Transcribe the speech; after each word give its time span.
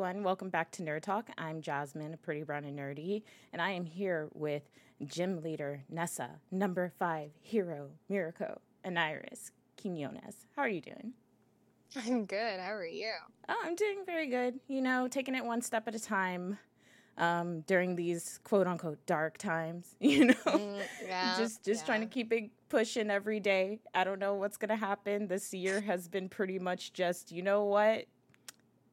everyone. 0.00 0.24
Welcome 0.24 0.48
back 0.48 0.70
to 0.72 0.82
Nerd 0.82 1.02
Talk. 1.02 1.28
I'm 1.36 1.60
Jasmine, 1.60 2.16
pretty 2.22 2.42
brown 2.42 2.64
and 2.64 2.78
nerdy, 2.78 3.22
and 3.52 3.60
I 3.60 3.72
am 3.72 3.84
here 3.84 4.30
with 4.32 4.62
gym 5.04 5.42
leader 5.42 5.82
Nessa, 5.90 6.40
number 6.50 6.90
five 6.98 7.32
hero 7.42 7.90
Miruko, 8.10 8.60
and 8.82 8.98
Iris 8.98 9.50
Quinones. 9.76 10.46
How 10.56 10.62
are 10.62 10.70
you 10.70 10.80
doing? 10.80 11.12
I'm 11.94 12.24
good. 12.24 12.60
How 12.60 12.72
are 12.72 12.86
you? 12.86 13.10
Oh, 13.46 13.60
I'm 13.62 13.74
doing 13.74 13.98
very 14.06 14.26
good. 14.26 14.58
You 14.68 14.80
know, 14.80 15.06
taking 15.06 15.34
it 15.34 15.44
one 15.44 15.60
step 15.60 15.86
at 15.86 15.94
a 15.94 16.00
time 16.00 16.56
um, 17.18 17.60
during 17.66 17.94
these 17.94 18.40
quote 18.42 18.66
unquote 18.66 19.04
dark 19.04 19.36
times. 19.36 19.96
You 20.00 20.28
know, 20.28 20.34
mm, 20.46 20.80
yeah, 21.06 21.36
just 21.36 21.62
just 21.62 21.82
yeah. 21.82 21.86
trying 21.86 22.00
to 22.00 22.06
keep 22.06 22.32
it 22.32 22.50
pushing 22.70 23.10
every 23.10 23.38
day. 23.38 23.80
I 23.94 24.04
don't 24.04 24.18
know 24.18 24.32
what's 24.32 24.56
gonna 24.56 24.76
happen. 24.76 25.26
This 25.26 25.52
year 25.52 25.82
has 25.82 26.08
been 26.08 26.30
pretty 26.30 26.58
much 26.58 26.94
just 26.94 27.30
you 27.30 27.42
know 27.42 27.64
what 27.64 28.06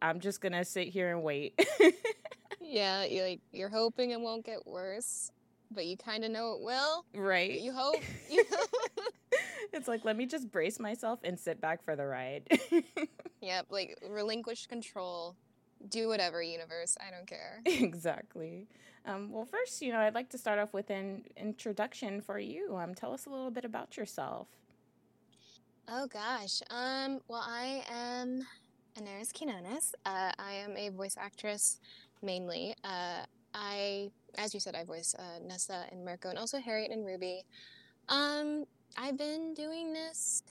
I'm 0.02 0.20
just 0.20 0.42
gonna 0.42 0.66
sit 0.66 0.88
here 0.88 1.12
and 1.12 1.24
wait. 1.24 1.60
yeah, 2.62 3.06
you 3.06 3.24
like 3.24 3.42
you're 3.52 3.70
hoping 3.70 4.12
it 4.12 4.20
won't 4.20 4.46
get 4.46 4.66
worse, 4.68 5.32
but 5.72 5.86
you 5.86 5.98
kind 5.98 6.24
of 6.24 6.32
know 6.32 6.54
it 6.54 6.62
will. 6.62 7.06
Right. 7.16 7.60
You 7.60 7.74
hope. 7.74 8.02
You 8.30 8.44
know? 8.52 9.38
it's 9.74 9.88
like 9.88 10.04
let 10.06 10.18
me 10.18 10.26
just 10.26 10.52
brace 10.52 10.80
myself 10.80 11.20
and 11.24 11.40
sit 11.40 11.62
back 11.62 11.84
for 11.84 11.96
the 11.96 12.06
ride. 12.06 12.48
yep, 13.42 13.68
like 13.70 13.98
relinquish 14.08 14.68
control. 14.68 15.36
Do 15.90 16.08
whatever, 16.08 16.42
universe. 16.42 16.98
I 17.00 17.12
don't 17.12 17.28
care. 17.28 17.62
Exactly. 17.66 18.68
Um, 19.06 19.32
well, 19.32 19.46
first, 19.46 19.82
you 19.82 19.94
know, 19.94 20.00
I'd 20.00 20.16
like 20.16 20.30
to 20.30 20.38
start 20.38 20.60
off 20.60 20.74
with 20.74 20.90
an 20.90 21.24
introduction 21.38 22.20
for 22.20 22.40
you. 22.40 22.76
Um, 22.76 22.94
tell 22.94 23.14
us 23.14 23.26
a 23.26 23.30
little 23.30 23.52
bit 23.52 23.64
about 23.64 23.96
yourself. 23.96 24.48
Oh 25.88 26.08
gosh. 26.08 26.62
Um. 26.70 27.22
Well, 27.30 27.44
I 27.46 27.84
am 27.90 28.46
Anairis 28.98 29.32
Quinones. 29.32 29.94
Uh, 30.06 30.32
I 30.40 30.54
am 30.54 30.76
a 30.76 30.90
voice 30.90 31.16
actress 31.20 31.80
mainly. 32.24 32.74
Uh, 32.84 33.26
I, 33.54 34.10
as 34.38 34.54
you 34.54 34.60
said, 34.60 34.76
I 34.76 34.84
voice 34.84 35.16
uh, 35.18 35.40
Nessa 35.46 35.86
and 35.92 36.04
Mirko 36.04 36.30
and 36.30 36.40
also 36.40 36.60
Harriet 36.60 36.92
and 36.92 37.06
Ruby. 37.06 37.44
Um, 38.10 38.66
I've 38.98 39.18
been 39.18 39.54
doing 39.54 39.94
this 39.94 40.42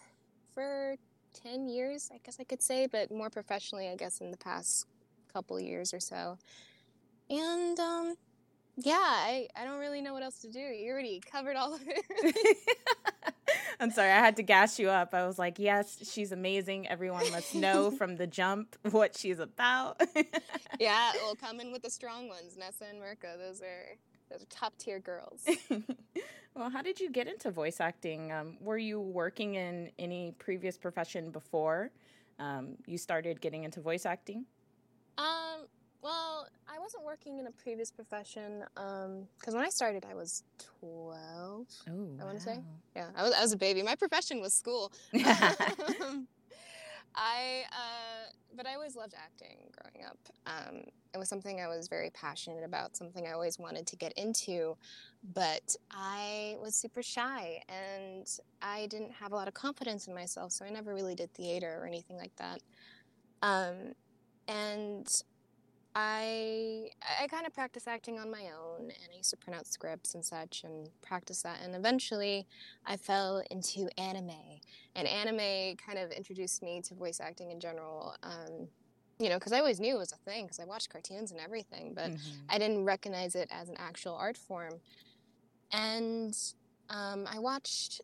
for 0.55 0.97
10 1.42 1.69
years, 1.69 2.08
I 2.14 2.20
guess 2.24 2.36
I 2.39 2.44
could 2.44 2.62
say, 2.62 2.86
but 2.86 3.11
more 3.11 3.30
professionally, 3.30 3.89
I 3.89 3.97
guess, 3.97 4.20
in 4.20 4.30
the 4.30 4.36
past 4.36 4.86
couple 5.33 5.58
years 5.58 5.92
or 5.92 6.00
so. 6.00 6.39
And 7.28 7.78
um, 7.80 8.14
yeah, 8.77 8.94
I, 8.94 9.48
I 9.56 9.64
don't 9.64 9.80
really 9.80 10.02
know 10.02 10.12
what 10.12 10.22
else 10.22 10.39
to 10.41 10.50
do. 10.52 10.61
You 10.61 10.92
already 10.92 11.20
covered 11.20 11.56
all 11.56 11.74
of 11.74 11.80
it. 11.84 12.56
I'm 13.78 13.91
sorry, 13.91 14.10
I 14.10 14.19
had 14.19 14.36
to 14.36 14.42
gas 14.42 14.78
you 14.78 14.88
up. 14.88 15.14
I 15.14 15.27
was 15.27 15.38
like, 15.38 15.58
yes, 15.58 16.10
she's 16.10 16.32
amazing. 16.32 16.88
Everyone 16.88 17.30
must 17.30 17.55
know 17.55 17.91
from 17.98 18.16
the 18.16 18.27
jump 18.27 18.77
what 18.91 19.16
she's 19.16 19.38
about. 19.38 20.00
yeah, 20.80 21.12
we'll 21.22 21.34
come 21.34 21.60
in 21.60 21.72
with 21.72 21.83
the 21.83 21.91
strong 21.91 22.28
ones, 22.28 22.56
Nessa 22.58 22.84
and 22.88 22.98
Mirko. 22.98 23.36
Those 23.38 23.60
are 23.60 23.96
those 24.30 24.42
are 24.42 24.46
top 24.46 24.77
tier 24.78 24.98
girls. 24.98 25.44
well, 26.55 26.70
how 26.70 26.83
did 26.83 26.98
you 26.98 27.10
get 27.10 27.28
into 27.28 27.50
voice 27.50 27.80
acting? 27.80 28.33
Um, 28.33 28.56
were 28.60 28.78
you 28.78 29.00
working 29.00 29.55
in 29.55 29.90
any 29.98 30.34
previous 30.38 30.77
profession 30.77 31.30
before 31.30 31.90
um, 32.38 32.77
you 32.86 32.98
started 32.98 33.40
getting 33.40 33.64
into 33.64 33.80
voice 33.80 34.05
acting? 34.05 34.46
Um, 35.18 35.66
well, 36.06 36.46
I 36.72 36.78
wasn't 36.78 37.04
working 37.04 37.40
in 37.40 37.48
a 37.48 37.50
previous 37.50 37.90
profession 37.90 38.62
because 38.74 39.54
um, 39.54 39.54
when 39.54 39.64
I 39.64 39.68
started, 39.68 40.06
I 40.08 40.14
was 40.14 40.44
twelve. 40.56 41.66
Oh, 41.90 42.08
I 42.20 42.24
want 42.24 42.38
to 42.38 42.42
say, 42.42 42.60
yeah, 42.94 43.08
I 43.16 43.24
was, 43.24 43.32
I 43.34 43.42
was 43.42 43.52
a 43.52 43.56
baby. 43.56 43.82
My 43.82 43.96
profession 43.96 44.40
was 44.40 44.54
school. 44.54 44.92
Um, 46.00 46.28
I, 47.18 47.62
uh, 47.72 48.30
but 48.54 48.66
I 48.66 48.74
always 48.74 48.94
loved 48.94 49.14
acting 49.16 49.56
growing 49.72 50.06
up. 50.06 50.18
Um, 50.46 50.82
it 51.14 51.18
was 51.18 51.30
something 51.30 51.61
I 51.62 51.66
was 51.66 51.89
very 51.89 52.11
passionate 52.11 52.62
about, 52.62 52.95
something 52.95 53.27
I 53.27 53.33
always 53.33 53.58
wanted 53.58 53.86
to 53.86 53.96
get 53.96 54.12
into, 54.18 54.77
but 55.34 55.74
I 55.90 56.56
was 56.61 56.74
super 56.74 57.02
shy 57.02 57.62
and 57.70 58.28
I 58.61 58.86
didn't 58.89 59.12
have 59.12 59.33
a 59.33 59.34
lot 59.34 59.48
of 59.48 59.55
confidence 59.55 60.08
in 60.08 60.14
myself, 60.14 60.52
so 60.52 60.66
I 60.66 60.68
never 60.68 60.92
really 60.92 61.14
did 61.14 61.33
theater 61.33 61.78
or 61.80 61.86
anything 61.86 62.18
like 62.18 62.36
that. 62.36 62.61
Um, 63.40 63.95
and 64.46 65.22
I 65.98 66.90
I 67.23 67.27
kind 67.27 67.46
of 67.46 67.55
practice 67.55 67.86
acting 67.86 68.18
on 68.18 68.30
my 68.30 68.51
own, 68.61 68.83
and 68.83 69.08
I 69.11 69.17
used 69.17 69.30
to 69.30 69.36
print 69.39 69.58
out 69.58 69.67
scripts 69.67 70.14
and 70.14 70.23
such, 70.23 70.62
and 70.62 70.90
practice 71.01 71.40
that. 71.40 71.61
And 71.64 71.74
eventually, 71.74 72.46
I 72.84 72.98
fell 72.98 73.42
into 73.51 73.89
anime, 73.98 74.61
and 74.95 75.08
anime 75.08 75.77
kind 75.79 75.98
of 75.98 76.12
introduced 76.12 76.62
me 76.62 76.83
to 76.83 76.95
voice 76.95 77.18
acting 77.18 77.51
in 77.51 77.61
general. 77.61 78.14
Um, 78.23 78.68
you 79.18 79.30
know, 79.30 79.36
because 79.36 79.52
I 79.52 79.58
always 79.58 79.80
knew 79.80 79.95
it 79.95 79.98
was 79.98 80.12
a 80.12 80.30
thing, 80.30 80.45
because 80.45 80.61
I 80.61 80.67
watched 80.67 80.90
cartoons 80.90 81.30
and 81.30 81.40
everything, 81.40 81.95
but 81.95 82.11
mm-hmm. 82.11 82.30
I 82.51 82.58
didn't 82.58 82.84
recognize 82.84 83.34
it 83.34 83.48
as 83.51 83.70
an 83.70 83.77
actual 83.78 84.14
art 84.14 84.36
form. 84.36 84.74
And 85.73 86.36
um, 86.90 87.27
I 87.27 87.39
watched 87.39 88.02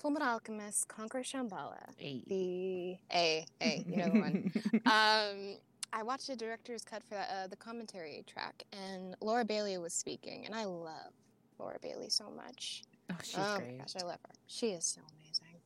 Fullmetal 0.00 0.22
Alchemist 0.22 0.86
Conquer 0.86 1.22
Shamballa. 1.22 1.80
A. 2.00 2.22
The 2.28 2.96
A, 3.12 3.44
A, 3.60 3.84
you 3.88 3.96
know 3.96 4.08
the 4.10 4.20
one. 4.20 4.52
um, 4.86 5.56
I 5.94 6.02
watched 6.02 6.26
the 6.26 6.34
director's 6.34 6.82
cut 6.84 7.04
for 7.04 7.14
uh, 7.14 7.46
the 7.46 7.54
commentary 7.54 8.24
track, 8.26 8.64
and 8.72 9.14
Laura 9.20 9.44
Bailey 9.44 9.78
was 9.78 9.94
speaking, 9.94 10.44
and 10.44 10.52
I 10.52 10.64
love 10.64 11.12
Laura 11.56 11.78
Bailey 11.80 12.08
so 12.08 12.30
much. 12.30 12.82
Oh, 13.12 13.16
she's 13.22 13.36
oh, 13.38 13.58
great. 13.58 13.78
gosh, 13.78 13.94
I 14.02 14.04
love 14.04 14.18
her. 14.26 14.34
She 14.48 14.70
is 14.70 14.84
so 14.84 15.00
amazing. 15.16 15.60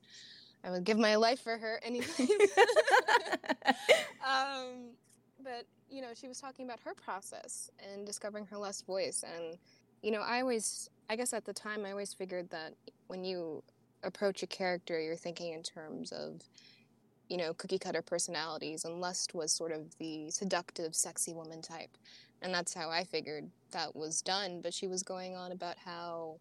I 0.62 0.70
would 0.70 0.84
give 0.84 0.98
my 0.98 1.16
life 1.16 1.40
for 1.40 1.56
her 1.56 1.80
anyway. 1.82 2.04
um, 4.28 4.90
but 5.42 5.64
you 5.88 6.02
know, 6.02 6.08
she 6.14 6.28
was 6.28 6.38
talking 6.38 6.66
about 6.66 6.80
her 6.80 6.92
process 6.92 7.70
and 7.90 8.04
discovering 8.04 8.44
her 8.46 8.58
lost 8.58 8.84
voice, 8.84 9.24
and 9.24 9.56
you 10.02 10.10
know, 10.10 10.20
I 10.20 10.42
always, 10.42 10.90
I 11.08 11.16
guess 11.16 11.32
at 11.32 11.46
the 11.46 11.54
time, 11.54 11.86
I 11.86 11.92
always 11.92 12.12
figured 12.12 12.50
that 12.50 12.74
when 13.06 13.24
you 13.24 13.62
approach 14.02 14.42
a 14.42 14.46
character, 14.46 15.00
you're 15.00 15.16
thinking 15.16 15.54
in 15.54 15.62
terms 15.62 16.12
of 16.12 16.42
you 17.28 17.36
know, 17.36 17.52
cookie 17.54 17.78
cutter 17.78 18.02
personalities, 18.02 18.84
and 18.84 19.00
Lust 19.00 19.34
was 19.34 19.52
sort 19.52 19.72
of 19.72 19.96
the 19.98 20.30
seductive, 20.30 20.94
sexy 20.94 21.34
woman 21.34 21.62
type. 21.62 21.96
And 22.40 22.54
that's 22.54 22.72
how 22.72 22.88
I 22.88 23.04
figured 23.04 23.50
that 23.72 23.94
was 23.94 24.22
done. 24.22 24.60
But 24.62 24.72
she 24.72 24.86
was 24.86 25.02
going 25.02 25.36
on 25.36 25.52
about 25.52 25.76
how 25.84 26.38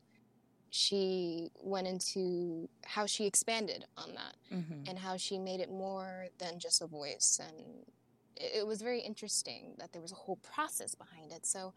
she 0.69 1.49
went 1.61 1.87
into 1.87 2.69
how 2.85 3.05
she 3.05 3.25
expanded 3.25 3.85
on 3.97 4.13
that 4.13 4.35
mm-hmm. 4.53 4.87
and 4.87 4.99
how 4.99 5.17
she 5.17 5.39
made 5.39 5.59
it 5.59 5.71
more 5.71 6.27
than 6.37 6.59
just 6.59 6.81
a 6.81 6.87
voice. 6.87 7.39
And 7.41 7.65
it, 8.35 8.59
it 8.59 8.67
was 8.67 8.81
very 8.81 8.99
interesting 8.99 9.73
that 9.79 9.91
there 9.91 10.01
was 10.01 10.11
a 10.11 10.15
whole 10.15 10.37
process 10.37 10.93
behind 10.93 11.31
it. 11.31 11.45
So, 11.45 11.73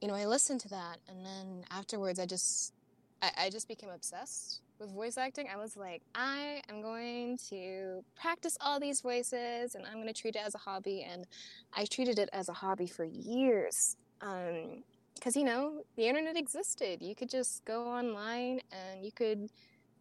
you 0.00 0.08
know, 0.08 0.14
I 0.14 0.26
listened 0.26 0.60
to 0.60 0.68
that, 0.68 0.98
and 1.08 1.24
then 1.24 1.64
afterwards, 1.70 2.18
I 2.18 2.26
just, 2.26 2.74
I, 3.22 3.30
I 3.38 3.50
just 3.50 3.66
became 3.66 3.90
obsessed 3.90 4.60
with 4.78 4.92
voice 4.92 5.16
acting, 5.16 5.48
I 5.52 5.56
was 5.56 5.76
like, 5.76 6.02
I 6.14 6.62
am 6.68 6.82
going 6.82 7.38
to 7.48 8.04
practice 8.20 8.56
all 8.60 8.78
these 8.80 9.00
voices 9.00 9.74
and 9.74 9.84
I'm 9.86 9.94
going 9.94 10.06
to 10.06 10.12
treat 10.12 10.36
it 10.36 10.42
as 10.44 10.54
a 10.54 10.58
hobby. 10.58 11.06
And 11.10 11.26
I 11.74 11.84
treated 11.84 12.18
it 12.18 12.28
as 12.32 12.48
a 12.48 12.52
hobby 12.52 12.86
for 12.86 13.04
years. 13.04 13.96
Because, 14.18 15.36
um, 15.36 15.40
you 15.40 15.44
know, 15.44 15.82
the 15.96 16.06
internet 16.06 16.36
existed. 16.36 17.02
You 17.02 17.14
could 17.14 17.30
just 17.30 17.64
go 17.64 17.86
online 17.86 18.60
and 18.72 19.04
you 19.04 19.12
could 19.12 19.50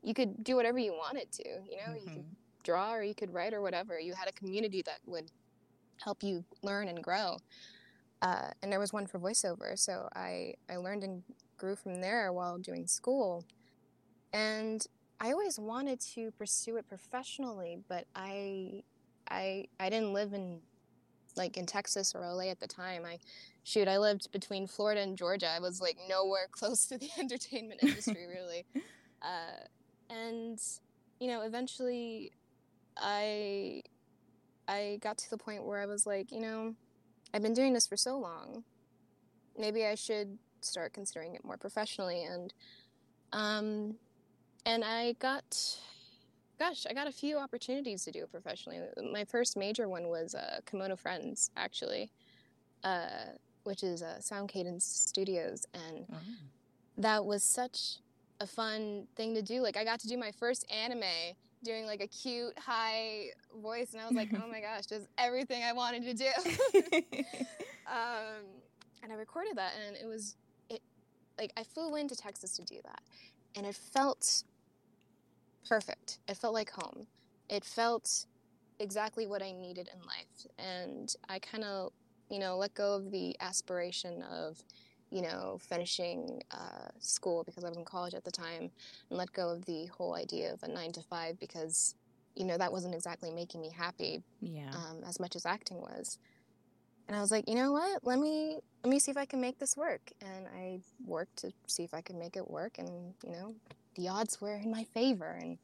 you 0.04 0.14
could 0.14 0.44
do 0.44 0.56
whatever 0.56 0.78
you 0.78 0.94
wanted 0.94 1.32
to. 1.32 1.44
You 1.44 1.78
know, 1.78 1.94
mm-hmm. 1.94 1.96
you 1.96 2.06
could 2.06 2.26
mm-hmm. 2.26 2.64
draw 2.64 2.94
or 2.94 3.04
you 3.04 3.16
could 3.16 3.34
write 3.34 3.54
or 3.54 3.62
whatever. 3.62 4.00
You 4.00 4.14
had 4.14 4.30
a 4.30 4.32
community 4.34 4.84
that 4.86 5.00
would 5.08 5.32
help 6.04 6.22
you 6.22 6.44
learn 6.62 6.88
and 6.88 7.02
grow. 7.02 7.38
Uh, 8.22 8.50
and 8.62 8.72
there 8.72 8.80
was 8.80 8.94
one 8.94 9.08
for 9.08 9.20
voiceover. 9.20 9.78
So 9.78 10.08
I, 10.16 10.54
I 10.70 10.78
learned 10.78 11.04
and 11.04 11.24
grew 11.58 11.76
from 11.76 12.02
there 12.02 12.32
while 12.32 12.58
doing 12.58 12.88
school. 12.88 13.44
And 14.36 14.86
I 15.22 15.32
always 15.32 15.58
wanted 15.58 16.02
to 16.14 16.30
pursue 16.32 16.76
it 16.76 16.90
professionally, 16.90 17.80
but 17.88 18.06
I 18.14 18.84
I 19.30 19.68
I 19.80 19.90
didn't 19.90 20.12
live 20.12 20.34
in 20.34 20.60
like 21.38 21.56
in 21.56 21.66
Texas 21.66 22.14
or 22.14 22.20
LA 22.20 22.50
at 22.50 22.60
the 22.60 22.68
time. 22.68 23.06
I 23.06 23.20
shoot, 23.64 23.88
I 23.88 23.98
lived 23.98 24.32
between 24.34 24.68
Florida 24.68 25.02
and 25.02 25.18
Georgia. 25.18 25.48
I 25.48 25.60
was 25.60 25.80
like 25.80 25.98
nowhere 26.10 26.48
close 26.52 26.86
to 26.88 26.98
the 26.98 27.10
entertainment 27.18 27.82
industry 27.82 28.26
really. 28.30 28.66
Uh, 29.22 29.64
and 30.10 30.60
you 31.22 31.30
know, 31.30 31.42
eventually 31.44 32.34
I 32.98 33.84
I 34.68 35.00
got 35.02 35.18
to 35.20 35.30
the 35.30 35.38
point 35.38 35.64
where 35.64 35.80
I 35.80 35.86
was 35.86 36.06
like, 36.06 36.34
you 36.34 36.42
know, 36.42 36.76
I've 37.34 37.42
been 37.42 37.54
doing 37.54 37.72
this 37.72 37.88
for 37.88 37.96
so 37.96 38.20
long. 38.20 38.66
Maybe 39.58 39.86
I 39.86 39.96
should 39.96 40.38
start 40.60 40.92
considering 40.92 41.36
it 41.36 41.46
more 41.46 41.58
professionally 41.58 42.26
and 42.26 42.54
um 43.32 43.96
and 44.66 44.84
I 44.84 45.14
got, 45.14 45.44
gosh, 46.60 46.86
I 46.90 46.94
got 46.94 47.08
a 47.08 47.12
few 47.12 47.38
opportunities 47.38 48.04
to 48.06 48.12
do 48.12 48.24
it 48.24 48.32
professionally. 48.32 48.80
My 49.12 49.24
first 49.24 49.58
major 49.58 49.88
one 49.88 50.08
was 50.08 50.36
uh, 50.36 50.60
Kemono 50.66 50.98
Friends, 50.98 51.52
actually, 51.56 52.10
uh, 52.84 53.26
which 53.64 53.84
is 53.84 54.02
uh, 54.02 54.20
Sound 54.20 54.50
Cadence 54.50 54.86
Studios, 54.86 55.66
and 55.74 56.06
oh. 56.12 56.18
that 56.98 57.26
was 57.26 57.44
such 57.44 57.98
a 58.40 58.48
fun 58.48 59.08
thing 59.16 59.34
to 59.36 59.42
do. 59.42 59.62
Like 59.62 59.78
I 59.78 59.84
got 59.84 60.00
to 60.02 60.08
do 60.08 60.18
my 60.18 60.32
first 60.32 60.70
anime 60.72 61.04
doing 61.64 61.86
like 61.86 62.02
a 62.02 62.08
cute 62.08 62.58
high 62.58 63.28
voice, 63.62 63.94
and 63.94 64.02
I 64.02 64.06
was 64.06 64.16
like, 64.16 64.30
oh 64.34 64.48
my 64.48 64.62
gosh, 64.62 64.86
just 64.86 65.08
everything 65.18 65.64
I 65.64 65.74
wanted 65.74 66.04
to 66.04 66.14
do. 66.14 66.32
um, 67.88 68.46
and 69.04 69.12
I 69.12 69.16
recorded 69.16 69.58
that, 69.58 69.74
and 69.88 69.96
it 69.96 70.06
was 70.08 70.36
it 70.70 70.82
like 71.38 71.52
I 71.58 71.64
flew 71.64 71.96
into 71.96 72.16
Texas 72.16 72.56
to 72.58 72.64
do 72.64 72.78
that, 72.84 73.02
and 73.56 73.66
it 73.66 73.76
felt 73.76 74.44
perfect. 75.68 76.20
It 76.28 76.38
felt 76.38 76.54
like 76.54 76.70
home. 76.70 77.08
It 77.50 77.64
felt 77.64 78.26
exactly 78.80 79.28
what 79.28 79.42
I 79.42 79.52
needed 79.52 79.90
in 79.94 80.00
life, 80.02 80.48
and 80.58 81.14
I 81.30 81.40
kind 81.40 81.64
of 81.64 81.92
you 82.30 82.40
know 82.40 82.58
let 82.58 82.74
go 82.74 82.96
of 82.96 83.12
the 83.12 83.36
aspiration 83.40 84.24
of 84.24 84.64
you 85.16 85.22
know, 85.22 85.58
finishing 85.62 86.42
uh, 86.52 86.90
school 87.00 87.44
because 87.44 87.64
I 87.64 87.70
was 87.70 87.78
in 87.78 87.86
college 87.86 88.14
at 88.14 88.24
the 88.24 88.32
time 88.32 88.70
and 89.10 89.18
let 89.18 89.32
go 89.34 89.50
of 89.50 89.66
the 89.66 89.86
whole 89.86 90.16
idea 90.16 90.52
of 90.52 90.64
a 90.64 90.68
nine 90.68 90.92
to 90.94 91.02
five 91.02 91.40
because, 91.40 91.96
you 92.36 92.44
know, 92.44 92.58
that 92.58 92.72
wasn't 92.72 92.96
exactly 92.96 93.32
making 93.32 93.62
me 93.62 93.70
happy 93.70 94.24
yeah. 94.42 94.72
um, 94.74 95.04
as 95.08 95.20
much 95.20 95.36
as 95.36 95.46
acting 95.46 95.78
was. 95.78 96.18
And 97.08 97.16
I 97.16 97.22
was 97.22 97.32
like, 97.32 97.48
you 97.48 97.56
know 97.56 97.72
what? 97.72 98.02
Let 98.04 98.20
me 98.20 98.60
let 98.84 98.90
me 98.90 99.00
see 99.00 99.12
if 99.12 99.18
I 99.18 99.26
can 99.26 99.42
make 99.42 99.60
this 99.60 99.78
work. 99.78 100.12
And 100.22 100.48
I 100.56 100.80
worked 101.06 101.38
to 101.38 101.52
see 101.68 101.84
if 101.84 101.94
I 101.94 102.02
could 102.02 102.16
make 102.16 102.36
it 102.36 102.50
work. 102.50 102.78
And 102.78 103.14
you 103.24 103.32
know, 103.32 103.56
the 103.96 104.10
odds 104.10 104.42
were 104.42 104.56
in 104.56 104.72
my 104.72 104.84
favor. 104.84 105.38
And 105.40 105.58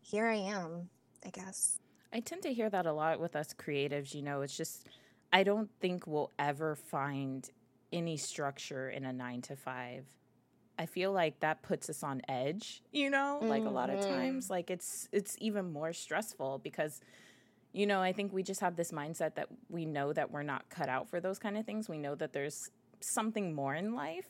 here 0.00 0.26
I 0.26 0.36
am, 0.36 0.88
I 1.24 1.30
guess. 1.30 1.78
I 2.12 2.20
tend 2.20 2.42
to 2.42 2.52
hear 2.52 2.70
that 2.70 2.86
a 2.86 2.92
lot 2.92 3.20
with 3.20 3.36
us 3.36 3.52
creatives. 3.52 4.14
You 4.14 4.22
know, 4.22 4.42
it's 4.42 4.56
just 4.56 4.88
I 5.32 5.42
don't 5.42 5.70
think 5.80 6.06
we'll 6.06 6.32
ever 6.38 6.74
find 6.74 7.48
any 7.92 8.16
structure 8.16 8.88
in 8.88 9.04
a 9.04 9.12
nine 9.12 9.42
to 9.42 9.56
five, 9.56 10.04
I 10.78 10.86
feel 10.86 11.12
like 11.12 11.40
that 11.40 11.62
puts 11.62 11.90
us 11.90 12.02
on 12.02 12.22
edge, 12.28 12.82
you 12.92 13.10
know, 13.10 13.38
mm-hmm. 13.40 13.48
like 13.48 13.64
a 13.64 13.70
lot 13.70 13.90
of 13.90 14.00
times. 14.00 14.44
Mm-hmm. 14.44 14.52
Like 14.52 14.70
it's 14.70 15.08
it's 15.12 15.36
even 15.40 15.72
more 15.72 15.92
stressful 15.92 16.60
because 16.62 17.00
you 17.78 17.86
know, 17.86 18.02
I 18.02 18.12
think 18.12 18.32
we 18.32 18.42
just 18.42 18.60
have 18.60 18.74
this 18.74 18.90
mindset 18.90 19.36
that 19.36 19.46
we 19.68 19.84
know 19.84 20.12
that 20.12 20.32
we're 20.32 20.42
not 20.42 20.68
cut 20.68 20.88
out 20.88 21.08
for 21.08 21.20
those 21.20 21.38
kind 21.38 21.56
of 21.56 21.64
things. 21.64 21.88
We 21.88 21.96
know 21.96 22.16
that 22.16 22.32
there's 22.32 22.70
something 22.98 23.54
more 23.54 23.72
in 23.76 23.94
life. 23.94 24.26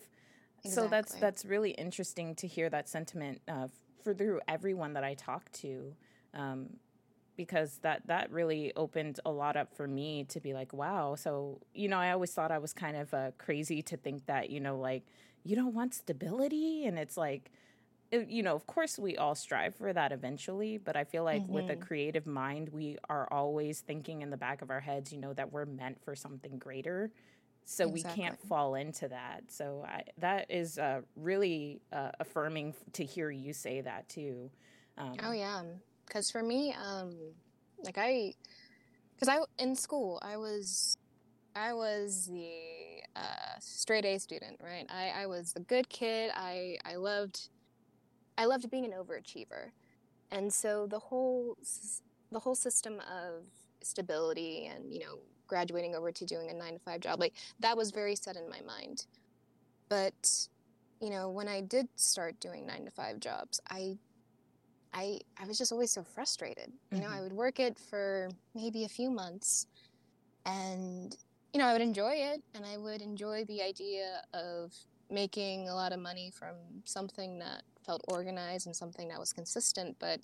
Exactly. 0.59 0.71
So 0.71 0.89
that's 0.89 1.15
that's 1.15 1.45
really 1.47 1.71
interesting 1.71 2.35
to 2.35 2.47
hear 2.47 2.69
that 2.69 2.91
sentiment 2.91 3.41
uh, 3.49 3.69
for 4.05 4.13
through 4.13 4.41
everyone 4.49 4.93
that 4.93 5.05
I 5.05 5.15
talk 5.15 5.51
to. 5.53 5.95
Um, 6.35 6.77
because 7.39 7.79
that 7.79 8.03
that 8.07 8.31
really 8.31 8.73
opened 8.77 9.19
a 9.25 9.31
lot 9.31 9.57
up 9.57 9.73
for 9.75 9.87
me 9.87 10.25
to 10.25 10.41
be 10.41 10.53
like 10.53 10.73
wow 10.73 11.15
so 11.15 11.61
you 11.73 11.89
know 11.89 11.97
i 11.97 12.11
always 12.11 12.33
thought 12.33 12.51
i 12.51 12.59
was 12.59 12.73
kind 12.73 12.97
of 12.97 13.15
uh, 13.15 13.31
crazy 13.39 13.81
to 13.81 13.97
think 13.97 14.27
that 14.27 14.51
you 14.51 14.59
know 14.59 14.77
like 14.77 15.05
you 15.45 15.55
don't 15.55 15.73
want 15.73 15.95
stability 15.95 16.85
and 16.85 16.99
it's 16.99 17.17
like 17.17 17.53
you 18.11 18.43
know 18.43 18.55
of 18.55 18.67
course 18.67 18.99
we 18.99 19.17
all 19.17 19.35
strive 19.35 19.75
for 19.75 19.93
that 19.93 20.13
eventually 20.13 20.79
but 20.79 20.97
i 20.97 21.05
feel 21.05 21.25
like 21.25 21.43
mm-hmm. 21.43 21.53
with 21.53 21.71
a 21.71 21.75
mm-hmm. 21.75 21.83
creative 21.83 22.27
mind 22.27 22.69
we 22.71 22.97
are 23.09 23.29
always 23.31 23.81
thinking 23.81 24.23
in 24.23 24.31
the 24.31 24.37
back 24.37 24.63
of 24.63 24.71
our 24.71 24.81
heads 24.81 25.13
you 25.13 25.19
know 25.19 25.33
that 25.33 25.53
we're 25.53 25.67
meant 25.67 26.03
for 26.03 26.15
something 26.15 26.59
greater 26.59 27.11
so 27.65 27.87
exactly. 27.87 28.11
we 28.11 28.23
can't 28.23 28.41
fall 28.49 28.77
into 28.77 29.09
that 29.09 29.43
so 29.49 29.85
I, 29.87 30.05
that 30.17 30.51
is 30.51 30.79
uh, 30.79 31.03
really 31.17 31.83
uh, 31.93 32.13
affirming 32.19 32.75
to 32.95 33.05
hear 33.05 33.31
you 33.31 33.53
say 33.53 33.83
that 33.83 34.09
too 34.09 34.51
um, 34.97 35.17
oh 35.23 35.33
yeah 35.33 35.63
because 36.09 36.31
for 36.31 36.43
me, 36.43 36.75
um, 36.75 37.15
like 37.85 37.99
I, 37.99 38.35
because 39.15 39.29
I 39.29 39.63
in 39.63 39.77
school 39.77 40.19
I 40.23 40.37
was, 40.37 40.97
I 41.55 41.75
was 41.75 42.27
the 42.27 43.03
uh, 43.15 43.59
straight 43.61 44.05
A 44.05 44.19
student, 44.19 44.61
right? 44.63 44.87
I, 44.89 45.23
I 45.23 45.27
was 45.27 45.53
the 45.53 45.61
good 45.61 45.89
kid. 45.89 46.31
I 46.35 46.79
I 46.85 46.97
loved, 46.97 47.49
I 48.39 48.47
loved 48.47 48.71
being 48.71 48.87
an 48.87 48.93
overachiever, 48.93 49.73
and 50.31 50.51
so 50.51 50.87
the 50.87 50.99
whole 50.99 51.59
the 52.33 52.39
whole 52.39 52.55
system 52.55 53.01
of 53.01 53.45
stability 53.83 54.67
and 54.67 54.93
you 54.93 55.01
know 55.01 55.19
graduating 55.47 55.95
over 55.95 56.13
to 56.13 56.25
doing 56.25 56.51
a 56.51 56.55
nine 56.55 56.75
to 56.75 56.79
five 56.79 57.01
job 57.01 57.19
like 57.19 57.33
that 57.61 57.77
was 57.77 57.91
very 57.91 58.15
set 58.15 58.37
in 58.37 58.51
my 58.51 58.61
mind 58.67 59.07
but 59.89 60.49
you 61.01 61.09
know 61.09 61.31
when 61.31 61.49
i 61.49 61.59
did 61.59 61.89
start 61.97 62.39
doing 62.39 62.67
nine 62.67 62.85
to 62.85 62.91
five 62.91 63.19
jobs 63.19 63.61
i 63.71 63.97
I 64.93 65.21
I 65.41 65.47
was 65.47 65.59
just 65.59 65.73
always 65.73 65.91
so 65.91 66.03
frustrated. 66.03 66.73
You 66.91 67.01
know, 67.01 67.07
mm-hmm. 67.07 67.15
I 67.15 67.21
would 67.21 67.33
work 67.33 67.61
it 67.61 67.79
for 67.79 68.31
maybe 68.55 68.85
a 68.85 68.89
few 68.89 69.11
months 69.11 69.67
and 70.47 71.17
you 71.53 71.61
know, 71.61 71.67
I 71.67 71.73
would 71.73 71.83
enjoy 71.83 72.13
it 72.13 72.43
and 72.55 72.65
I 72.65 72.77
would 72.77 73.01
enjoy 73.01 73.45
the 73.45 73.63
idea 73.63 74.23
of 74.35 74.73
making 75.11 75.69
a 75.69 75.75
lot 75.75 75.93
of 75.93 76.01
money 76.01 76.31
from 76.31 76.55
something 76.85 77.39
that 77.39 77.63
felt 77.85 78.05
organized 78.09 78.67
and 78.67 78.77
something 78.77 79.09
that 79.09 79.19
was 79.19 79.33
consistent, 79.33 79.97
but 79.99 80.21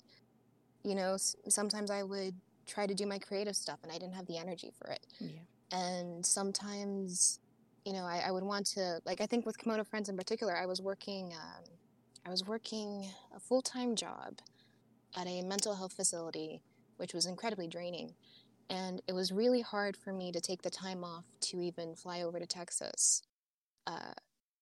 you 0.83 0.93
know, 0.93 1.17
sometimes 1.49 1.89
I 1.89 2.03
would 2.03 2.35
try 2.67 2.85
to 2.85 2.93
do 2.93 3.05
my 3.05 3.17
creative 3.17 3.55
stuff 3.55 3.79
and 3.83 3.91
I 3.91 3.97
didn't 3.97 4.13
have 4.13 4.27
the 4.27 4.37
energy 4.37 4.71
for 4.77 4.91
it. 4.91 5.05
Yeah. 5.19 5.29
And 5.71 6.25
sometimes, 6.25 7.39
you 7.85 7.93
know, 7.93 8.03
I, 8.03 8.23
I, 8.27 8.31
would 8.31 8.43
want 8.43 8.67
to, 8.67 8.99
like, 9.05 9.19
I 9.19 9.25
think 9.25 9.45
with 9.45 9.57
Kemono 9.57 9.85
Friends 9.85 10.09
in 10.09 10.15
particular, 10.17 10.55
I 10.55 10.67
was 10.67 10.81
working, 10.81 11.33
um, 11.33 11.63
I 12.25 12.29
was 12.29 12.45
working 12.45 13.07
a 13.35 13.39
full 13.39 13.61
time 13.61 13.95
job 13.95 14.39
at 15.17 15.27
a 15.27 15.41
mental 15.41 15.75
health 15.75 15.93
facility, 15.93 16.61
which 16.97 17.13
was 17.13 17.25
incredibly 17.25 17.67
draining. 17.67 18.13
And 18.69 19.01
it 19.07 19.13
was 19.13 19.31
really 19.31 19.61
hard 19.61 19.95
for 19.95 20.13
me 20.13 20.31
to 20.31 20.41
take 20.41 20.61
the 20.61 20.69
time 20.69 21.03
off 21.03 21.25
to 21.41 21.61
even 21.61 21.95
fly 21.95 22.21
over 22.21 22.39
to 22.39 22.47
Texas. 22.47 23.23
Uh, 23.85 24.13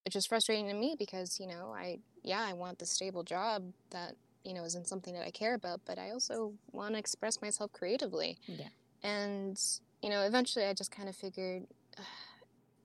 which 0.05 0.15
was 0.15 0.25
frustrating 0.25 0.67
to 0.67 0.73
me 0.73 0.95
because, 0.97 1.39
you 1.39 1.47
know, 1.47 1.73
I, 1.75 1.99
yeah, 2.23 2.41
I 2.41 2.53
want 2.53 2.79
the 2.79 2.85
stable 2.85 3.23
job 3.23 3.63
that, 3.91 4.15
you 4.43 4.53
know, 4.53 4.63
isn't 4.65 4.87
something 4.87 5.13
that 5.13 5.25
I 5.25 5.31
care 5.31 5.53
about, 5.53 5.81
but 5.85 5.97
I 5.97 6.11
also 6.11 6.53
want 6.71 6.93
to 6.93 6.99
express 6.99 7.41
myself 7.41 7.71
creatively. 7.71 8.37
Yeah. 8.47 8.67
And, 9.03 9.59
you 10.01 10.09
know, 10.09 10.21
eventually 10.21 10.65
I 10.65 10.73
just 10.73 10.91
kind 10.91 11.07
of 11.07 11.15
figured, 11.15 11.63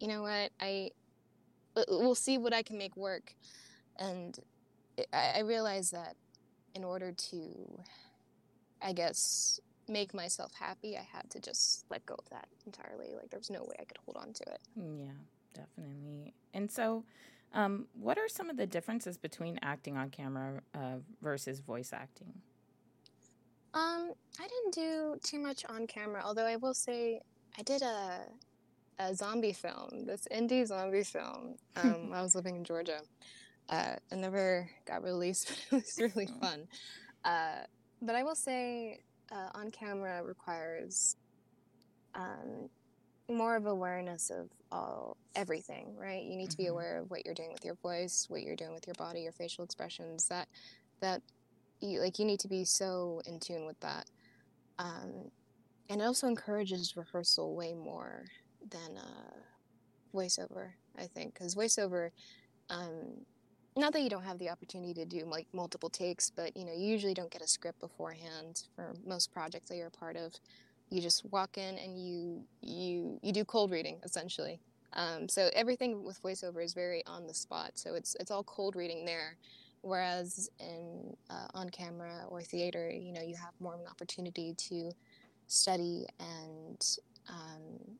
you 0.01 0.07
know 0.07 0.23
what, 0.23 0.51
I, 0.61 0.91
we'll 1.89 2.15
see 2.15 2.39
what 2.39 2.53
I 2.53 2.63
can 2.63 2.79
make 2.79 2.97
work. 2.97 3.35
And 3.99 4.39
I, 5.13 5.33
I 5.37 5.41
realized 5.41 5.93
that 5.93 6.15
in 6.75 6.85
order 6.85 7.13
to, 7.13 7.81
I 8.81 8.93
guess, 8.93 9.59
make 9.89 10.15
myself 10.15 10.53
happy, 10.55 10.97
I 10.97 11.07
had 11.13 11.31
to 11.31 11.41
just 11.41 11.85
let 11.91 12.05
go 12.07 12.15
of 12.19 12.29
that 12.31 12.47
entirely. 12.67 13.15
Like 13.15 13.31
there 13.31 13.41
was 13.41 13.51
no 13.51 13.63
way 13.63 13.75
I 13.81 13.85
could 13.85 13.99
hold 14.05 14.17
on 14.17 14.33
to 14.33 14.45
it. 14.45 14.61
Mm, 14.79 15.07
yeah, 15.07 15.13
definitely. 15.59 16.35
And 16.55 16.71
so, 16.71 17.05
um, 17.55 17.87
what 17.95 18.19
are 18.19 18.29
some 18.29 18.51
of 18.51 18.57
the 18.57 18.67
differences 18.67 19.17
between 19.17 19.59
acting 19.63 19.97
on 19.97 20.11
camera 20.11 20.61
uh, 20.75 20.97
versus 21.23 21.61
voice 21.61 21.93
acting? 21.93 22.33
Um, 23.75 24.13
I 24.41 24.47
didn't 24.47 24.75
do 24.75 25.17
too 25.23 25.39
much 25.39 25.65
on 25.69 25.87
camera, 25.87 26.23
although 26.25 26.47
I 26.47 26.57
will 26.57 26.75
say 26.75 27.21
I 27.59 27.63
did 27.63 27.83
a 27.83 28.21
a 29.01 29.15
zombie 29.15 29.53
film, 29.53 30.07
this 30.07 30.27
indie 30.33 30.67
zombie 30.67 31.05
film. 31.05 31.55
Um, 31.77 32.11
I 32.15 32.21
was 32.21 32.35
living 32.35 32.57
in 32.57 32.65
Georgia, 32.65 33.01
uh, 33.69 33.97
it 34.11 34.17
never 34.17 34.69
got 34.87 35.03
released, 35.05 35.53
but 35.71 35.79
it 35.79 35.85
was 35.85 35.99
really 35.99 36.29
oh. 36.31 36.41
fun. 36.41 36.69
Uh, 37.25 37.65
but 38.03 38.15
I 38.15 38.23
will 38.23 38.35
say, 38.35 39.01
uh, 39.31 39.51
on 39.55 39.71
camera 39.71 40.23
requires 40.25 41.17
um, 42.15 42.69
more 43.29 43.57
of 43.57 43.67
awareness 43.67 44.31
of 44.31 44.49
all 44.73 45.17
everything, 45.35 45.95
right? 45.97 46.23
You 46.23 46.37
need 46.37 46.51
to 46.51 46.57
be 46.57 46.65
mm-hmm. 46.65 46.73
aware 46.73 46.99
of 46.99 47.11
what 47.11 47.25
you're 47.25 47.35
doing 47.35 47.53
with 47.53 47.65
your 47.65 47.77
voice, 47.77 48.27
what 48.29 48.43
you're 48.43 48.57
doing 48.57 48.73
with 48.73 48.87
your 48.87 48.95
body, 48.95 49.21
your 49.23 49.33
facial 49.33 49.65
expressions. 49.65 50.27
That 50.29 50.49
that 51.01 51.23
you 51.81 52.01
like 52.01 52.19
you 52.19 52.25
need 52.25 52.41
to 52.41 52.49
be 52.49 52.65
so 52.65 53.21
in 53.27 53.39
tune 53.39 53.67
with 53.67 53.79
that. 53.81 54.07
Um, 54.79 55.31
and 55.91 56.01
it 56.01 56.05
also 56.05 56.27
encourages 56.27 56.97
rehearsal 56.97 57.55
way 57.55 57.75
more 57.75 58.25
than 58.71 58.99
uh, 58.99 59.37
voiceover, 60.15 60.71
I 60.99 61.07
think, 61.07 61.35
because 61.35 61.55
voiceover. 61.55 62.11
Um, 62.71 63.25
not 63.77 63.93
that 63.93 64.03
you 64.03 64.11
don't 64.11 64.25
have 64.25 64.39
the 64.39 64.51
opportunity 64.51 64.93
to 64.95 65.07
do 65.07 65.25
like 65.25 65.47
multiple 65.53 65.89
takes, 65.89 66.31
but 66.31 66.57
you 66.57 66.65
know, 66.65 66.73
you 66.73 66.87
usually 66.87 67.15
don't 67.15 67.31
get 67.31 67.43
a 67.43 67.47
script 67.47 67.81
beforehand 67.81 68.65
for 68.75 68.95
most 69.07 69.33
projects 69.33 69.69
that 69.69 69.77
you're 69.77 69.87
a 69.87 69.91
part 69.91 70.17
of. 70.17 70.33
You 70.91 71.01
just 71.01 71.25
walk 71.31 71.59
in 71.59 71.77
and 71.79 71.99
you 71.99 72.45
you 72.63 73.19
you 73.23 73.33
do 73.33 73.45
cold 73.45 73.71
reading 73.71 73.99
essentially. 74.05 74.61
Um, 74.95 75.29
so 75.29 75.51
everything 75.55 76.03
with 76.03 76.21
voiceover 76.23 76.65
is 76.65 76.73
very 76.73 77.05
on 77.07 77.27
the 77.27 77.35
spot. 77.35 77.73
So 77.75 77.95
it's 77.95 78.17
it's 78.21 78.31
all 78.31 78.45
cold 78.45 78.77
reading 78.77 79.05
there. 79.05 79.37
Whereas 79.83 80.51
in 80.59 81.17
uh, 81.31 81.47
on 81.55 81.71
camera 81.71 82.25
or 82.29 82.43
theater, 82.43 82.91
you 82.91 83.13
know, 83.13 83.23
you 83.23 83.37
have 83.37 83.53
more 83.61 83.75
of 83.75 83.81
an 83.81 83.87
opportunity 83.87 84.55
to 84.55 84.91
study 85.47 86.07
and 86.19 86.85
um, 87.29 87.99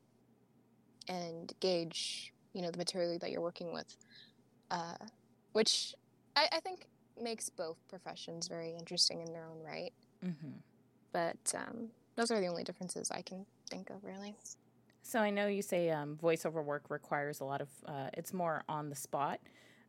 and 1.07 1.53
gauge, 1.59 2.33
you 2.53 2.61
know, 2.61 2.71
the 2.71 2.77
material 2.77 3.17
that 3.19 3.31
you're 3.31 3.41
working 3.41 3.71
with. 3.73 3.95
Uh, 4.71 4.95
which 5.53 5.95
I, 6.35 6.47
I 6.51 6.59
think 6.59 6.85
makes 7.21 7.49
both 7.49 7.77
professions 7.89 8.47
very 8.47 8.75
interesting 8.77 9.21
in 9.21 9.33
their 9.33 9.45
own 9.45 9.63
right. 9.63 9.93
Mm-hmm. 10.23 10.51
But 11.11 11.53
um, 11.55 11.87
those 12.19 12.31
are 12.31 12.41
the 12.41 12.47
only 12.47 12.65
differences 12.65 13.09
I 13.11 13.21
can 13.21 13.45
think 13.69 13.89
of, 13.89 14.03
really. 14.03 14.35
So 15.03 15.19
I 15.19 15.29
know 15.29 15.47
you 15.47 15.61
say 15.61 15.89
um, 15.89 16.17
voiceover 16.21 16.61
work 16.61 16.83
requires 16.89 17.39
a 17.39 17.45
lot 17.45 17.61
of, 17.61 17.69
uh, 17.85 18.09
it's 18.13 18.33
more 18.33 18.63
on 18.67 18.89
the 18.89 18.95
spot. 18.95 19.39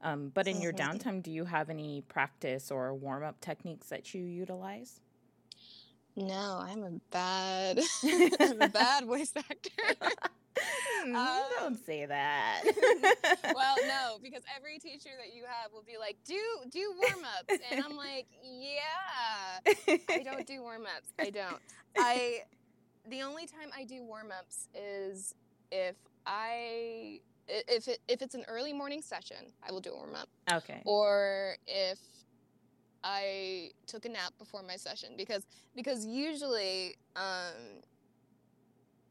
Um, 0.00 0.30
but 0.32 0.46
in 0.46 0.60
your 0.60 0.72
mm-hmm. 0.72 0.96
downtime, 0.96 1.22
do 1.24 1.32
you 1.32 1.44
have 1.44 1.70
any 1.70 2.02
practice 2.02 2.70
or 2.70 2.94
warm 2.94 3.24
up 3.24 3.40
techniques 3.40 3.88
that 3.88 4.14
you 4.14 4.22
utilize? 4.22 5.00
No, 6.14 6.62
I'm 6.62 6.84
a 6.84 6.92
bad, 7.10 7.80
I'm 8.40 8.62
a 8.62 8.68
bad 8.72 9.06
voice 9.06 9.32
actor. 9.36 9.96
um, 11.04 11.42
Don't 11.58 11.86
say 11.86 12.06
that. 12.06 12.62
well, 13.54 13.76
no, 13.86 14.18
because 14.22 14.42
every 14.56 14.78
teacher 14.78 15.10
that 15.18 15.34
you 15.34 15.44
have 15.44 15.72
will 15.72 15.82
be 15.82 15.96
like, 15.98 16.16
"Do 16.26 16.40
do 16.70 16.94
warm 16.98 17.24
ups," 17.38 17.62
and 17.70 17.82
I'm 17.82 17.96
like, 17.96 18.26
"Yeah, 18.42 19.72
I 20.10 20.22
don't 20.22 20.46
do 20.46 20.62
warm 20.62 20.82
ups. 20.82 21.12
I 21.18 21.30
don't. 21.30 21.60
I 21.98 22.42
the 23.08 23.22
only 23.22 23.46
time 23.46 23.70
I 23.76 23.84
do 23.84 24.04
warm 24.04 24.32
ups 24.36 24.68
is 24.74 25.34
if 25.70 25.96
I 26.26 27.20
if 27.48 27.88
it 27.88 28.00
if 28.08 28.22
it's 28.22 28.34
an 28.34 28.44
early 28.48 28.72
morning 28.72 29.02
session, 29.02 29.52
I 29.66 29.72
will 29.72 29.80
do 29.80 29.92
a 29.92 29.96
warm 29.96 30.14
up. 30.14 30.28
Okay. 30.52 30.82
Or 30.84 31.56
if 31.66 31.98
I 33.02 33.70
took 33.86 34.04
a 34.04 34.08
nap 34.08 34.34
before 34.38 34.62
my 34.62 34.76
session 34.76 35.14
because 35.16 35.46
because 35.74 36.04
usually 36.04 36.96
um 37.16 37.82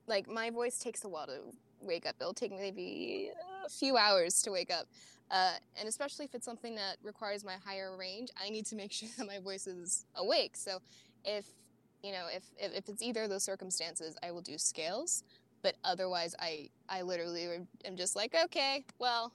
like 0.07 0.27
my 0.29 0.49
voice 0.49 0.79
takes 0.79 1.03
a 1.03 1.09
while 1.09 1.27
to 1.27 1.39
wake 1.81 2.05
up. 2.05 2.15
It'll 2.19 2.33
take 2.33 2.51
maybe 2.51 3.31
a 3.65 3.69
few 3.69 3.97
hours 3.97 4.41
to 4.43 4.51
wake 4.51 4.71
up. 4.71 4.87
Uh, 5.31 5.53
and 5.77 5.87
especially 5.87 6.25
if 6.25 6.33
it's 6.33 6.45
something 6.45 6.75
that 6.75 6.97
requires 7.03 7.43
my 7.43 7.55
higher 7.63 7.95
range, 7.95 8.29
I 8.41 8.49
need 8.49 8.65
to 8.67 8.75
make 8.75 8.91
sure 8.93 9.09
that 9.17 9.27
my 9.27 9.39
voice 9.39 9.67
is 9.67 10.05
awake. 10.15 10.55
So 10.55 10.79
if 11.23 11.45
you 12.03 12.11
know 12.11 12.27
if, 12.33 12.43
if, 12.57 12.75
if 12.75 12.89
it's 12.89 13.01
either 13.01 13.23
of 13.23 13.29
those 13.29 13.43
circumstances, 13.43 14.17
I 14.23 14.31
will 14.31 14.41
do 14.41 14.57
scales. 14.57 15.23
But 15.61 15.75
otherwise, 15.83 16.35
I 16.39 16.69
I 16.87 17.01
literally 17.01 17.47
am 17.85 17.95
just 17.97 18.15
like, 18.15 18.35
okay, 18.45 18.85
well, 18.97 19.33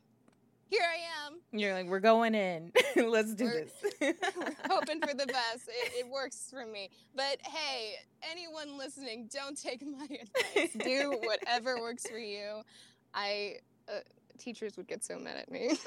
here 0.70 0.82
I 0.82 1.26
am. 1.26 1.40
You're 1.52 1.74
like, 1.74 1.86
we're 1.86 2.00
going 2.00 2.34
in. 2.34 2.72
Let's 2.96 3.34
do 3.34 3.44
we're, 3.44 3.64
this. 3.64 3.72
we're 4.00 4.14
hoping 4.68 5.00
for 5.00 5.14
the 5.14 5.26
best. 5.26 5.68
It, 5.68 5.92
it, 6.00 6.08
works 6.08 6.48
for 6.50 6.66
me. 6.66 6.90
But 7.14 7.38
hey, 7.42 7.94
anyone 8.30 8.78
listening, 8.78 9.28
don't 9.32 9.60
take 9.60 9.82
my 9.82 10.04
advice. 10.04 10.70
do 10.84 11.18
whatever 11.22 11.80
works 11.80 12.06
for 12.06 12.18
you. 12.18 12.62
I. 13.14 13.56
Uh, 13.88 14.00
teachers 14.36 14.76
would 14.76 14.88
get 14.88 15.04
so 15.04 15.16
mad 15.16 15.36
at 15.36 15.48
me. 15.50 15.78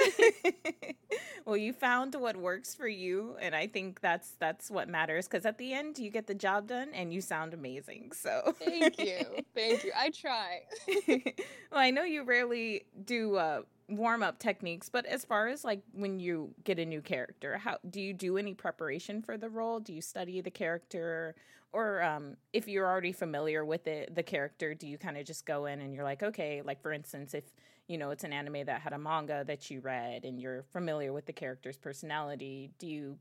well, 1.46 1.58
you 1.58 1.74
found 1.74 2.16
what 2.16 2.38
works 2.38 2.74
for 2.74 2.88
you, 2.88 3.36
and 3.42 3.54
I 3.54 3.68
think 3.68 4.00
that's 4.00 4.36
that's 4.40 4.72
what 4.72 4.88
matters. 4.88 5.28
Because 5.28 5.46
at 5.46 5.58
the 5.58 5.74
end, 5.74 6.00
you 6.00 6.10
get 6.10 6.28
the 6.28 6.34
job 6.34 6.68
done, 6.68 6.90
and 6.94 7.14
you 7.14 7.20
sound 7.20 7.54
amazing. 7.54 8.12
So 8.14 8.56
thank 8.60 9.00
you, 9.00 9.26
thank 9.54 9.84
you. 9.84 9.92
I 9.98 10.12
try. 10.12 10.62
well, 10.88 11.82
I 11.82 11.92
know 11.92 12.04
you 12.04 12.24
rarely 12.24 12.86
do. 13.04 13.36
Uh, 13.36 13.62
warm 13.90 14.22
up 14.22 14.38
techniques 14.38 14.90
but 14.90 15.06
as 15.06 15.24
far 15.24 15.48
as 15.48 15.64
like 15.64 15.82
when 15.94 16.20
you 16.20 16.54
get 16.66 16.78
a 16.78 16.86
new 16.86 17.02
character 17.02 17.58
how 17.58 17.78
do 17.90 18.02
you 18.02 18.14
do 18.14 18.38
any 18.38 18.54
preparation 18.54 19.22
for 19.22 19.38
the 19.38 19.50
role? 19.50 19.80
Do 19.80 19.94
you 19.94 20.02
study 20.02 20.42
the 20.42 20.52
character? 20.52 21.36
Or 21.74 22.02
um, 22.02 22.38
if 22.54 22.68
you're 22.68 22.88
already 22.88 23.12
familiar 23.12 23.64
with 23.64 23.88
it 23.88 24.16
the 24.16 24.24
character 24.24 24.74
do 24.74 24.88
you 24.88 24.98
kind 24.98 25.18
of 25.18 25.26
just 25.26 25.46
go 25.46 25.66
in 25.66 25.82
and 25.82 25.94
you're 25.94 26.04
like 26.04 26.24
okay 26.24 26.62
like 26.64 26.82
for 26.82 26.94
instance 26.94 27.34
if 27.34 27.44
you 27.88 27.98
know 27.98 28.10
it's 28.10 28.24
an 28.24 28.34
anime 28.34 28.66
that 28.66 28.82
had 28.82 28.94
a 28.94 28.98
manga 28.98 29.44
that 29.46 29.70
you 29.70 29.82
read 29.82 30.24
and 30.24 30.40
you're 30.40 30.64
familiar 30.72 31.12
with 31.12 31.26
the 31.26 31.34
character's 31.34 31.78
personality 31.78 32.72
do 32.80 32.88
you 32.88 33.18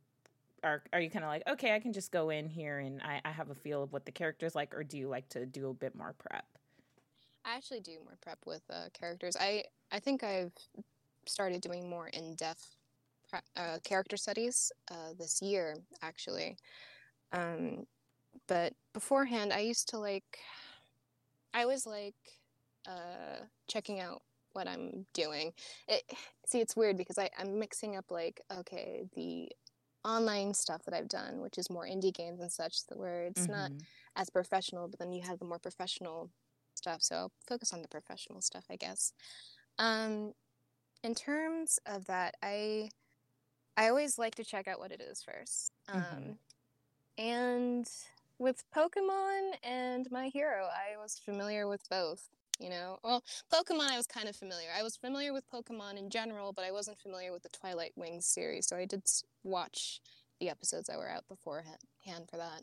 are, 0.62 0.82
are 0.92 1.00
you 1.00 1.10
kind 1.10 1.24
of 1.24 1.28
like 1.28 1.42
okay 1.48 1.74
i 1.74 1.80
can 1.80 1.92
just 1.92 2.12
go 2.12 2.30
in 2.30 2.48
here 2.48 2.78
and 2.78 3.02
I, 3.02 3.20
I 3.24 3.30
have 3.30 3.50
a 3.50 3.54
feel 3.54 3.82
of 3.82 3.92
what 3.92 4.06
the 4.06 4.12
character's 4.12 4.54
like 4.54 4.74
or 4.74 4.84
do 4.84 4.96
you 4.96 5.08
like 5.08 5.28
to 5.30 5.44
do 5.44 5.68
a 5.68 5.74
bit 5.74 5.94
more 5.94 6.14
prep 6.16 6.46
I 7.46 7.54
actually 7.54 7.80
do 7.80 7.98
more 8.04 8.18
prep 8.20 8.40
with 8.44 8.62
uh, 8.68 8.88
characters. 8.92 9.36
I 9.40 9.64
I 9.92 10.00
think 10.00 10.24
I've 10.24 10.52
started 11.26 11.60
doing 11.60 11.88
more 11.88 12.08
in 12.08 12.34
depth 12.34 12.74
uh, 13.56 13.78
character 13.84 14.16
studies 14.16 14.72
uh, 14.90 15.12
this 15.18 15.40
year, 15.40 15.76
actually. 16.02 16.56
Um, 17.32 17.86
but 18.48 18.72
beforehand, 18.92 19.52
I 19.52 19.60
used 19.60 19.88
to 19.90 19.98
like. 19.98 20.38
I 21.54 21.64
was 21.64 21.86
like 21.86 22.14
uh, 22.86 23.44
checking 23.68 24.00
out 24.00 24.22
what 24.52 24.68
I'm 24.68 25.06
doing. 25.14 25.52
It, 25.88 26.02
see, 26.46 26.60
it's 26.60 26.76
weird 26.76 26.98
because 26.98 27.18
I, 27.18 27.30
I'm 27.38 27.58
mixing 27.58 27.96
up 27.96 28.10
like 28.10 28.40
okay 28.58 29.04
the 29.14 29.50
online 30.04 30.52
stuff 30.54 30.84
that 30.84 30.94
I've 30.94 31.08
done, 31.08 31.40
which 31.40 31.58
is 31.58 31.70
more 31.70 31.84
indie 31.86 32.14
games 32.14 32.40
and 32.40 32.50
such, 32.50 32.78
where 32.94 33.24
it's 33.24 33.42
mm-hmm. 33.42 33.52
not 33.52 33.70
as 34.16 34.30
professional, 34.30 34.88
but 34.88 34.98
then 34.98 35.12
you 35.12 35.22
have 35.22 35.38
the 35.38 35.44
more 35.44 35.58
professional 35.58 36.30
stuff. 36.86 37.02
So 37.02 37.16
I'll 37.16 37.32
focus 37.48 37.72
on 37.72 37.82
the 37.82 37.88
professional 37.88 38.40
stuff, 38.40 38.64
I 38.70 38.76
guess. 38.76 39.12
Um, 39.78 40.32
in 41.02 41.14
terms 41.14 41.78
of 41.86 42.06
that, 42.06 42.34
I 42.42 42.90
I 43.76 43.88
always 43.88 44.18
like 44.18 44.36
to 44.36 44.44
check 44.44 44.68
out 44.68 44.78
what 44.78 44.92
it 44.92 45.00
is 45.00 45.22
first. 45.22 45.72
Um, 45.88 46.02
mm-hmm. 46.02 46.32
And 47.18 47.88
with 48.38 48.64
Pokemon 48.74 49.54
and 49.62 50.06
My 50.10 50.28
Hero, 50.28 50.66
I 50.66 50.96
was 51.00 51.18
familiar 51.18 51.66
with 51.66 51.82
both. 51.90 52.28
You 52.58 52.70
know, 52.70 52.98
well, 53.04 53.22
Pokemon 53.52 53.90
I 53.90 53.98
was 53.98 54.06
kind 54.06 54.28
of 54.28 54.36
familiar. 54.36 54.68
I 54.74 54.82
was 54.82 54.96
familiar 54.96 55.34
with 55.34 55.44
Pokemon 55.50 55.98
in 55.98 56.08
general, 56.08 56.54
but 56.54 56.64
I 56.64 56.72
wasn't 56.72 56.98
familiar 56.98 57.30
with 57.32 57.42
the 57.42 57.50
Twilight 57.50 57.92
Wings 57.96 58.24
series. 58.24 58.66
So 58.66 58.76
I 58.76 58.86
did 58.86 59.02
watch 59.44 60.00
the 60.40 60.48
episodes 60.48 60.86
that 60.86 60.96
were 60.96 61.10
out 61.10 61.28
beforehand 61.28 61.76
for 62.30 62.38
that. 62.38 62.62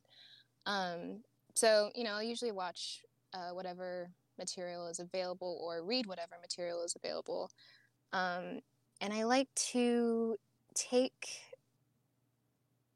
Um, 0.66 1.20
so 1.54 1.92
you 1.94 2.04
know, 2.04 2.14
I 2.14 2.24
usually 2.24 2.52
watch 2.52 3.04
uh, 3.34 3.50
whatever 3.50 4.10
material 4.38 4.88
is 4.88 5.00
available 5.00 5.60
or 5.64 5.84
read 5.84 6.06
whatever 6.06 6.36
material 6.42 6.84
is 6.84 6.96
available. 6.96 7.52
Um, 8.12 8.60
and 9.02 9.14
I 9.14 9.24
like 9.24 9.54
to 9.72 10.38
take 10.76 11.28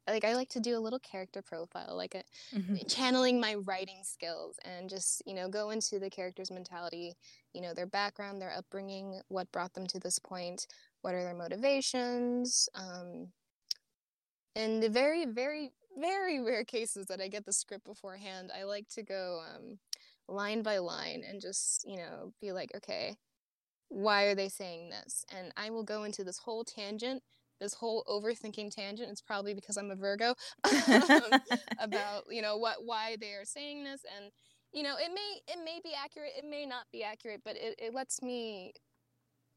like 0.08 0.24
I 0.24 0.34
like 0.34 0.48
to 0.50 0.60
do 0.60 0.76
a 0.76 0.80
little 0.80 0.98
character 0.98 1.42
profile, 1.42 1.94
like 1.94 2.14
a, 2.14 2.22
mm-hmm. 2.56 2.76
channeling 2.88 3.38
my 3.38 3.56
writing 3.56 4.00
skills, 4.02 4.56
and 4.64 4.88
just 4.88 5.22
you 5.26 5.34
know 5.34 5.48
go 5.48 5.70
into 5.70 5.98
the 5.98 6.08
character's 6.08 6.50
mentality, 6.50 7.14
you 7.52 7.60
know 7.60 7.74
their 7.74 7.86
background, 7.86 8.40
their 8.40 8.52
upbringing, 8.56 9.20
what 9.28 9.52
brought 9.52 9.74
them 9.74 9.86
to 9.86 9.98
this 9.98 10.18
point, 10.18 10.66
what 11.02 11.14
are 11.14 11.22
their 11.22 11.34
motivations. 11.34 12.68
Um, 12.74 13.28
in 14.54 14.80
the 14.80 14.88
very, 14.88 15.24
very, 15.24 15.70
very 15.96 16.40
rare 16.40 16.64
cases 16.64 17.06
that 17.06 17.20
I 17.20 17.28
get 17.28 17.46
the 17.46 17.52
script 17.52 17.84
beforehand, 17.84 18.50
I 18.56 18.64
like 18.64 18.88
to 18.90 19.02
go 19.02 19.40
um, 19.54 19.78
line 20.28 20.62
by 20.62 20.78
line 20.78 21.22
and 21.28 21.40
just, 21.40 21.84
you 21.86 21.96
know, 21.96 22.32
be 22.40 22.52
like, 22.52 22.70
okay, 22.76 23.16
why 23.88 24.24
are 24.24 24.34
they 24.34 24.48
saying 24.48 24.90
this? 24.90 25.24
And 25.34 25.52
I 25.56 25.70
will 25.70 25.84
go 25.84 26.04
into 26.04 26.24
this 26.24 26.38
whole 26.38 26.64
tangent, 26.64 27.22
this 27.60 27.74
whole 27.74 28.04
overthinking 28.08 28.74
tangent. 28.74 29.10
It's 29.10 29.22
probably 29.22 29.54
because 29.54 29.76
I'm 29.76 29.90
a 29.90 29.96
Virgo 29.96 30.34
um, 30.64 31.40
about, 31.80 32.24
you 32.30 32.42
know, 32.42 32.56
what 32.56 32.84
why 32.84 33.16
they 33.20 33.32
are 33.32 33.44
saying 33.44 33.84
this 33.84 34.02
and 34.16 34.30
you 34.72 34.82
know, 34.82 34.96
it 34.98 35.10
may 35.14 35.40
it 35.52 35.64
may 35.64 35.80
be 35.82 35.92
accurate, 35.94 36.32
it 36.36 36.44
may 36.48 36.66
not 36.66 36.84
be 36.92 37.02
accurate, 37.02 37.40
but 37.44 37.56
it, 37.56 37.74
it 37.78 37.94
lets 37.94 38.20
me 38.22 38.74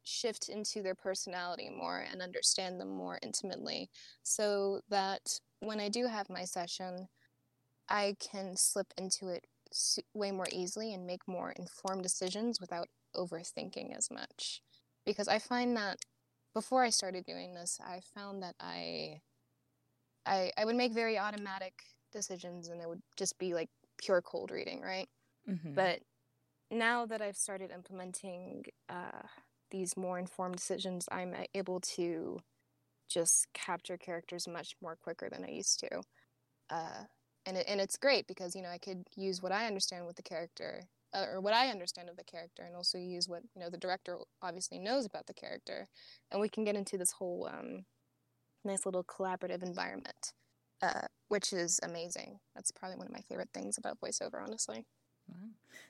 shift 0.03 0.49
into 0.49 0.81
their 0.81 0.95
personality 0.95 1.69
more 1.69 2.05
and 2.11 2.21
understand 2.21 2.79
them 2.79 2.89
more 2.89 3.19
intimately 3.21 3.89
so 4.23 4.81
that 4.89 5.39
when 5.59 5.79
I 5.79 5.89
do 5.89 6.07
have 6.07 6.29
my 6.29 6.43
session, 6.43 7.07
I 7.89 8.15
can 8.19 8.55
slip 8.55 8.93
into 8.97 9.27
it 9.27 9.45
way 10.13 10.31
more 10.31 10.47
easily 10.51 10.93
and 10.93 11.05
make 11.05 11.27
more 11.27 11.51
informed 11.51 12.03
decisions 12.03 12.59
without 12.59 12.87
overthinking 13.15 13.95
as 13.95 14.09
much. 14.11 14.61
Because 15.05 15.27
I 15.27 15.39
find 15.39 15.75
that 15.77 15.97
before 16.53 16.83
I 16.83 16.89
started 16.89 17.25
doing 17.25 17.53
this, 17.53 17.79
I 17.83 18.01
found 18.13 18.43
that 18.43 18.55
I 18.59 19.21
I 20.25 20.51
I 20.57 20.65
would 20.65 20.75
make 20.75 20.93
very 20.93 21.17
automatic 21.17 21.73
decisions 22.11 22.67
and 22.67 22.81
it 22.81 22.87
would 22.87 23.01
just 23.17 23.37
be 23.39 23.53
like 23.53 23.69
pure 23.97 24.21
cold 24.21 24.51
reading, 24.51 24.81
right? 24.81 25.07
Mm-hmm. 25.49 25.73
But 25.73 26.01
now 26.69 27.05
that 27.05 27.21
I've 27.21 27.37
started 27.37 27.71
implementing 27.71 28.65
uh, 28.89 29.27
these 29.71 29.97
more 29.97 30.19
informed 30.19 30.55
decisions, 30.55 31.07
I'm 31.11 31.35
able 31.53 31.79
to 31.81 32.39
just 33.09 33.47
capture 33.53 33.97
characters 33.97 34.47
much 34.47 34.75
more 34.81 34.95
quicker 34.95 35.29
than 35.29 35.43
I 35.43 35.49
used 35.49 35.79
to. 35.81 36.01
Uh, 36.69 37.03
and 37.45 37.57
it, 37.57 37.65
and 37.67 37.81
it's 37.81 37.97
great 37.97 38.27
because 38.27 38.55
you 38.55 38.61
know 38.61 38.69
I 38.69 38.77
could 38.77 39.03
use 39.15 39.41
what 39.41 39.51
I 39.51 39.67
understand 39.67 40.05
with 40.05 40.15
the 40.15 40.23
character 40.23 40.83
uh, 41.13 41.25
or 41.33 41.41
what 41.41 41.53
I 41.53 41.67
understand 41.67 42.09
of 42.09 42.17
the 42.17 42.23
character, 42.23 42.63
and 42.63 42.75
also 42.75 42.97
use 42.97 43.27
what 43.27 43.43
you 43.55 43.61
know 43.61 43.69
the 43.69 43.77
director 43.77 44.17
obviously 44.41 44.79
knows 44.79 45.05
about 45.05 45.27
the 45.27 45.33
character, 45.33 45.87
and 46.31 46.41
we 46.41 46.49
can 46.49 46.63
get 46.63 46.75
into 46.75 46.97
this 46.97 47.11
whole 47.11 47.49
um, 47.51 47.85
nice 48.63 48.85
little 48.85 49.03
collaborative 49.03 49.63
environment, 49.63 50.33
uh, 50.81 51.07
which 51.29 51.53
is 51.53 51.79
amazing. 51.83 52.39
That's 52.55 52.71
probably 52.71 52.97
one 52.97 53.07
of 53.07 53.13
my 53.13 53.21
favorite 53.21 53.49
things 53.53 53.77
about 53.77 53.99
voiceover, 53.99 54.43
honestly. 54.43 54.85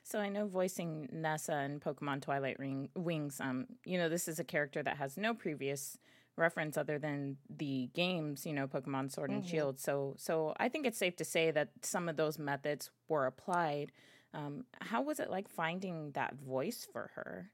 So 0.04 0.18
I 0.18 0.28
know 0.28 0.46
voicing 0.46 1.08
Nessa 1.12 1.62
in 1.62 1.80
Pokemon 1.80 2.22
Twilight 2.22 2.58
Ring, 2.58 2.88
Wings. 2.94 3.40
Um, 3.40 3.66
you 3.84 3.98
know, 3.98 4.08
this 4.08 4.28
is 4.28 4.38
a 4.38 4.44
character 4.44 4.82
that 4.82 4.96
has 4.98 5.16
no 5.16 5.34
previous 5.34 5.98
reference 6.36 6.76
other 6.76 6.98
than 6.98 7.36
the 7.50 7.90
games, 7.94 8.46
you 8.46 8.52
know, 8.52 8.66
Pokemon 8.66 9.12
Sword 9.12 9.30
and 9.30 9.42
mm-hmm. 9.42 9.50
Shield. 9.50 9.80
So, 9.80 10.14
so 10.18 10.54
I 10.58 10.68
think 10.68 10.86
it's 10.86 10.98
safe 10.98 11.16
to 11.16 11.24
say 11.24 11.50
that 11.50 11.68
some 11.82 12.08
of 12.08 12.16
those 12.16 12.38
methods 12.38 12.90
were 13.08 13.26
applied. 13.26 13.92
Um, 14.34 14.64
how 14.80 15.02
was 15.02 15.20
it 15.20 15.30
like 15.30 15.48
finding 15.48 16.12
that 16.12 16.34
voice 16.34 16.86
for 16.90 17.10
her? 17.14 17.50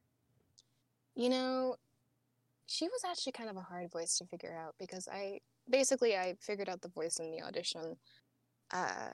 You 1.17 1.29
know, 1.29 1.77
she 2.67 2.85
was 2.85 3.03
actually 3.09 3.33
kind 3.33 3.51
of 3.51 3.57
a 3.57 3.63
hard 3.63 3.91
voice 3.91 4.19
to 4.19 4.27
figure 4.27 4.57
out 4.57 4.75
because 4.79 5.09
I 5.11 5.41
basically 5.69 6.17
I 6.17 6.35
figured 6.41 6.69
out 6.69 6.83
the 6.83 6.89
voice 6.89 7.19
in 7.19 7.31
the 7.31 7.43
audition, 7.43 7.97
uh, 8.73 9.11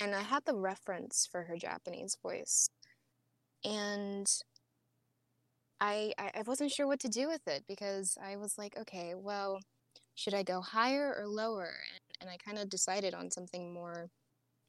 and 0.00 0.14
I 0.14 0.22
had 0.22 0.44
the 0.46 0.54
reference 0.54 1.28
for 1.30 1.42
her 1.42 1.56
Japanese 1.56 2.16
voice, 2.22 2.70
and 3.64 4.26
I, 5.80 6.12
I 6.18 6.42
wasn't 6.46 6.70
sure 6.70 6.86
what 6.86 7.00
to 7.00 7.08
do 7.08 7.28
with 7.28 7.46
it 7.48 7.64
because 7.66 8.18
I 8.22 8.36
was 8.36 8.58
like, 8.58 8.76
okay, 8.78 9.14
well, 9.16 9.60
should 10.14 10.34
I 10.34 10.42
go 10.42 10.60
higher 10.60 11.14
or 11.18 11.26
lower? 11.26 11.72
And, 11.94 12.02
and 12.20 12.30
I 12.30 12.36
kind 12.36 12.58
of 12.58 12.68
decided 12.68 13.14
on 13.14 13.30
something 13.30 13.72
more. 13.72 14.10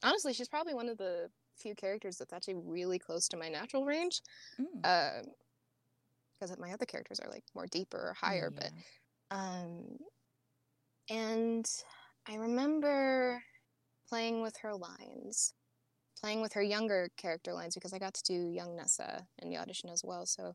Honestly, 0.03 0.33
she's 0.33 0.47
probably 0.47 0.73
one 0.73 0.87
of 0.87 0.97
the 0.97 1.29
few 1.57 1.75
characters 1.75 2.17
that's 2.17 2.33
actually 2.33 2.55
really 2.55 2.97
close 2.97 3.27
to 3.27 3.37
my 3.37 3.49
natural 3.49 3.85
range. 3.85 4.21
Because 4.57 5.21
mm. 6.49 6.53
uh, 6.53 6.61
my 6.61 6.71
other 6.71 6.85
characters 6.85 7.19
are 7.19 7.29
like 7.29 7.43
more 7.53 7.67
deeper 7.67 7.97
or 7.97 8.15
higher, 8.19 8.51
yeah. 8.53 8.69
but 9.29 9.37
um, 9.37 9.97
and 11.09 11.69
I 12.27 12.35
remember 12.35 13.41
playing 14.07 14.41
with 14.41 14.55
her 14.61 14.73
lines, 14.73 15.53
playing 16.19 16.41
with 16.41 16.53
her 16.53 16.61
younger 16.61 17.09
character 17.17 17.53
lines 17.53 17.75
because 17.75 17.93
I 17.93 17.99
got 17.99 18.13
to 18.13 18.23
do 18.23 18.49
young 18.49 18.75
Nessa 18.75 19.25
in 19.39 19.49
the 19.49 19.57
audition 19.57 19.89
as 19.89 20.03
well. 20.03 20.25
So 20.25 20.53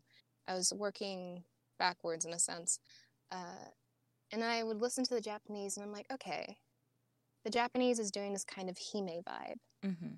I 0.48 0.54
was 0.54 0.72
working 0.74 1.44
backwards 1.78 2.24
in 2.24 2.32
a 2.32 2.38
sense. 2.38 2.78
Uh, 3.30 3.70
and 4.32 4.42
I 4.42 4.62
would 4.62 4.80
listen 4.80 5.04
to 5.04 5.14
the 5.14 5.20
Japanese 5.20 5.76
and 5.76 5.84
I'm 5.84 5.92
like, 5.92 6.06
okay, 6.12 6.56
the 7.44 7.50
Japanese 7.50 7.98
is 7.98 8.10
doing 8.10 8.32
this 8.32 8.44
kind 8.44 8.68
of 8.68 8.76
Hime 8.78 9.22
vibe. 9.26 9.58
Mm-hmm. 9.84 10.14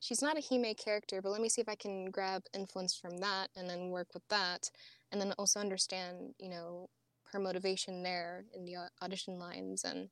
She's 0.00 0.22
not 0.22 0.38
a 0.38 0.42
Hime 0.48 0.74
character, 0.74 1.20
but 1.22 1.30
let 1.30 1.40
me 1.40 1.48
see 1.48 1.60
if 1.60 1.68
I 1.68 1.74
can 1.74 2.10
grab 2.10 2.42
influence 2.54 2.94
from 2.94 3.18
that 3.18 3.48
and 3.56 3.68
then 3.68 3.90
work 3.90 4.08
with 4.14 4.26
that. 4.28 4.70
And 5.10 5.20
then 5.20 5.32
also 5.38 5.60
understand, 5.60 6.34
you 6.38 6.50
know, 6.50 6.88
her 7.32 7.38
motivation 7.38 8.02
there 8.02 8.44
in 8.54 8.64
the 8.64 8.76
audition 9.02 9.38
lines. 9.38 9.84
And 9.84 10.08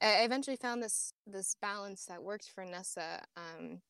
I 0.00 0.22
eventually 0.24 0.56
found 0.56 0.82
this 0.82 1.12
this 1.26 1.56
balance 1.60 2.04
that 2.06 2.22
worked 2.22 2.48
for 2.54 2.64
Nessa. 2.64 3.24
Um, 3.36 3.80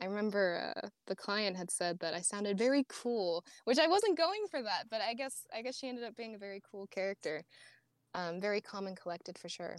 I 0.00 0.06
remember 0.06 0.74
uh, 0.76 0.88
the 1.06 1.16
client 1.16 1.56
had 1.56 1.70
said 1.70 1.98
that 2.00 2.14
I 2.14 2.20
sounded 2.20 2.58
very 2.58 2.84
cool, 2.88 3.44
which 3.64 3.78
I 3.78 3.86
wasn't 3.86 4.18
going 4.18 4.46
for 4.50 4.62
that, 4.62 4.84
but 4.90 5.00
I 5.00 5.14
guess 5.14 5.46
I 5.54 5.62
guess 5.62 5.76
she 5.76 5.88
ended 5.88 6.04
up 6.04 6.16
being 6.16 6.34
a 6.34 6.38
very 6.38 6.60
cool 6.70 6.86
character, 6.88 7.44
um, 8.14 8.40
very 8.40 8.60
calm 8.60 8.86
and 8.86 8.96
collected 8.96 9.38
for 9.38 9.48
sure. 9.48 9.76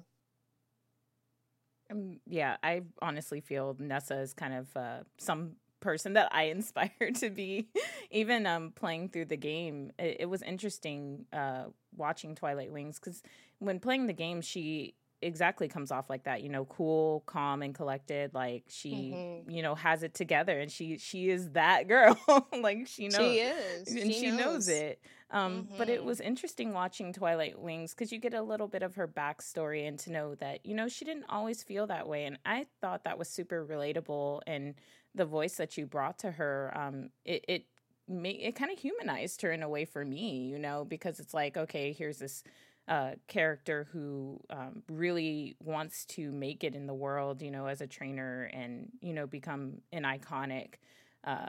Um, 1.92 2.20
yeah, 2.26 2.58
I 2.64 2.82
honestly 3.02 3.42
feel 3.42 3.76
Nessa 3.80 4.20
is 4.20 4.34
kind 4.34 4.54
of 4.54 4.76
uh, 4.76 5.00
some 5.18 5.58
person 5.80 6.14
that 6.14 6.30
I 6.34 6.44
inspire 6.56 7.12
to 7.16 7.30
be. 7.30 7.70
Even 8.12 8.46
um, 8.46 8.72
playing 8.72 9.10
through 9.10 9.26
the 9.26 9.38
game, 9.38 9.92
it, 10.00 10.18
it 10.22 10.26
was 10.26 10.42
interesting 10.42 11.26
uh, 11.32 11.66
watching 11.96 12.36
Twilight 12.36 12.72
Wings 12.72 13.00
because 13.00 13.22
when 13.60 13.80
playing 13.80 14.08
the 14.08 14.14
game, 14.14 14.42
she 14.42 14.96
exactly 15.26 15.68
comes 15.68 15.92
off 15.92 16.10
like 16.10 16.24
that 16.24 16.44
you 16.44 16.50
know 16.50 16.66
cool 16.66 17.24
calm 17.26 17.62
and 17.62 17.74
collected 17.74 18.34
like 18.34 18.64
she 18.68 19.12
mm-hmm. 19.14 19.50
you 19.50 19.64
know 19.64 19.74
has 19.74 20.04
it 20.04 20.14
together 20.14 20.60
and 20.60 20.72
she 20.72 20.98
she 20.98 21.30
is 21.30 21.50
that 21.52 21.88
girl 21.88 22.18
like 22.62 22.88
she 22.88 23.08
knows 23.08 23.18
she 23.18 23.40
is 23.40 23.88
and 23.88 24.14
she, 24.14 24.14
she 24.14 24.32
knows. 24.32 24.40
knows. 24.40 24.68
it 24.68 25.02
um 25.32 25.64
mm-hmm. 25.64 25.78
but 25.78 25.90
it 25.90 26.00
mm-hmm. 26.00 26.08
was 26.08 26.22
interesting 26.22 26.74
watching 26.74 27.12
twilight 27.12 27.60
wings 27.60 27.94
because 27.94 28.12
you 28.12 28.20
get 28.20 28.34
a 28.34 28.42
little 28.42 28.68
bit 28.68 28.84
of 28.84 28.96
her 28.96 29.08
backstory 29.08 29.88
and 29.88 29.98
to 29.98 30.12
know 30.12 30.36
that 30.36 30.66
you 30.66 30.76
know 30.76 30.88
she 30.88 31.04
didn't 31.04 31.26
always 31.28 31.64
feel 31.64 31.88
that 31.88 32.08
way 32.08 32.26
and 32.26 32.38
i 32.46 32.66
thought 32.80 33.04
that 33.04 33.18
was 33.18 33.28
super 33.28 33.66
relatable 33.66 34.42
and 34.46 34.76
the 35.16 35.26
voice 35.26 35.56
that 35.56 35.78
you 35.78 35.86
brought 35.86 36.20
to 36.20 36.32
her 36.32 36.72
um 36.76 37.10
it, 37.26 37.44
it 37.48 37.66
it 38.08 38.56
kind 38.56 38.72
of 38.72 38.78
humanized 38.78 39.42
her 39.42 39.52
in 39.52 39.64
a 39.64 39.70
way 39.70 39.84
for 39.84 40.06
me, 40.06 40.48
you 40.48 40.60
know, 40.60 40.86
because 40.86 41.20
it's 41.20 41.34
like, 41.34 41.58
okay, 41.58 41.92
here's 41.92 42.20
this 42.20 42.44
uh, 42.88 43.12
character 43.28 43.88
who 43.92 44.40
um, 44.50 44.84
really 44.90 45.56
wants 45.60 46.06
to 46.06 46.32
make 46.32 46.64
it 46.64 46.76
in 46.76 46.86
the 46.86 46.94
world, 46.94 47.42
you 47.42 47.50
know, 47.50 47.66
as 47.66 47.82
a 47.82 47.88
trainer 47.88 48.50
and, 48.54 48.92
you 49.02 49.14
know, 49.14 49.26
become 49.26 49.82
an 49.92 50.04
iconic 50.04 50.76
uh, 51.24 51.48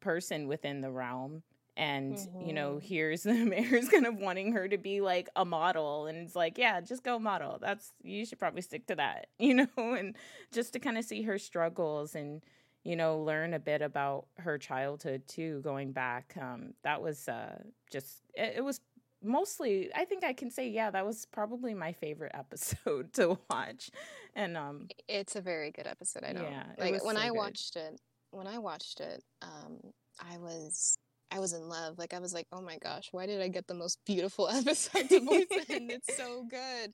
person 0.00 0.48
within 0.48 0.82
the 0.82 0.90
realm. 0.90 1.42
And, 1.78 2.14
mm-hmm. 2.14 2.46
you 2.46 2.52
know, 2.52 2.72
mm-hmm. 2.72 2.86
here's 2.86 3.22
the 3.24 3.32
mayor's 3.32 3.88
kind 3.88 4.06
of 4.06 4.16
wanting 4.16 4.52
her 4.52 4.68
to 4.68 4.76
be 4.76 5.00
like 5.00 5.28
a 5.34 5.44
model. 5.44 6.06
And 6.06 6.18
it's 6.18 6.36
like, 6.36 6.58
yeah, 6.58 6.80
just 6.80 7.02
go 7.02 7.18
model. 7.18 7.58
That's, 7.60 7.92
you 8.02 8.26
should 8.26 8.38
probably 8.38 8.62
stick 8.62 8.86
to 8.88 8.96
that, 8.96 9.28
you 9.38 9.54
know, 9.54 9.68
and 9.76 10.14
just 10.52 10.74
to 10.74 10.78
kind 10.78 10.98
of 10.98 11.04
see 11.04 11.22
her 11.22 11.38
struggles 11.38 12.14
and, 12.14 12.42
you 12.84 12.96
know, 12.96 13.18
learn 13.18 13.54
a 13.54 13.58
bit 13.58 13.80
about 13.80 14.26
her 14.38 14.58
childhood 14.58 15.22
too, 15.26 15.60
going 15.62 15.92
back. 15.92 16.34
Um, 16.40 16.74
that 16.84 17.00
was 17.00 17.28
uh, 17.28 17.62
just, 17.90 18.20
it, 18.34 18.56
it 18.58 18.64
was 18.64 18.80
mostly 19.26 19.90
i 19.94 20.04
think 20.04 20.24
i 20.24 20.32
can 20.32 20.50
say 20.50 20.68
yeah 20.68 20.90
that 20.90 21.04
was 21.04 21.26
probably 21.32 21.74
my 21.74 21.92
favorite 21.92 22.32
episode 22.34 23.12
to 23.14 23.38
watch. 23.50 23.90
And 24.34 24.56
um 24.56 24.88
it's 25.08 25.36
a 25.36 25.40
very 25.40 25.70
good 25.70 25.86
episode 25.86 26.24
i 26.24 26.32
know 26.32 26.42
yeah 26.50 26.64
like 26.78 27.04
when 27.04 27.16
so 27.16 27.22
i 27.22 27.28
good. 27.28 27.36
watched 27.36 27.76
it 27.76 28.00
when 28.30 28.46
i 28.46 28.58
watched 28.58 29.00
it 29.00 29.22
um 29.42 29.78
i 30.20 30.36
was 30.38 30.98
i 31.30 31.38
was 31.40 31.52
in 31.52 31.68
love. 31.68 31.98
Like 31.98 32.14
i 32.14 32.18
was 32.18 32.32
like 32.32 32.46
oh 32.52 32.60
my 32.60 32.78
gosh 32.78 33.08
why 33.12 33.26
did 33.26 33.40
i 33.40 33.48
get 33.48 33.66
the 33.66 33.74
most 33.74 33.98
beautiful 34.06 34.48
episode 34.60 35.08
to 35.08 35.20
voice 35.20 35.46
in 35.68 35.90
it's 35.90 36.16
so 36.16 36.44
good. 36.48 36.92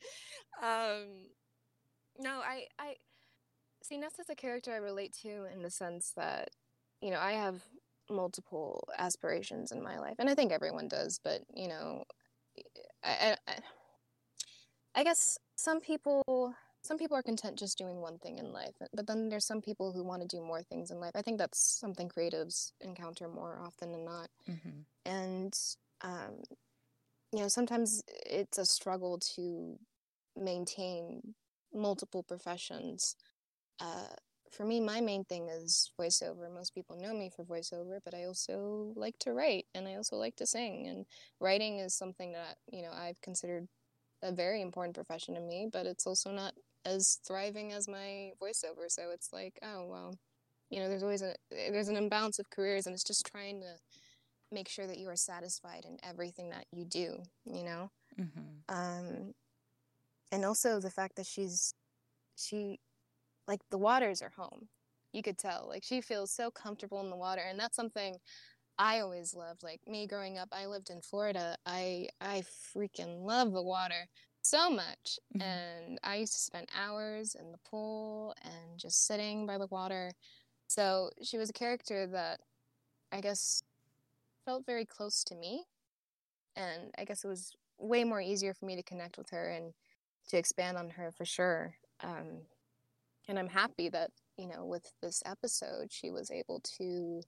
Um 0.63 1.27
no 2.19 2.41
i 2.45 2.65
i 2.79 2.95
see 3.83 3.99
nessa's 3.99 4.29
a 4.31 4.35
character 4.35 4.73
i 4.73 4.77
relate 4.77 5.13
to 5.23 5.47
in 5.53 5.63
the 5.63 5.71
sense 5.71 6.13
that 6.17 6.51
you 7.01 7.11
know 7.11 7.19
i 7.19 7.33
have 7.33 7.63
multiple 8.11 8.87
aspirations 8.99 9.73
in 9.73 9.83
my 9.83 9.99
life 9.99 10.17
and 10.19 10.29
i 10.29 10.35
think 10.35 10.53
everyone 10.53 10.89
does 10.89 11.19
but 11.25 11.41
you 11.55 11.69
know 11.69 12.05
I, 13.05 13.37
I, 13.47 13.55
I 14.95 15.05
guess 15.05 15.39
some 15.57 15.81
people 15.81 16.55
some 16.83 16.99
people 16.99 17.17
are 17.17 17.23
content 17.23 17.59
just 17.59 17.79
doing 17.79 18.01
one 18.01 18.19
thing 18.19 18.39
in 18.39 18.53
life 18.53 18.75
but 18.93 19.07
then 19.07 19.29
there's 19.29 19.47
some 19.47 19.63
people 19.63 19.93
who 19.93 20.03
want 20.03 20.23
to 20.23 20.29
do 20.29 20.43
more 20.43 20.63
things 20.63 20.91
in 20.91 21.01
life 21.01 21.13
i 21.15 21.23
think 21.23 21.39
that's 21.39 21.59
something 21.59 22.09
creatives 22.09 22.73
encounter 22.81 23.29
more 23.29 23.59
often 23.65 23.93
than 23.93 24.05
not 24.05 24.29
mm-hmm. 24.51 24.81
and 25.07 25.55
um, 26.03 26.43
you 27.33 27.41
know 27.41 27.49
sometimes 27.49 28.03
it's 28.27 28.59
a 28.59 28.65
struggle 28.65 29.19
to 29.19 29.79
maintain 30.37 31.35
multiple 31.73 32.23
professions 32.23 33.17
uh, 33.81 34.15
for 34.53 34.67
me, 34.67 34.81
my 34.81 35.01
main 35.01 35.25
thing 35.25 35.49
is 35.49 35.91
voiceover. 35.99 36.53
Most 36.53 36.75
people 36.75 36.97
know 36.97 37.15
me 37.15 37.31
for 37.35 37.45
voiceover, 37.45 37.99
but 38.05 38.15
I 38.15 38.25
also 38.25 38.93
like 38.97 39.19
to 39.21 39.33
write 39.33 39.65
and 39.75 39.89
I 39.89 39.95
also 39.95 40.17
like 40.17 40.37
to 40.37 40.47
sing. 40.47 40.87
And 40.89 41.07
writing 41.41 41.79
is 41.79 41.95
something 41.95 42.33
that, 42.33 42.57
you 42.71 42.83
know, 42.83 42.91
I've 42.93 43.21
considered 43.23 43.67
a 44.23 44.31
very 44.31 44.61
important 44.61 44.95
profession 44.95 45.35
to 45.35 45.41
me, 45.41 45.69
but 45.73 45.87
it's 45.87 46.07
also 46.07 46.31
not 46.31 46.53
as 46.85 47.19
thriving 47.27 47.73
as 47.73 47.89
my 47.89 48.33
voiceover. 48.43 48.89
So 48.89 49.11
it's 49.13 49.33
like, 49.33 49.59
oh, 49.63 49.87
well, 49.87 50.19
you 50.69 50.81
know, 50.81 50.89
there's 50.89 51.03
always 51.03 51.23
a, 51.23 51.35
there's 51.51 51.89
an 51.89 51.97
imbalance 51.97 52.39
of 52.39 52.51
careers 52.51 52.87
and 52.87 52.95
it's 52.95 53.05
just 53.05 53.27
trying 53.27 53.61
to 53.61 53.75
make 54.51 54.69
sure 54.69 54.87
that 54.87 54.99
you 54.99 55.09
are 55.09 55.17
satisfied 55.17 55.87
in 55.87 55.97
everything 56.03 56.51
that 56.51 56.67
you 56.73 56.85
do, 56.85 57.23
you 57.47 57.65
know? 57.65 57.91
Mm-hmm. 58.21 58.75
Um, 58.75 59.33
and 60.31 60.45
also 60.45 60.79
the 60.79 60.91
fact 60.91 61.17
that 61.17 61.27
she's, 61.27 61.75
she 62.37 62.81
like 63.47 63.61
the 63.71 63.79
waters 63.79 64.23
are 64.23 64.33
home. 64.37 64.69
You 65.13 65.23
could 65.23 65.39
tell. 65.39 65.67
Like 65.69 65.85
she 65.85 66.01
feels 66.01 66.31
so 66.31 66.51
comfortable 66.51 67.01
in 67.01 67.11
the 67.11 67.17
water 67.17 67.43
and 67.49 67.59
that's 67.59 67.77
something 67.77 68.17
I 68.79 69.01
always 69.01 69.35
loved. 69.35 69.63
Like 69.63 69.81
me 69.87 70.07
growing 70.07 70.39
up, 70.39 70.49
I 70.53 70.67
lived 70.67 70.91
in 70.91 71.01
Florida. 71.01 71.57
I 71.67 72.09
I 72.21 72.43
freaking 72.75 73.25
love 73.25 73.53
the 73.53 73.63
water 73.63 74.09
so 74.43 74.71
much. 74.71 75.19
Mm-hmm. 75.37 75.43
And 75.43 75.99
I 76.03 76.17
used 76.17 76.33
to 76.35 76.41
spend 76.41 76.69
hours 76.77 77.37
in 77.39 77.53
the 77.53 77.59
pool 77.59 78.35
and 78.43 78.79
just 78.79 79.07
sitting 79.07 79.47
by 79.47 79.59
the 79.59 79.69
water. 79.69 80.13
So 80.69 81.11
she 81.23 81.39
was 81.39 81.51
a 81.51 81.55
character 81.55 82.07
that 82.09 82.41
I 83.13 83.21
guess 83.21 83.63
felt 84.45 84.67
very 84.67 84.85
close 84.85 85.23
to 85.25 85.35
me. 85.35 85.65
And 86.57 86.93
I 86.99 87.05
guess 87.05 87.25
it 87.25 87.29
was 87.29 87.53
way 87.79 88.05
more 88.05 88.21
easier 88.21 88.55
for 88.55 88.67
me 88.67 88.77
to 88.77 88.83
connect 88.83 89.19
with 89.19 89.31
her 89.31 89.49
and 89.49 89.73
to 90.29 90.37
expand 90.37 90.77
on 90.77 90.91
her 90.91 91.11
for 91.11 91.25
sure. 91.25 91.75
Um, 92.03 92.43
and 93.29 93.39
I'm 93.39 93.49
happy 93.49 93.89
that 93.91 94.11
you 94.37 94.49
know 94.49 94.65
with 94.65 94.87
this 95.03 95.23
episode 95.27 95.89
she 95.91 96.11
was 96.11 96.31
able 96.31 96.61
to 96.79 97.23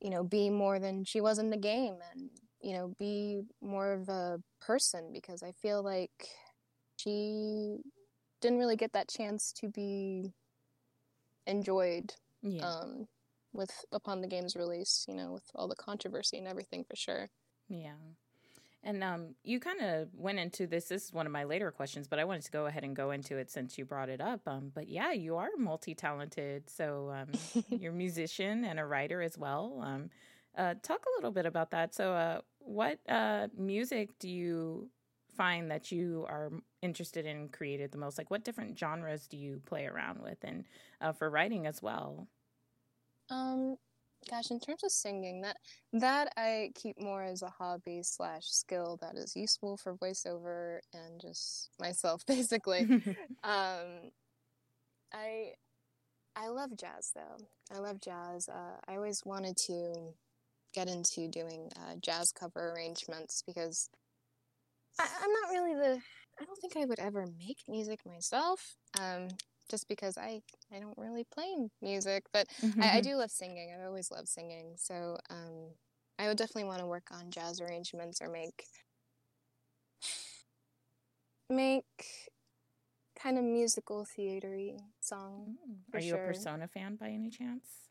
you 0.00 0.10
know 0.10 0.22
be 0.22 0.50
more 0.50 0.78
than 0.78 1.04
she 1.04 1.20
was 1.20 1.38
in 1.38 1.50
the 1.50 1.56
game 1.56 1.96
and 2.12 2.30
you 2.60 2.74
know 2.74 2.94
be 2.98 3.40
more 3.60 3.92
of 3.92 4.08
a 4.08 4.38
person 4.60 5.10
because 5.12 5.42
I 5.42 5.52
feel 5.52 5.82
like 5.82 6.28
she 6.96 7.78
didn't 8.40 8.58
really 8.58 8.76
get 8.76 8.92
that 8.92 9.08
chance 9.08 9.52
to 9.60 9.68
be 9.68 10.32
enjoyed 11.46 12.12
yeah. 12.42 12.68
um, 12.68 13.06
with 13.52 13.70
upon 13.92 14.20
the 14.20 14.28
game's 14.28 14.54
release 14.54 15.04
you 15.08 15.14
know 15.14 15.32
with 15.32 15.44
all 15.54 15.68
the 15.68 15.76
controversy 15.76 16.38
and 16.38 16.46
everything 16.46 16.84
for 16.84 16.96
sure 16.96 17.28
yeah 17.68 17.94
and 18.84 19.02
um, 19.02 19.34
you 19.42 19.60
kind 19.60 19.80
of 19.80 20.08
went 20.14 20.38
into 20.38 20.66
this. 20.66 20.86
This 20.86 21.06
is 21.06 21.12
one 21.12 21.26
of 21.26 21.32
my 21.32 21.44
later 21.44 21.70
questions, 21.70 22.06
but 22.06 22.18
I 22.18 22.24
wanted 22.24 22.44
to 22.44 22.50
go 22.50 22.66
ahead 22.66 22.84
and 22.84 22.94
go 22.94 23.10
into 23.10 23.36
it 23.36 23.50
since 23.50 23.76
you 23.76 23.84
brought 23.84 24.08
it 24.08 24.20
up. 24.20 24.40
Um, 24.46 24.70
but 24.74 24.88
yeah, 24.88 25.12
you 25.12 25.36
are 25.36 25.48
multi 25.58 25.94
talented. 25.94 26.70
So 26.70 27.12
um, 27.14 27.64
you're 27.80 27.92
a 27.92 27.96
musician 27.96 28.64
and 28.64 28.78
a 28.78 28.84
writer 28.84 29.20
as 29.20 29.36
well. 29.36 29.80
Um, 29.82 30.10
uh, 30.56 30.74
talk 30.82 31.04
a 31.06 31.16
little 31.16 31.30
bit 31.30 31.46
about 31.46 31.70
that. 31.70 31.94
So, 31.94 32.12
uh, 32.12 32.40
what 32.58 32.98
uh, 33.08 33.48
music 33.56 34.18
do 34.18 34.28
you 34.28 34.90
find 35.36 35.70
that 35.70 35.92
you 35.92 36.26
are 36.28 36.50
interested 36.82 37.26
in 37.26 37.48
created 37.48 37.92
the 37.92 37.98
most? 37.98 38.18
Like, 38.18 38.30
what 38.30 38.44
different 38.44 38.78
genres 38.78 39.26
do 39.28 39.36
you 39.36 39.62
play 39.66 39.86
around 39.86 40.20
with, 40.20 40.38
and 40.42 40.64
uh, 41.00 41.12
for 41.12 41.30
writing 41.30 41.66
as 41.66 41.80
well? 41.80 42.26
Um, 43.30 43.76
gosh, 44.30 44.50
in 44.50 44.60
terms 44.60 44.84
of 44.84 44.90
singing, 44.90 45.40
that 45.42 45.56
that 45.92 46.32
I 46.36 46.70
keep 46.74 47.00
more 47.00 47.22
as 47.22 47.42
a 47.42 47.48
hobby 47.48 48.00
slash 48.02 48.44
skill 48.46 48.98
that 49.00 49.16
is 49.16 49.36
useful 49.36 49.76
for 49.76 49.94
voiceover 49.94 50.80
and 50.92 51.20
just 51.20 51.70
myself, 51.80 52.24
basically. 52.26 52.80
um, 53.44 54.10
I 55.12 55.52
I 56.36 56.48
love 56.48 56.70
jazz 56.76 57.12
though. 57.14 57.44
I 57.74 57.78
love 57.78 58.00
jazz. 58.00 58.48
Uh, 58.48 58.76
I 58.86 58.96
always 58.96 59.22
wanted 59.24 59.56
to 59.66 60.14
get 60.74 60.88
into 60.88 61.28
doing 61.28 61.70
uh, 61.76 61.96
jazz 62.00 62.32
cover 62.32 62.72
arrangements 62.72 63.42
because 63.46 63.90
I, 64.98 65.04
am 65.04 65.32
not 65.32 65.50
really 65.50 65.74
the. 65.74 66.00
I 66.40 66.44
don't 66.44 66.58
think 66.60 66.76
I 66.76 66.84
would 66.84 67.00
ever 67.00 67.26
make 67.38 67.58
music 67.68 68.00
myself. 68.06 68.76
Um, 69.00 69.28
just 69.68 69.88
because 69.88 70.16
I 70.18 70.42
I 70.74 70.80
don't 70.80 70.96
really 70.96 71.24
play 71.24 71.68
music, 71.82 72.24
but 72.32 72.46
I, 72.80 72.98
I, 72.98 73.00
do 73.00 73.16
love 73.16 73.30
singing. 73.30 73.72
I've 73.74 73.86
always 73.86 74.10
loved 74.10 74.28
singing, 74.28 74.74
so 74.76 75.18
um, 75.30 75.70
I 76.18 76.28
would 76.28 76.36
definitely 76.36 76.64
want 76.64 76.80
to 76.80 76.86
work 76.86 77.08
on 77.12 77.30
jazz 77.30 77.60
arrangements 77.60 78.20
or 78.20 78.28
make 78.28 78.64
make 81.50 81.84
kind 83.20 83.38
of 83.38 83.44
musical 83.44 84.04
theatery 84.04 84.78
song. 85.00 85.56
Mm. 85.68 85.94
Are 85.94 86.00
you 86.00 86.10
sure. 86.10 86.24
a 86.24 86.26
Persona 86.28 86.68
fan 86.68 86.96
by 86.96 87.08
any 87.08 87.30
chance? 87.30 87.87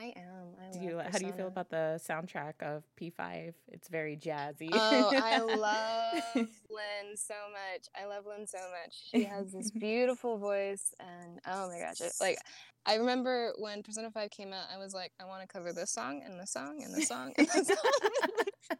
I 0.00 0.14
am. 0.16 0.56
I 0.58 0.72
do 0.72 0.78
you? 0.78 0.90
Persona. 0.92 1.10
How 1.12 1.18
do 1.18 1.26
you 1.26 1.32
feel 1.32 1.46
about 1.48 1.68
the 1.68 2.00
soundtrack 2.02 2.54
of 2.62 2.84
P5? 2.98 3.52
It's 3.68 3.88
very 3.88 4.16
jazzy. 4.16 4.70
Oh, 4.72 5.12
I 5.14 5.38
love 5.40 6.22
Lyn 6.34 7.16
so 7.16 7.34
much. 7.52 7.88
I 8.00 8.06
love 8.06 8.24
Lyn 8.26 8.46
so 8.46 8.58
much. 8.58 8.96
She 9.10 9.24
has 9.24 9.52
this 9.52 9.70
beautiful 9.70 10.38
voice, 10.38 10.94
and 11.00 11.40
oh 11.46 11.68
my 11.68 11.80
gosh, 11.80 12.00
it, 12.00 12.12
like 12.20 12.38
I 12.86 12.94
remember 12.94 13.52
when 13.58 13.82
Persona 13.82 14.10
5 14.10 14.30
came 14.30 14.52
out, 14.52 14.66
I 14.72 14.78
was 14.78 14.94
like, 14.94 15.12
I 15.20 15.26
want 15.26 15.42
to 15.42 15.48
cover 15.48 15.72
this 15.72 15.90
song 15.90 16.22
and 16.24 16.40
this 16.40 16.52
song 16.52 16.82
and 16.82 16.94
this 16.94 17.08
song 17.08 17.32
and 17.36 17.46
this 17.46 17.66
song. 17.66 17.76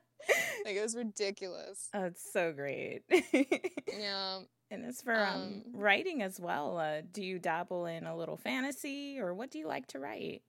like 0.65 0.77
it 0.77 0.83
was 0.83 0.97
ridiculous. 0.97 1.89
Oh, 1.93 2.05
it's 2.05 2.33
so 2.33 2.53
great. 2.53 3.03
yeah. 3.13 4.41
And 4.71 4.87
as 4.87 5.03
for 5.03 5.15
um, 5.15 5.35
um, 5.35 5.63
writing 5.75 6.23
as 6.23 6.39
well, 6.41 6.79
uh, 6.79 7.03
do 7.13 7.23
you 7.25 7.39
dabble 7.39 7.87
in 7.87 8.07
a 8.07 8.17
little 8.17 8.37
fantasy, 8.37 9.19
or 9.19 9.35
what 9.35 9.51
do 9.51 9.59
you 9.59 9.67
like 9.67 9.89
to 9.89 9.99
write? 9.99 10.43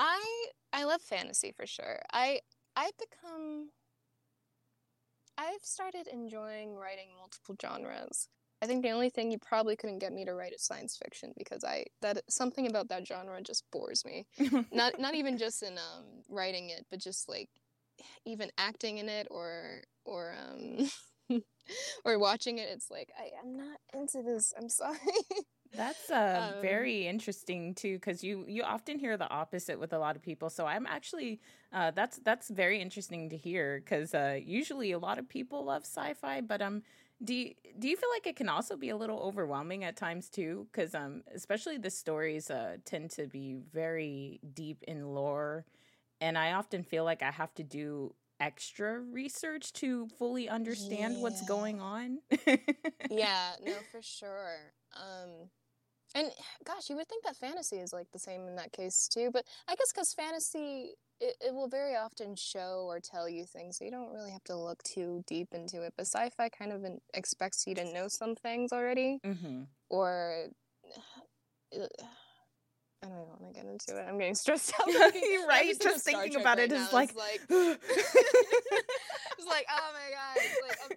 I 0.00 0.46
I 0.72 0.84
love 0.84 1.02
fantasy 1.02 1.52
for 1.52 1.66
sure. 1.66 2.00
I 2.10 2.40
I've 2.74 2.96
become 2.96 3.68
I've 5.36 5.62
started 5.62 6.06
enjoying 6.06 6.74
writing 6.74 7.08
multiple 7.18 7.54
genres. 7.60 8.28
I 8.62 8.66
think 8.66 8.82
the 8.82 8.90
only 8.90 9.10
thing 9.10 9.30
you 9.30 9.38
probably 9.38 9.76
couldn't 9.76 9.98
get 9.98 10.12
me 10.12 10.24
to 10.24 10.32
write 10.32 10.52
is 10.54 10.62
science 10.62 10.98
fiction 11.02 11.32
because 11.36 11.64
I 11.64 11.84
that 12.00 12.22
something 12.30 12.66
about 12.66 12.88
that 12.88 13.06
genre 13.06 13.42
just 13.42 13.64
bores 13.70 14.02
me. 14.06 14.26
not 14.72 14.98
not 14.98 15.14
even 15.14 15.36
just 15.36 15.62
in 15.62 15.76
um 15.76 16.04
writing 16.30 16.70
it, 16.70 16.86
but 16.90 16.98
just 16.98 17.28
like 17.28 17.50
even 18.24 18.50
acting 18.56 18.96
in 18.98 19.10
it 19.10 19.26
or 19.30 19.82
or 20.06 20.34
um 20.48 20.88
or 22.06 22.18
watching 22.18 22.56
it. 22.56 22.70
It's 22.72 22.90
like 22.90 23.10
I 23.18 23.28
I'm 23.42 23.54
not 23.54 23.78
into 23.92 24.22
this. 24.22 24.54
I'm 24.56 24.70
sorry. 24.70 24.96
That's 25.76 26.10
uh, 26.10 26.52
um, 26.54 26.62
very 26.62 27.06
interesting 27.06 27.74
too, 27.74 27.94
because 27.94 28.24
you 28.24 28.44
you 28.48 28.62
often 28.62 28.98
hear 28.98 29.16
the 29.16 29.28
opposite 29.28 29.78
with 29.78 29.92
a 29.92 29.98
lot 29.98 30.16
of 30.16 30.22
people. 30.22 30.50
So 30.50 30.66
I'm 30.66 30.86
actually 30.86 31.40
uh, 31.72 31.92
that's 31.92 32.18
that's 32.18 32.48
very 32.48 32.80
interesting 32.80 33.30
to 33.30 33.36
hear 33.36 33.80
because 33.80 34.14
uh, 34.14 34.38
usually 34.42 34.92
a 34.92 34.98
lot 34.98 35.18
of 35.18 35.28
people 35.28 35.64
love 35.64 35.82
sci-fi, 35.82 36.40
but 36.40 36.60
um, 36.60 36.82
do 37.22 37.34
you, 37.34 37.54
do 37.78 37.88
you 37.88 37.96
feel 37.96 38.08
like 38.14 38.26
it 38.26 38.36
can 38.36 38.48
also 38.48 38.76
be 38.76 38.88
a 38.88 38.96
little 38.96 39.20
overwhelming 39.20 39.84
at 39.84 39.96
times 39.96 40.28
too? 40.28 40.66
Because 40.72 40.94
um, 40.94 41.22
especially 41.34 41.78
the 41.78 41.90
stories 41.90 42.50
uh 42.50 42.76
tend 42.84 43.10
to 43.12 43.26
be 43.26 43.56
very 43.72 44.40
deep 44.54 44.82
in 44.88 45.14
lore, 45.14 45.64
and 46.20 46.36
I 46.36 46.52
often 46.52 46.82
feel 46.82 47.04
like 47.04 47.22
I 47.22 47.30
have 47.30 47.54
to 47.54 47.62
do 47.62 48.14
extra 48.40 48.98
research 48.98 49.72
to 49.74 50.08
fully 50.18 50.48
understand 50.48 51.16
yeah. 51.16 51.22
what's 51.22 51.46
going 51.46 51.80
on. 51.80 52.18
yeah, 53.10 53.52
no, 53.64 53.74
for 53.92 54.02
sure. 54.02 54.72
Um, 54.96 55.50
and 56.14 56.30
gosh, 56.64 56.90
you 56.90 56.96
would 56.96 57.08
think 57.08 57.24
that 57.24 57.36
fantasy 57.36 57.76
is 57.76 57.92
like 57.92 58.08
the 58.12 58.18
same 58.18 58.46
in 58.46 58.56
that 58.56 58.72
case 58.72 59.08
too, 59.08 59.30
but 59.32 59.44
I 59.68 59.74
guess 59.76 59.92
because 59.92 60.12
fantasy, 60.12 60.94
it, 61.20 61.36
it 61.40 61.54
will 61.54 61.68
very 61.68 61.94
often 61.94 62.34
show 62.34 62.84
or 62.88 62.98
tell 63.00 63.28
you 63.28 63.44
things, 63.44 63.78
so 63.78 63.84
you 63.84 63.90
don't 63.90 64.12
really 64.12 64.30
have 64.30 64.44
to 64.44 64.56
look 64.56 64.82
too 64.82 65.22
deep 65.26 65.48
into 65.52 65.82
it. 65.82 65.94
But 65.96 66.06
sci 66.06 66.30
fi 66.30 66.48
kind 66.48 66.72
of 66.72 66.84
expects 67.14 67.66
you 67.66 67.74
to 67.76 67.84
know 67.92 68.08
some 68.08 68.34
things 68.34 68.72
already, 68.72 69.20
mm-hmm. 69.24 69.62
or. 69.88 70.46
I 73.02 73.08
don't 73.08 73.28
want 73.28 73.40
to 73.46 73.58
get 73.58 73.64
into 73.64 73.98
it. 73.98 74.06
I'm 74.06 74.18
getting 74.18 74.34
stressed 74.34 74.74
out. 74.80 74.86
You're 74.86 75.46
right. 75.46 75.68
Just, 75.68 75.80
just 75.80 76.04
thinking 76.04 76.38
about 76.38 76.58
right 76.58 76.70
it 76.70 76.72
is 76.72 76.92
like, 76.92 77.14
like 77.14 77.40
it's 77.48 77.78
like, 79.48 79.64
oh 79.70 79.90
my 79.94 80.10
god, 80.12 80.36
like, 80.68 80.78
I'm, 80.84 80.96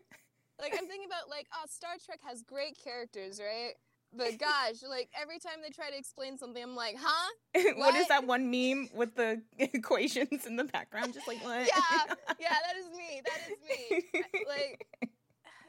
like 0.60 0.74
I'm 0.74 0.88
thinking 0.90 1.08
about 1.08 1.30
like, 1.30 1.48
oh, 1.54 1.64
Star 1.70 1.92
Trek 2.06 2.20
has 2.28 2.42
great 2.42 2.78
characters, 2.84 3.40
right? 3.40 3.76
But 4.16 4.38
gosh, 4.38 4.84
like 4.88 5.10
every 5.20 5.40
time 5.40 5.56
they 5.64 5.70
try 5.70 5.90
to 5.90 5.98
explain 5.98 6.38
something, 6.38 6.62
I'm 6.62 6.76
like, 6.76 6.96
huh? 7.00 7.30
What? 7.54 7.78
what 7.78 7.96
is 7.96 8.08
that 8.08 8.26
one 8.26 8.52
meme 8.52 8.90
with 8.94 9.16
the 9.16 9.42
equations 9.58 10.46
in 10.46 10.56
the 10.56 10.66
background? 10.66 11.14
Just 11.14 11.28
like 11.28 11.38
what? 11.44 11.68
Yeah, 11.68 12.16
yeah, 12.40 12.50
that 12.50 12.78
is 12.78 12.90
me. 12.96 13.22
That 13.26 13.40
is 13.50 13.58
me. 13.68 14.24
like 14.48 14.86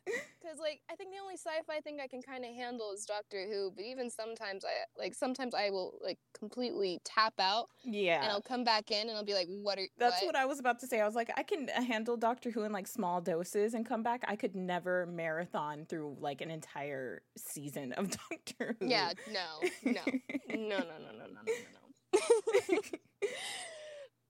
because 0.40 0.58
like 0.58 0.80
I 0.90 0.94
think 0.94 1.10
the 1.12 1.20
only 1.20 1.34
sci-fi 1.34 1.80
thing 1.80 1.98
I 2.02 2.06
can 2.06 2.22
kind 2.22 2.44
of 2.44 2.54
handle 2.54 2.92
is 2.92 3.04
Doctor 3.04 3.46
Who, 3.48 3.72
but 3.74 3.84
even 3.84 4.10
sometimes 4.10 4.64
I 4.64 5.00
like 5.00 5.14
sometimes 5.14 5.54
I 5.54 5.70
will 5.70 5.98
like 6.02 6.18
completely 6.38 7.00
tap 7.04 7.34
out. 7.38 7.68
Yeah, 7.84 8.22
and 8.22 8.30
I'll 8.30 8.42
come 8.42 8.64
back 8.64 8.90
in 8.90 9.08
and 9.08 9.16
I'll 9.16 9.24
be 9.24 9.34
like, 9.34 9.48
"What 9.48 9.78
are?" 9.78 9.86
That's 9.98 10.20
what? 10.20 10.28
what 10.28 10.36
I 10.36 10.44
was 10.44 10.58
about 10.58 10.78
to 10.80 10.86
say. 10.86 11.00
I 11.00 11.06
was 11.06 11.14
like, 11.14 11.30
I 11.36 11.42
can 11.42 11.68
handle 11.68 12.16
Doctor 12.16 12.50
Who 12.50 12.64
in 12.64 12.72
like 12.72 12.86
small 12.86 13.20
doses 13.20 13.74
and 13.74 13.86
come 13.86 14.02
back. 14.02 14.24
I 14.26 14.36
could 14.36 14.54
never 14.54 15.06
marathon 15.06 15.86
through 15.86 16.16
like 16.20 16.40
an 16.40 16.50
entire 16.50 17.22
season 17.36 17.92
of 17.92 18.10
Doctor 18.30 18.76
Who. 18.78 18.86
Yeah, 18.86 19.12
no, 19.32 19.60
no, 19.84 19.92
no, 19.92 20.02
no, 20.48 20.56
no, 20.56 20.78
no, 20.78 21.12
no, 21.12 21.26
no, 21.34 22.78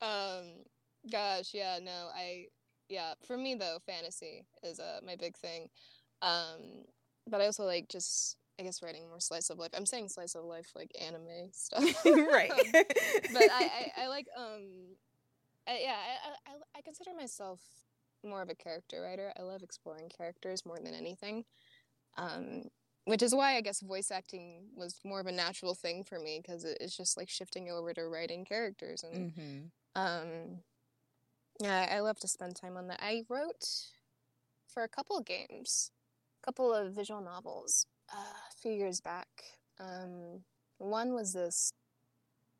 no. 0.02 0.06
um, 0.06 0.44
gosh, 1.10 1.52
yeah, 1.52 1.78
no, 1.82 2.08
I 2.14 2.46
yeah, 2.88 3.14
for 3.26 3.36
me 3.36 3.54
though, 3.54 3.78
fantasy 3.86 4.44
is 4.62 4.78
uh, 4.78 5.00
my 5.04 5.16
big 5.16 5.36
thing. 5.36 5.68
Um, 6.22 6.84
but 7.26 7.40
I 7.40 7.46
also 7.46 7.64
like 7.64 7.88
just 7.88 8.36
I 8.58 8.62
guess 8.62 8.82
writing 8.82 9.08
more 9.08 9.20
slice 9.20 9.50
of 9.50 9.58
life. 9.58 9.70
I'm 9.74 9.86
saying 9.86 10.08
slice 10.08 10.34
of 10.34 10.44
life 10.44 10.70
like 10.76 10.90
anime 11.00 11.50
stuff, 11.52 11.82
right? 12.04 12.50
um, 12.52 12.60
but 13.32 13.42
I, 13.50 13.64
I, 13.64 13.92
I 14.02 14.08
like 14.08 14.26
um, 14.36 14.62
I, 15.66 15.80
yeah, 15.82 15.96
I, 15.96 16.50
I 16.50 16.78
I 16.78 16.80
consider 16.82 17.10
myself 17.16 17.60
more 18.24 18.42
of 18.42 18.48
a 18.48 18.54
character 18.54 19.02
writer. 19.02 19.32
I 19.38 19.42
love 19.42 19.62
exploring 19.62 20.08
characters 20.08 20.64
more 20.64 20.78
than 20.78 20.94
anything. 20.94 21.44
Um, 22.16 22.64
which 23.06 23.22
is 23.22 23.34
why 23.34 23.56
I 23.56 23.60
guess 23.60 23.80
voice 23.80 24.10
acting 24.10 24.68
was 24.74 25.00
more 25.04 25.20
of 25.20 25.26
a 25.26 25.32
natural 25.32 25.74
thing 25.74 26.04
for 26.04 26.18
me 26.18 26.40
because 26.40 26.64
it's 26.64 26.96
just 26.96 27.16
like 27.16 27.28
shifting 27.28 27.70
over 27.70 27.92
to 27.92 28.06
writing 28.06 28.44
characters 28.44 29.02
and 29.02 29.32
mm-hmm. 29.32 30.00
um 30.00 30.60
yeah, 31.60 31.88
I 31.90 32.00
love 32.00 32.18
to 32.20 32.28
spend 32.28 32.56
time 32.56 32.76
on 32.76 32.88
that. 32.88 33.00
I 33.00 33.22
wrote 33.28 33.64
for 34.72 34.82
a 34.82 34.88
couple 34.88 35.16
of 35.16 35.24
games, 35.24 35.90
a 36.42 36.46
couple 36.46 36.72
of 36.72 36.92
visual 36.92 37.20
novels 37.20 37.86
uh, 38.12 38.16
a 38.16 38.60
few 38.60 38.72
years 38.72 39.00
back. 39.00 39.28
Um, 39.78 40.42
one 40.78 41.14
was 41.14 41.32
this 41.32 41.72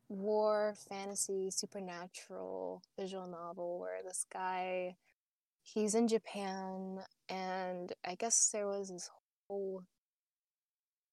war, 0.09 0.75
fantasy, 0.89 1.49
supernatural 1.51 2.81
visual 2.97 3.27
novel 3.27 3.79
where 3.79 4.01
this 4.03 4.25
guy, 4.31 4.95
he's 5.61 5.95
in 5.95 6.07
Japan, 6.07 6.99
and 7.29 7.91
I 8.05 8.15
guess 8.15 8.49
there 8.51 8.67
was 8.67 8.89
this 8.89 9.09
whole. 9.47 9.83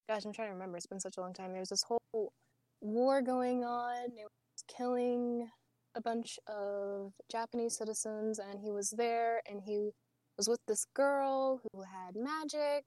Gosh, 0.09 0.25
I'm 0.25 0.33
trying 0.33 0.49
to 0.49 0.55
remember. 0.55 0.77
It's 0.77 0.87
been 0.87 1.01
such 1.01 1.16
a 1.16 1.21
long 1.21 1.33
time. 1.33 1.53
There 1.53 1.61
was 1.61 1.68
this 1.68 1.85
whole 1.85 2.33
war 2.81 3.23
going 3.23 3.64
on. 3.64 4.07
It 4.07 4.27
was 4.27 4.64
killing 4.68 5.49
a 5.94 6.00
bunch 6.00 6.38
of 6.46 7.12
Japanese 7.31 7.76
citizens, 7.76 8.38
and 8.38 8.61
he 8.61 8.70
was 8.70 8.90
there, 8.90 9.42
and 9.48 9.61
he 9.62 9.90
was 10.37 10.48
with 10.48 10.61
this 10.66 10.85
girl 10.94 11.61
who 11.62 11.83
had 11.83 12.16
magic, 12.16 12.85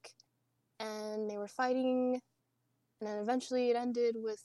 and 0.79 1.29
they 1.29 1.37
were 1.37 1.47
fighting, 1.47 2.19
and 2.99 3.09
then 3.09 3.17
eventually 3.19 3.69
it 3.69 3.75
ended 3.75 4.15
with. 4.17 4.41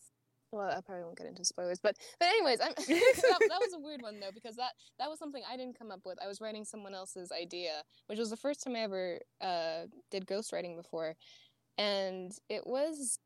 Well, 0.52 0.68
I 0.68 0.80
probably 0.84 1.04
won't 1.04 1.16
get 1.16 1.28
into 1.28 1.44
spoilers, 1.44 1.78
but 1.80 1.94
but 2.18 2.28
anyways, 2.28 2.58
that, 2.58 2.74
that 2.76 3.60
was 3.60 3.72
a 3.72 3.78
weird 3.78 4.02
one 4.02 4.18
though 4.18 4.32
because 4.34 4.56
that 4.56 4.72
that 4.98 5.08
was 5.08 5.20
something 5.20 5.42
I 5.48 5.56
didn't 5.56 5.78
come 5.78 5.92
up 5.92 6.00
with. 6.04 6.18
I 6.20 6.26
was 6.26 6.40
writing 6.40 6.64
someone 6.64 6.92
else's 6.92 7.30
idea, 7.30 7.82
which 8.08 8.18
was 8.18 8.30
the 8.30 8.36
first 8.36 8.64
time 8.64 8.74
I 8.74 8.80
ever 8.80 9.20
uh, 9.40 9.82
did 10.10 10.26
ghostwriting 10.26 10.76
before, 10.76 11.14
and 11.78 12.32
it 12.48 12.66
was 12.66 13.20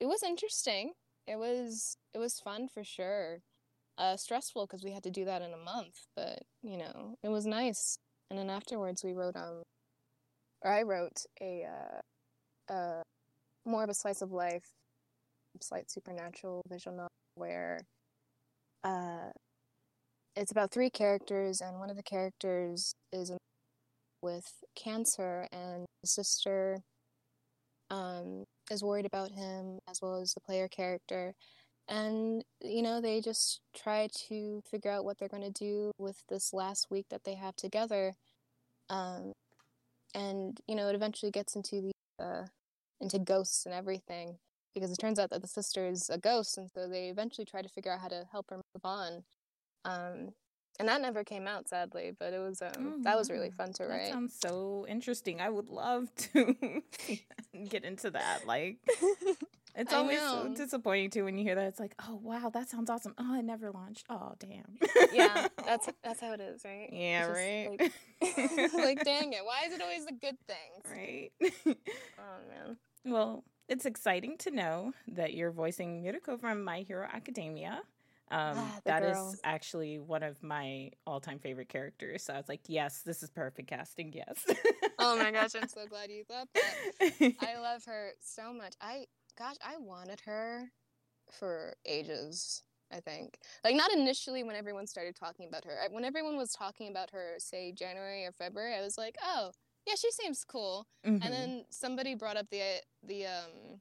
it 0.00 0.06
was 0.06 0.24
interesting. 0.24 0.94
It 1.28 1.36
was 1.36 1.96
it 2.12 2.18
was 2.18 2.40
fun 2.40 2.66
for 2.66 2.82
sure 2.82 3.38
uh, 3.98 4.16
stressful 4.16 4.66
because 4.66 4.84
we 4.84 4.92
had 4.92 5.02
to 5.04 5.10
do 5.10 5.24
that 5.24 5.42
in 5.42 5.52
a 5.52 5.56
month, 5.56 6.06
but 6.16 6.40
you 6.62 6.78
know, 6.78 7.16
it 7.22 7.28
was 7.28 7.46
nice. 7.46 7.96
And 8.30 8.38
then 8.38 8.50
afterwards, 8.50 9.04
we 9.04 9.12
wrote 9.12 9.36
um 9.36 9.62
or 10.62 10.72
I 10.72 10.82
wrote 10.82 11.24
a 11.40 11.64
uh, 12.70 12.72
uh, 12.72 13.02
more 13.66 13.84
of 13.84 13.90
a 13.90 13.94
slice 13.94 14.22
of 14.22 14.32
life, 14.32 14.70
slight 15.60 15.90
supernatural 15.90 16.62
visual 16.68 16.96
novel 16.96 17.10
where 17.36 17.80
uh, 18.82 19.30
it's 20.36 20.50
about 20.50 20.70
three 20.72 20.90
characters, 20.90 21.60
and 21.60 21.78
one 21.78 21.90
of 21.90 21.96
the 21.96 22.02
characters 22.02 22.94
is 23.12 23.30
with 24.22 24.50
cancer, 24.74 25.46
and 25.52 25.84
the 26.02 26.08
sister 26.08 26.78
um, 27.90 28.44
is 28.70 28.82
worried 28.82 29.06
about 29.06 29.30
him 29.30 29.78
as 29.88 30.00
well 30.02 30.20
as 30.20 30.32
the 30.32 30.40
player 30.40 30.68
character. 30.68 31.34
And, 31.88 32.44
you 32.62 32.82
know, 32.82 33.00
they 33.00 33.20
just 33.20 33.60
try 33.74 34.08
to 34.28 34.62
figure 34.70 34.90
out 34.90 35.04
what 35.04 35.18
they're 35.18 35.28
going 35.28 35.42
to 35.42 35.50
do 35.50 35.92
with 35.98 36.22
this 36.28 36.54
last 36.54 36.90
week 36.90 37.06
that 37.10 37.24
they 37.24 37.34
have 37.34 37.56
together. 37.56 38.14
Um, 38.88 39.32
and, 40.14 40.58
you 40.66 40.74
know, 40.74 40.88
it 40.88 40.94
eventually 40.94 41.30
gets 41.30 41.56
into 41.56 41.82
the, 41.82 42.24
uh, 42.24 42.46
into 43.00 43.18
ghosts 43.18 43.66
and 43.66 43.74
everything 43.74 44.38
because 44.74 44.90
it 44.90 44.98
turns 44.98 45.18
out 45.18 45.30
that 45.30 45.42
the 45.42 45.48
sister 45.48 45.86
is 45.86 46.08
a 46.08 46.16
ghost. 46.16 46.56
And 46.56 46.70
so 46.70 46.88
they 46.88 47.08
eventually 47.08 47.44
try 47.44 47.60
to 47.60 47.68
figure 47.68 47.92
out 47.92 48.00
how 48.00 48.08
to 48.08 48.24
help 48.32 48.48
her 48.50 48.56
move 48.56 48.84
on. 48.84 49.24
Um, 49.84 50.32
and 50.78 50.88
that 50.88 51.00
never 51.00 51.22
came 51.22 51.46
out 51.46 51.68
sadly 51.68 52.12
but 52.18 52.32
it 52.32 52.38
was 52.38 52.60
um 52.60 52.70
oh, 52.78 53.02
that 53.02 53.16
was 53.16 53.30
really 53.30 53.50
fun 53.50 53.72
to 53.72 53.84
write 53.84 54.06
that 54.06 54.12
sounds 54.12 54.36
so 54.40 54.84
interesting 54.88 55.40
i 55.40 55.48
would 55.48 55.68
love 55.68 56.08
to 56.16 56.82
get 57.68 57.84
into 57.84 58.10
that 58.10 58.46
like 58.46 58.78
it's 59.74 59.92
always 59.92 60.20
so 60.20 60.52
disappointing 60.54 61.10
too 61.10 61.24
when 61.24 61.36
you 61.36 61.44
hear 61.44 61.54
that 61.54 61.66
it's 61.66 61.80
like 61.80 61.94
oh 62.08 62.18
wow 62.22 62.50
that 62.50 62.68
sounds 62.68 62.88
awesome 62.88 63.14
oh 63.18 63.38
it 63.38 63.44
never 63.44 63.70
launched 63.70 64.04
oh 64.08 64.32
damn 64.38 64.78
yeah 65.12 65.48
that's 65.66 65.88
that's 66.04 66.20
how 66.20 66.32
it 66.32 66.40
is 66.40 66.62
right 66.64 66.90
yeah 66.92 67.26
right 67.26 67.68
like, 67.78 67.92
like 68.74 69.04
dang 69.04 69.32
it 69.32 69.44
why 69.44 69.62
is 69.66 69.72
it 69.72 69.82
always 69.82 70.06
the 70.06 70.12
good 70.12 70.36
things 70.46 70.84
right 70.90 71.30
oh 72.18 72.66
man 72.66 72.76
well 73.04 73.44
it's 73.68 73.86
exciting 73.86 74.36
to 74.38 74.50
know 74.50 74.92
that 75.08 75.34
you're 75.34 75.50
voicing 75.50 76.02
Miruko 76.02 76.38
from 76.38 76.64
My 76.64 76.80
Hero 76.80 77.08
Academia. 77.10 77.80
Um, 78.30 78.56
ah, 78.56 78.80
that 78.84 79.02
girls. 79.02 79.34
is 79.34 79.40
actually 79.44 79.98
one 79.98 80.22
of 80.22 80.42
my 80.42 80.90
all-time 81.06 81.38
favorite 81.38 81.68
characters. 81.68 82.24
So 82.24 82.34
I 82.34 82.36
was 82.36 82.48
like, 82.48 82.60
yes, 82.66 83.02
this 83.02 83.22
is 83.22 83.30
perfect 83.30 83.68
casting. 83.68 84.12
Yes. 84.12 84.44
oh 84.98 85.16
my 85.16 85.30
gosh, 85.30 85.52
I'm 85.58 85.68
so 85.68 85.86
glad 85.86 86.10
you 86.10 86.24
thought 86.24 86.48
that. 86.54 87.34
I 87.40 87.58
love 87.58 87.84
her 87.86 88.10
so 88.20 88.52
much. 88.52 88.74
I 88.80 89.06
gosh, 89.38 89.56
I 89.64 89.76
wanted 89.78 90.20
her 90.26 90.70
for 91.30 91.74
ages. 91.86 92.62
I 92.92 93.00
think 93.00 93.38
like 93.64 93.74
not 93.74 93.92
initially 93.92 94.44
when 94.44 94.54
everyone 94.54 94.86
started 94.86 95.16
talking 95.16 95.48
about 95.48 95.64
her. 95.64 95.76
When 95.90 96.04
everyone 96.04 96.36
was 96.36 96.52
talking 96.52 96.90
about 96.90 97.10
her, 97.10 97.34
say 97.38 97.72
January 97.72 98.24
or 98.24 98.32
February, 98.32 98.74
I 98.74 98.82
was 98.82 98.96
like, 98.96 99.16
oh 99.24 99.50
yeah, 99.86 99.94
she 99.98 100.10
seems 100.10 100.44
cool. 100.44 100.86
Mm-hmm. 101.06 101.22
And 101.22 101.32
then 101.34 101.64
somebody 101.70 102.14
brought 102.14 102.36
up 102.36 102.46
the 102.50 102.60
the 103.02 103.26
um 103.26 103.80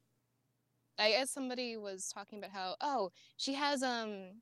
I 0.97 1.11
guess 1.11 1.31
somebody 1.31 1.77
was 1.77 2.09
talking 2.13 2.39
about 2.39 2.51
how 2.51 2.75
oh 2.81 3.11
she 3.37 3.53
has 3.53 3.83
um 3.83 4.41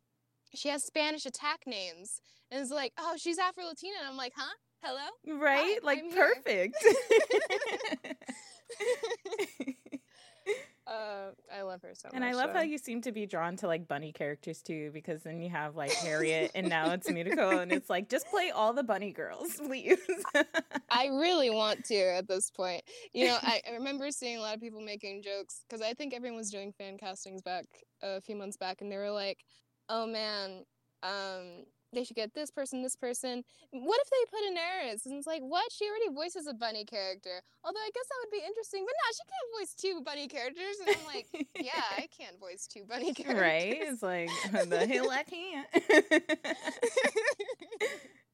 she 0.53 0.69
has 0.69 0.83
Spanish 0.83 1.25
attack 1.25 1.61
names 1.65 2.21
and 2.49 2.61
it's 2.61 2.71
like 2.71 2.93
oh 2.97 3.15
she's 3.17 3.39
Afro 3.39 3.65
Latina 3.65 3.93
and 3.99 4.07
I'm 4.07 4.17
like 4.17 4.33
huh 4.35 4.53
hello 4.83 5.39
right 5.39 5.79
Hi, 5.81 5.85
like 5.85 5.99
I'm 5.99 6.11
perfect 6.11 6.75
Uh, 10.91 11.31
I 11.55 11.61
love 11.61 11.81
her 11.83 11.91
so 11.93 12.09
and 12.11 12.19
much. 12.19 12.27
And 12.27 12.35
I 12.35 12.37
love 12.37 12.51
so. 12.51 12.57
how 12.57 12.63
you 12.63 12.77
seem 12.77 13.01
to 13.03 13.11
be 13.13 13.25
drawn 13.25 13.55
to 13.57 13.67
like 13.67 13.87
bunny 13.87 14.11
characters 14.11 14.61
too, 14.61 14.91
because 14.93 15.23
then 15.23 15.41
you 15.41 15.49
have 15.49 15.75
like 15.75 15.91
Harriet 15.91 16.51
and 16.53 16.67
now 16.67 16.91
it's 16.91 17.09
Miruko, 17.09 17.61
and 17.61 17.71
it's 17.71 17.89
like 17.89 18.09
just 18.09 18.27
play 18.27 18.51
all 18.51 18.73
the 18.73 18.83
bunny 18.83 19.11
girls, 19.11 19.55
please. 19.65 19.99
I 20.89 21.07
really 21.07 21.49
want 21.49 21.85
to 21.85 21.95
at 21.95 22.27
this 22.27 22.49
point. 22.51 22.83
You 23.13 23.27
know, 23.27 23.37
I, 23.41 23.61
I 23.69 23.73
remember 23.75 24.11
seeing 24.11 24.37
a 24.37 24.41
lot 24.41 24.55
of 24.55 24.61
people 24.61 24.81
making 24.81 25.21
jokes 25.23 25.63
because 25.69 25.81
I 25.81 25.93
think 25.93 26.13
everyone 26.13 26.37
was 26.37 26.51
doing 26.51 26.73
fan 26.77 26.97
castings 26.97 27.41
back 27.41 27.65
a 28.01 28.19
few 28.19 28.35
months 28.35 28.57
back, 28.57 28.81
and 28.81 28.91
they 28.91 28.97
were 28.97 29.11
like, 29.11 29.37
"Oh 29.87 30.05
man, 30.05 30.65
um, 31.03 31.63
they 31.93 32.03
should 32.03 32.15
get 32.15 32.33
this 32.33 32.51
person, 32.51 32.81
this 32.81 32.95
person. 32.95 33.43
What 33.71 33.99
if 34.01 34.09
they 34.09 34.25
put 34.31 34.41
Anairis? 34.51 35.05
And 35.05 35.15
it's 35.15 35.27
like, 35.27 35.41
what? 35.41 35.71
She 35.71 35.85
already 35.85 36.13
voices 36.13 36.47
a 36.47 36.53
bunny 36.53 36.85
character. 36.85 37.41
Although 37.63 37.79
I 37.79 37.89
guess 37.93 38.05
that 38.07 38.15
would 38.23 38.31
be 38.31 38.45
interesting, 38.45 38.85
but 38.85 38.93
no, 38.93 39.11
she 39.11 39.23
can't 39.29 39.51
voice 39.59 39.75
two 39.75 40.01
bunny 40.03 40.27
characters. 40.27 40.77
And 40.85 40.95
I'm 40.95 41.05
like, 41.05 41.27
yeah, 41.59 41.83
I 41.97 42.07
can't 42.17 42.39
voice 42.39 42.67
two 42.67 42.83
bunny 42.83 43.13
characters. 43.13 43.41
Right? 43.41 43.77
It's 43.79 44.03
like, 44.03 44.29
the 44.69 44.87
hell 44.87 45.11
I 45.11 45.23
can't. 45.23 45.67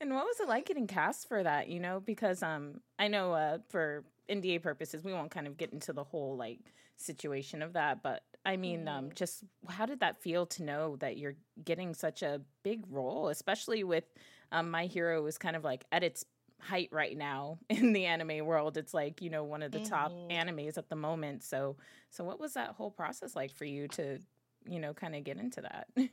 and 0.02 0.14
what 0.14 0.26
was 0.26 0.40
it 0.40 0.48
like 0.48 0.66
getting 0.66 0.88
cast 0.88 1.28
for 1.28 1.44
that? 1.44 1.68
You 1.70 1.80
know, 1.80 2.00
because 2.00 2.44
um, 2.44 2.82
I 3.00 3.08
know 3.08 3.34
uh, 3.34 3.58
for 3.70 4.04
NDA 4.30 4.62
purposes, 4.62 5.04
we 5.04 5.14
won't 5.14 5.32
kind 5.32 5.48
of 5.48 5.58
get 5.58 5.74
into 5.74 5.94
the 5.94 6.04
whole 6.04 6.38
like 6.38 6.60
situation 6.98 7.62
of 7.62 7.74
that, 7.74 8.02
but 8.04 8.24
I 8.48 8.56
mean, 8.56 8.88
um, 8.88 9.10
just 9.14 9.44
how 9.68 9.86
did 9.86 10.00
that 10.00 10.22
feel 10.22 10.46
to 10.46 10.64
know 10.64 10.96
that 11.02 11.18
you're 11.18 11.36
getting 11.66 11.94
such 11.94 12.24
a 12.24 12.40
big 12.64 12.86
role, 12.90 13.28
especially 13.28 13.84
with 13.84 14.06
um, 14.54 14.72
My 14.72 14.86
Hero 14.86 15.26
is 15.26 15.38
kind 15.38 15.58
of 15.58 15.66
like 15.66 15.84
at 15.92 16.02
its 16.02 16.24
height 16.62 16.88
right 16.94 17.16
now 17.18 17.60
in 17.70 17.92
the 17.92 18.06
anime 18.06 18.46
world. 18.46 18.78
It's 18.78 18.94
like 18.94 19.22
you 19.22 19.30
know 19.30 19.44
one 19.44 19.62
of 19.62 19.74
the 19.74 19.80
mm-hmm. 19.80 19.94
top 19.94 20.14
animes 20.32 20.78
at 20.78 20.88
the 20.88 20.96
moment. 20.96 21.44
So, 21.44 21.76
so 22.10 22.24
what 22.24 22.40
was 22.40 22.54
that 22.54 22.70
whole 22.70 22.90
process 22.90 23.36
like 23.36 23.54
for 23.54 23.66
you 23.66 23.90
to, 23.90 24.18
you 24.66 24.80
know, 24.80 24.94
kind 24.94 25.14
of 25.14 25.26
get 25.26 25.38
into 25.38 25.62
that? 25.62 25.88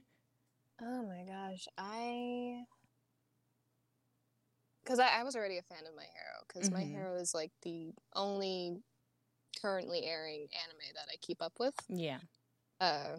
Oh 0.83 1.05
my 1.05 1.23
gosh, 1.23 1.69
I 1.79 2.65
because 4.83 4.99
I, 4.99 5.21
I, 5.21 5.23
was 5.23 5.37
already 5.37 5.59
a 5.59 5.63
fan 5.63 5.87
of 5.89 5.95
My 5.95 6.03
Hero 6.03 6.43
because 6.49 6.69
mm-hmm. 6.69 6.79
My 6.79 6.85
Hero 6.85 7.15
is 7.15 7.33
like 7.33 7.53
the 7.63 7.95
only 8.17 8.83
currently 9.65 10.05
airing 10.05 10.41
anime 10.41 10.95
that 10.95 11.09
I 11.11 11.17
keep 11.23 11.41
up 11.41 11.55
with. 11.59 11.75
Yeah. 11.89 12.19
Uh, 12.81 13.17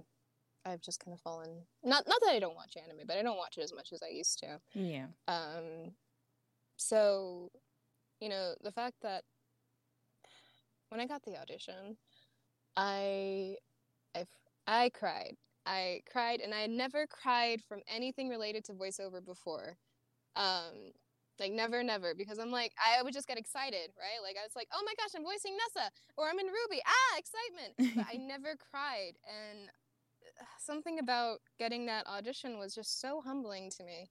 I've 0.65 0.81
just 0.81 0.99
kind 1.03 1.13
of 1.13 1.21
fallen 1.21 1.63
not 1.83 2.07
not 2.07 2.19
that 2.21 2.31
I 2.31 2.39
don't 2.39 2.55
watch 2.55 2.75
anime, 2.77 3.05
but 3.07 3.17
I 3.17 3.23
don't 3.23 3.37
watch 3.37 3.57
it 3.57 3.63
as 3.63 3.73
much 3.73 3.93
as 3.93 4.01
I 4.03 4.09
used 4.09 4.39
to. 4.39 4.59
Yeah. 4.73 5.07
Um. 5.27 5.93
So, 6.77 7.49
you 8.19 8.29
know, 8.29 8.53
the 8.61 8.71
fact 8.71 8.95
that 9.01 9.23
when 10.89 10.99
I 10.99 11.07
got 11.07 11.23
the 11.23 11.39
audition, 11.39 11.97
I, 12.75 13.55
I, 14.15 14.25
I 14.67 14.89
cried. 14.89 15.35
I 15.65 16.01
cried, 16.11 16.41
and 16.41 16.53
I 16.53 16.59
had 16.59 16.69
never 16.69 17.07
cried 17.07 17.61
from 17.67 17.81
anything 17.87 18.29
related 18.29 18.65
to 18.65 18.73
voiceover 18.73 19.25
before. 19.25 19.77
Um, 20.35 20.91
like 21.39 21.51
never, 21.51 21.83
never, 21.83 22.13
because 22.15 22.39
I'm 22.39 22.51
like 22.51 22.73
I 22.79 23.01
would 23.03 23.13
just 23.13 23.27
get 23.27 23.37
excited, 23.37 23.91
right? 23.97 24.21
Like 24.23 24.35
I 24.39 24.43
was 24.43 24.55
like, 24.55 24.67
oh 24.73 24.81
my 24.85 24.93
gosh, 24.97 25.11
I'm 25.15 25.23
voicing 25.23 25.57
Nessa, 25.57 25.89
or 26.17 26.29
I'm 26.29 26.39
in 26.39 26.47
ruby 26.47 26.81
ah, 26.85 27.17
excitement. 27.17 27.95
But 27.95 28.05
I 28.11 28.17
never 28.19 28.55
cried, 28.55 29.13
and 29.27 29.69
uh, 30.39 30.45
something 30.59 30.99
about 30.99 31.39
getting 31.59 31.85
that 31.87 32.07
audition 32.07 32.57
was 32.57 32.73
just 32.73 33.01
so 33.01 33.21
humbling 33.21 33.69
to 33.77 33.83
me. 33.83 34.09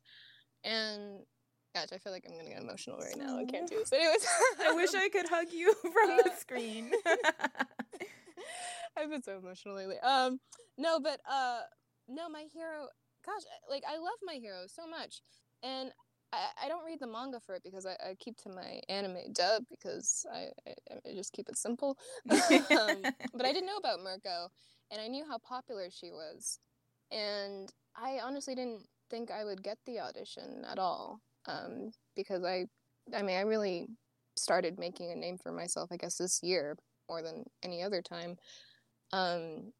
And 0.64 1.20
gosh, 1.74 1.88
I 1.92 1.98
feel 1.98 2.12
like 2.12 2.24
I'm 2.28 2.36
gonna 2.36 2.50
get 2.50 2.62
emotional 2.62 2.98
right 2.98 3.16
now. 3.16 3.38
I 3.38 3.44
can't 3.44 3.68
do 3.68 3.78
this. 3.78 3.92
Anyways, 3.92 4.26
I 4.62 4.72
wish 4.72 4.94
I 4.94 5.08
could 5.08 5.28
hug 5.28 5.46
you 5.52 5.74
from 5.80 6.10
uh, 6.10 6.22
the 6.22 6.32
screen. 6.38 6.92
I've 8.96 9.10
been 9.10 9.22
so 9.22 9.38
emotional 9.38 9.74
lately. 9.74 9.98
Um, 9.98 10.40
no, 10.78 11.00
but 11.00 11.20
uh, 11.30 11.60
no, 12.08 12.28
my 12.28 12.44
hero. 12.52 12.88
Gosh, 13.26 13.42
like 13.70 13.82
I 13.88 13.96
love 13.96 14.18
my 14.22 14.34
hero 14.34 14.64
so 14.66 14.86
much, 14.86 15.22
and 15.62 15.90
I, 16.34 16.66
I 16.66 16.68
don't 16.68 16.84
read 16.84 17.00
the 17.00 17.06
manga 17.06 17.40
for 17.40 17.54
it 17.54 17.62
because 17.62 17.86
I, 17.86 17.92
I 17.92 18.14
keep 18.18 18.36
to 18.38 18.48
my 18.48 18.80
anime 18.88 19.32
dub 19.32 19.64
because 19.70 20.26
I, 20.32 20.48
I, 20.66 21.10
I 21.10 21.14
just 21.14 21.32
keep 21.32 21.48
it 21.48 21.56
simple. 21.56 21.96
um, 22.30 23.02
but 23.34 23.46
I 23.46 23.52
didn't 23.52 23.66
know 23.66 23.76
about 23.76 24.02
Mirko, 24.02 24.48
and 24.90 25.00
I 25.00 25.08
knew 25.08 25.24
how 25.28 25.38
popular 25.38 25.88
she 25.90 26.10
was, 26.10 26.58
and 27.10 27.72
I 27.96 28.18
honestly 28.22 28.54
didn't 28.54 28.86
think 29.10 29.30
I 29.30 29.44
would 29.44 29.62
get 29.62 29.78
the 29.86 30.00
audition 30.00 30.64
at 30.70 30.78
all 30.78 31.20
um, 31.46 31.90
because 32.16 32.44
I, 32.44 32.66
I 33.14 33.22
mean, 33.22 33.36
I 33.36 33.42
really 33.42 33.86
started 34.36 34.78
making 34.78 35.12
a 35.12 35.16
name 35.16 35.38
for 35.38 35.52
myself, 35.52 35.90
I 35.92 35.96
guess, 35.96 36.16
this 36.16 36.42
year 36.42 36.76
more 37.08 37.22
than 37.22 37.44
any 37.62 37.82
other 37.82 38.02
time. 38.02 38.36
Um, 39.12 39.72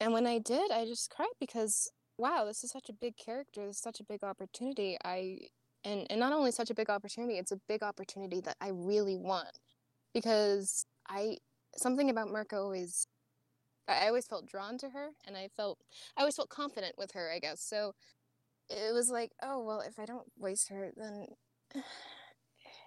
and 0.00 0.12
when 0.12 0.26
I 0.26 0.38
did, 0.38 0.70
I 0.70 0.84
just 0.84 1.10
cried 1.10 1.28
because 1.38 1.90
wow, 2.20 2.44
this 2.44 2.62
is 2.62 2.70
such 2.70 2.88
a 2.88 2.92
big 2.92 3.16
character. 3.16 3.66
This 3.66 3.76
is 3.76 3.82
such 3.82 4.00
a 4.00 4.04
big 4.04 4.22
opportunity. 4.22 4.96
I 5.04 5.38
and 5.84 6.06
and 6.10 6.20
not 6.20 6.32
only 6.32 6.52
such 6.52 6.70
a 6.70 6.74
big 6.74 6.90
opportunity, 6.90 7.38
it's 7.38 7.52
a 7.52 7.60
big 7.68 7.82
opportunity 7.82 8.40
that 8.42 8.56
I 8.60 8.68
really 8.72 9.16
want 9.16 9.58
because 10.14 10.84
I 11.08 11.38
something 11.76 12.10
about 12.10 12.28
Mirko 12.28 12.62
always 12.64 13.06
I 13.88 14.06
always 14.08 14.26
felt 14.26 14.46
drawn 14.46 14.78
to 14.78 14.90
her 14.90 15.10
and 15.26 15.36
I 15.36 15.48
felt 15.56 15.78
I 16.16 16.20
always 16.20 16.36
felt 16.36 16.50
confident 16.50 16.94
with 16.98 17.12
her, 17.12 17.30
I 17.30 17.38
guess. 17.38 17.62
So 17.62 17.94
it 18.68 18.94
was 18.94 19.10
like, 19.10 19.32
oh 19.42 19.64
well, 19.64 19.80
if 19.80 19.98
I 19.98 20.04
don't 20.04 20.30
voice 20.38 20.68
her, 20.68 20.90
then 20.96 21.26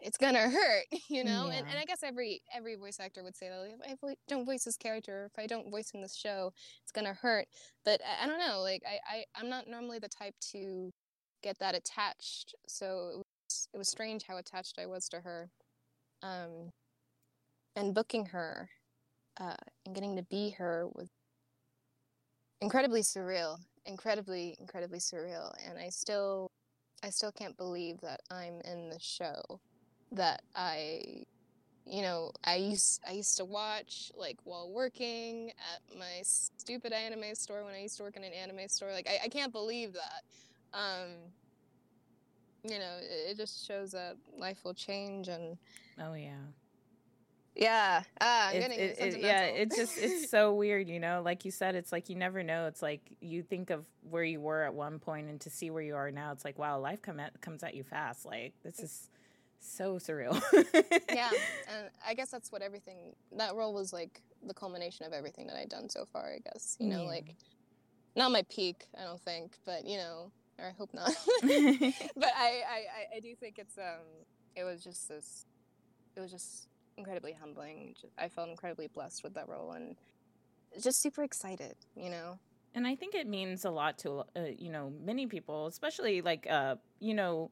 it's 0.03 0.17
gonna 0.17 0.49
hurt, 0.49 0.85
you 1.09 1.23
know. 1.23 1.47
Yeah. 1.49 1.57
And, 1.57 1.67
and 1.67 1.79
I 1.79 1.85
guess 1.85 2.03
every 2.03 2.41
every 2.55 2.75
voice 2.75 2.99
actor 2.99 3.23
would 3.23 3.35
say 3.35 3.49
that 3.49 3.65
if 3.65 3.91
I 3.91 3.95
vo- 3.99 4.15
don't 4.27 4.45
voice 4.45 4.63
this 4.65 4.77
character, 4.77 5.29
if 5.33 5.41
I 5.41 5.47
don't 5.47 5.71
voice 5.71 5.91
in 5.93 6.01
this 6.01 6.15
show, 6.15 6.51
it's 6.83 6.91
gonna 6.91 7.13
hurt. 7.13 7.47
But 7.85 8.01
I, 8.01 8.25
I 8.25 8.27
don't 8.27 8.39
know. 8.39 8.61
Like 8.61 8.83
I, 8.85 9.17
I 9.17 9.23
I'm 9.35 9.49
not 9.49 9.67
normally 9.67 9.99
the 9.99 10.09
type 10.09 10.35
to 10.51 10.91
get 11.41 11.57
that 11.59 11.75
attached. 11.75 12.53
So 12.67 13.11
it 13.13 13.17
was 13.17 13.67
it 13.73 13.77
was 13.77 13.89
strange 13.89 14.23
how 14.23 14.37
attached 14.37 14.77
I 14.79 14.85
was 14.85 15.07
to 15.09 15.21
her. 15.21 15.49
Um, 16.21 16.69
and 17.75 17.93
booking 17.93 18.25
her 18.27 18.69
uh, 19.39 19.55
and 19.85 19.95
getting 19.95 20.15
to 20.15 20.23
be 20.23 20.51
her 20.51 20.87
was 20.93 21.09
incredibly 22.61 23.01
surreal, 23.01 23.57
incredibly, 23.85 24.55
incredibly 24.59 24.99
surreal. 24.99 25.51
And 25.67 25.77
I 25.77 25.89
still, 25.89 26.49
I 27.03 27.09
still 27.09 27.31
can't 27.31 27.57
believe 27.57 27.99
that 28.01 28.21
I'm 28.31 28.61
in 28.61 28.89
the 28.89 28.99
show 28.99 29.41
that 30.13 30.41
I 30.55 31.25
you 31.85 32.01
know, 32.01 32.31
I 32.43 32.55
used 32.55 33.01
I 33.07 33.11
used 33.11 33.37
to 33.37 33.45
watch 33.45 34.11
like 34.15 34.37
while 34.45 34.71
working 34.71 35.49
at 35.49 35.97
my 35.97 36.21
stupid 36.23 36.93
anime 36.93 37.35
store 37.35 37.65
when 37.65 37.73
I 37.73 37.81
used 37.81 37.97
to 37.97 38.03
work 38.03 38.15
in 38.15 38.23
an 38.23 38.31
anime 38.33 38.67
store. 38.69 38.91
Like 38.91 39.07
I, 39.09 39.25
I 39.25 39.27
can't 39.27 39.51
believe 39.51 39.93
that. 39.93 40.77
Um, 40.77 41.09
you 42.63 42.79
know, 42.79 42.97
it, 43.01 43.31
it, 43.31 43.37
just 43.37 43.67
shows 43.67 43.91
that 43.91 44.15
life 44.37 44.59
will 44.63 44.73
change 44.73 45.27
and. 45.27 45.57
Oh 45.99 46.13
yeah. 46.13 46.31
Yeah. 47.55 48.03
Ah, 48.19 48.49
I'm 48.49 48.55
it, 48.55 48.59
getting 48.61 48.79
it, 48.79 48.97
it, 48.99 49.19
yeah. 49.19 49.43
It's 49.43 49.75
just 49.75 49.97
it's 49.97 50.29
so 50.31 50.53
weird, 50.53 50.87
you 50.87 50.99
know. 50.99 51.21
Like 51.23 51.43
you 51.43 51.51
said, 51.51 51.75
it's 51.75 51.91
like 51.91 52.09
you 52.09 52.15
never 52.15 52.41
know. 52.41 52.65
It's 52.67 52.81
like 52.81 53.01
you 53.19 53.43
think 53.43 53.69
of 53.69 53.85
where 54.09 54.23
you 54.23 54.39
were 54.39 54.63
at 54.63 54.73
one 54.73 54.99
point, 54.99 55.29
and 55.29 55.39
to 55.41 55.49
see 55.49 55.69
where 55.69 55.83
you 55.83 55.95
are 55.95 56.09
now, 56.09 56.31
it's 56.31 56.45
like 56.45 56.57
wow, 56.57 56.79
life 56.79 57.01
come 57.01 57.19
at, 57.19 57.39
comes 57.41 57.61
at 57.61 57.75
you 57.75 57.83
fast. 57.83 58.25
Like 58.25 58.53
this 58.63 58.79
is 58.79 59.09
so 59.63 59.95
surreal. 59.95 60.41
yeah, 61.09 61.29
and 61.73 61.89
I 62.05 62.13
guess 62.13 62.29
that's 62.29 62.51
what 62.51 62.61
everything 62.61 63.15
that 63.37 63.55
role 63.55 63.73
was 63.73 63.93
like 63.93 64.21
the 64.45 64.53
culmination 64.53 65.05
of 65.05 65.13
everything 65.13 65.47
that 65.47 65.57
I'd 65.57 65.69
done 65.69 65.89
so 65.89 66.05
far. 66.05 66.33
I 66.33 66.39
guess 66.39 66.77
you 66.79 66.87
know, 66.87 67.03
yeah. 67.03 67.07
like 67.07 67.35
not 68.15 68.31
my 68.31 68.43
peak, 68.43 68.87
I 68.99 69.03
don't 69.03 69.21
think, 69.21 69.57
but 69.65 69.85
you 69.85 69.97
know, 69.97 70.31
or 70.59 70.65
I 70.65 70.71
hope 70.71 70.93
not. 70.93 71.11
but 71.41 72.31
I, 72.35 72.61
I, 72.67 73.17
I 73.17 73.19
do 73.21 73.35
think 73.35 73.57
it's 73.57 73.77
um, 73.77 74.05
it 74.55 74.63
was 74.63 74.83
just 74.83 75.09
this, 75.09 75.45
it 76.15 76.19
was 76.19 76.31
just 76.31 76.67
incredibly 76.97 77.33
humbling. 77.33 77.95
I 78.17 78.27
felt 78.27 78.49
incredibly 78.49 78.87
blessed 78.87 79.23
with 79.23 79.33
that 79.33 79.47
role 79.47 79.71
and 79.71 79.95
just 80.81 81.01
super 81.01 81.23
excited, 81.23 81.75
you 81.95 82.09
know. 82.09 82.39
And 82.75 82.87
I 82.87 82.95
think 82.95 83.13
it 83.13 83.27
means 83.27 83.65
a 83.65 83.69
lot 83.69 83.99
to 83.99 84.23
uh, 84.35 84.41
you 84.57 84.71
know 84.71 84.93
many 85.03 85.27
people, 85.27 85.67
especially 85.67 86.21
like 86.21 86.47
uh, 86.49 86.75
you 86.99 87.13
know 87.13 87.51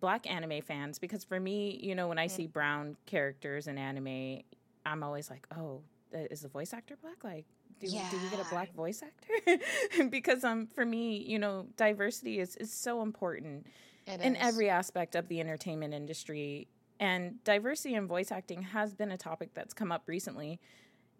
black 0.00 0.30
anime 0.30 0.62
fans 0.62 0.98
because 0.98 1.24
for 1.24 1.38
me, 1.38 1.78
you 1.82 1.94
know, 1.94 2.08
when 2.08 2.18
I 2.18 2.26
mm-hmm. 2.26 2.36
see 2.36 2.46
brown 2.46 2.96
characters 3.06 3.66
in 3.66 3.78
anime, 3.78 4.40
I'm 4.86 5.02
always 5.02 5.30
like, 5.30 5.46
oh, 5.56 5.80
is 6.12 6.42
the 6.42 6.48
voice 6.48 6.72
actor 6.72 6.96
black? 7.00 7.22
Like, 7.24 7.44
do, 7.80 7.86
yeah. 7.86 8.08
do 8.10 8.18
we 8.18 8.28
get 8.28 8.40
a 8.44 8.50
black 8.50 8.74
voice 8.74 9.02
actor? 9.02 10.08
because 10.10 10.44
um, 10.44 10.66
for 10.66 10.84
me, 10.84 11.18
you 11.18 11.38
know, 11.38 11.66
diversity 11.76 12.40
is, 12.40 12.56
is 12.56 12.72
so 12.72 13.02
important 13.02 13.66
it 14.06 14.20
in 14.20 14.36
is. 14.36 14.42
every 14.42 14.68
aspect 14.68 15.14
of 15.14 15.28
the 15.28 15.40
entertainment 15.40 15.94
industry. 15.94 16.68
And 17.00 17.42
diversity 17.44 17.94
in 17.94 18.08
voice 18.08 18.32
acting 18.32 18.62
has 18.62 18.94
been 18.94 19.12
a 19.12 19.18
topic 19.18 19.50
that's 19.54 19.74
come 19.74 19.92
up 19.92 20.02
recently 20.06 20.58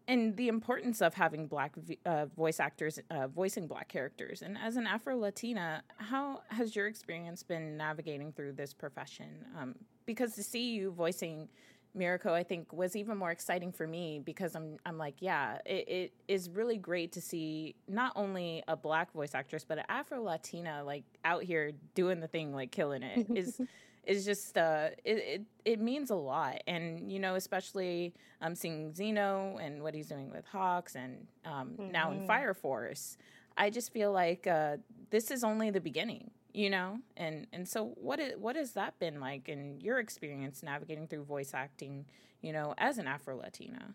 and 0.08 0.34
the 0.38 0.48
importance 0.48 1.02
of 1.02 1.14
having 1.14 1.46
black 1.46 1.74
uh, 2.06 2.26
voice 2.26 2.58
actors 2.58 2.98
uh, 3.10 3.28
voicing 3.28 3.66
black 3.66 3.88
characters. 3.88 4.40
And 4.40 4.56
as 4.58 4.76
an 4.76 4.86
Afro 4.86 5.16
Latina, 5.16 5.82
how 5.98 6.40
has 6.48 6.74
your 6.74 6.86
experience 6.86 7.42
been 7.42 7.76
navigating 7.76 8.32
through 8.32 8.54
this 8.54 8.72
profession? 8.72 9.44
Um, 9.56 9.74
because 10.06 10.34
to 10.36 10.42
see 10.42 10.70
you 10.70 10.90
voicing 10.90 11.48
Miruko, 11.96 12.32
I 12.32 12.42
think 12.42 12.72
was 12.72 12.96
even 12.96 13.18
more 13.18 13.30
exciting 13.30 13.70
for 13.70 13.86
me 13.86 14.18
because 14.24 14.54
I'm 14.56 14.78
I'm 14.86 14.96
like, 14.96 15.16
yeah, 15.20 15.58
it, 15.66 15.88
it 15.88 16.12
is 16.26 16.48
really 16.48 16.78
great 16.78 17.12
to 17.12 17.20
see 17.20 17.74
not 17.86 18.12
only 18.16 18.62
a 18.66 18.76
black 18.76 19.12
voice 19.12 19.34
actress 19.34 19.64
but 19.64 19.78
an 19.78 19.84
Afro 19.90 20.22
Latina 20.22 20.82
like 20.84 21.04
out 21.24 21.42
here 21.42 21.72
doing 21.94 22.20
the 22.20 22.28
thing, 22.28 22.54
like 22.54 22.72
killing 22.72 23.02
it. 23.02 23.26
Is 23.34 23.60
is 24.08 24.24
just 24.24 24.56
uh, 24.56 24.88
it, 25.04 25.18
it, 25.18 25.42
it 25.64 25.80
means 25.80 26.10
a 26.10 26.16
lot, 26.16 26.62
and 26.66 27.12
you 27.12 27.20
know, 27.20 27.34
especially 27.34 28.14
um, 28.40 28.54
seeing 28.54 28.92
Zeno 28.94 29.58
and 29.60 29.82
what 29.82 29.94
he's 29.94 30.08
doing 30.08 30.30
with 30.30 30.46
Hawks, 30.46 30.96
and 30.96 31.26
um, 31.44 31.72
mm-hmm. 31.78 31.92
now 31.92 32.10
in 32.10 32.18
mm-hmm. 32.18 32.26
Fire 32.26 32.54
Force. 32.54 33.18
I 33.56 33.70
just 33.70 33.92
feel 33.92 34.10
like 34.10 34.46
uh, 34.46 34.78
this 35.10 35.30
is 35.30 35.44
only 35.44 35.70
the 35.70 35.80
beginning, 35.80 36.30
you 36.54 36.70
know, 36.70 37.00
and 37.16 37.46
and 37.52 37.68
so 37.68 37.92
what 37.96 38.18
is 38.18 38.34
what 38.38 38.56
has 38.56 38.72
that 38.72 38.98
been 38.98 39.20
like 39.20 39.48
in 39.48 39.78
your 39.80 39.98
experience 39.98 40.62
navigating 40.62 41.06
through 41.06 41.24
voice 41.24 41.52
acting, 41.52 42.06
you 42.40 42.52
know, 42.52 42.74
as 42.78 42.96
an 42.96 43.06
Afro 43.06 43.36
Latina? 43.36 43.94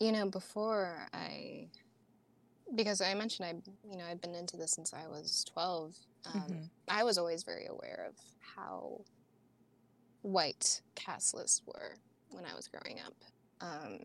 You 0.00 0.12
know, 0.12 0.26
before 0.30 1.08
I 1.12 1.66
because 2.74 3.02
I 3.02 3.12
mentioned 3.14 3.46
I, 3.46 3.88
you 3.90 3.98
know, 3.98 4.04
I've 4.10 4.22
been 4.22 4.34
into 4.34 4.56
this 4.56 4.72
since 4.72 4.94
I 4.94 5.06
was 5.08 5.44
12. 5.52 5.94
Um, 6.26 6.40
mm-hmm. 6.40 6.62
I 6.88 7.04
was 7.04 7.18
always 7.18 7.42
very 7.42 7.66
aware 7.66 8.06
of 8.08 8.14
how 8.56 9.00
white 10.22 10.82
cast 10.94 11.34
lists 11.34 11.62
were 11.66 11.96
when 12.30 12.44
I 12.44 12.54
was 12.54 12.68
growing 12.68 12.98
up. 13.00 13.14
Um, 13.60 14.00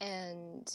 and 0.00 0.72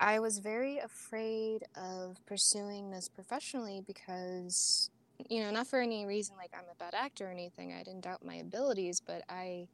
I 0.00 0.18
was 0.18 0.38
very 0.38 0.78
afraid 0.78 1.64
of 1.76 2.16
pursuing 2.26 2.90
this 2.90 3.08
professionally 3.08 3.82
because, 3.86 4.90
you 5.28 5.42
know, 5.42 5.50
not 5.50 5.66
for 5.66 5.80
any 5.80 6.06
reason 6.06 6.36
like 6.36 6.50
I'm 6.54 6.64
a 6.70 6.74
bad 6.76 6.94
actor 6.94 7.28
or 7.28 7.30
anything. 7.30 7.72
I 7.72 7.82
didn't 7.82 8.02
doubt 8.02 8.24
my 8.24 8.36
abilities, 8.36 9.00
but 9.00 9.22
I 9.28 9.68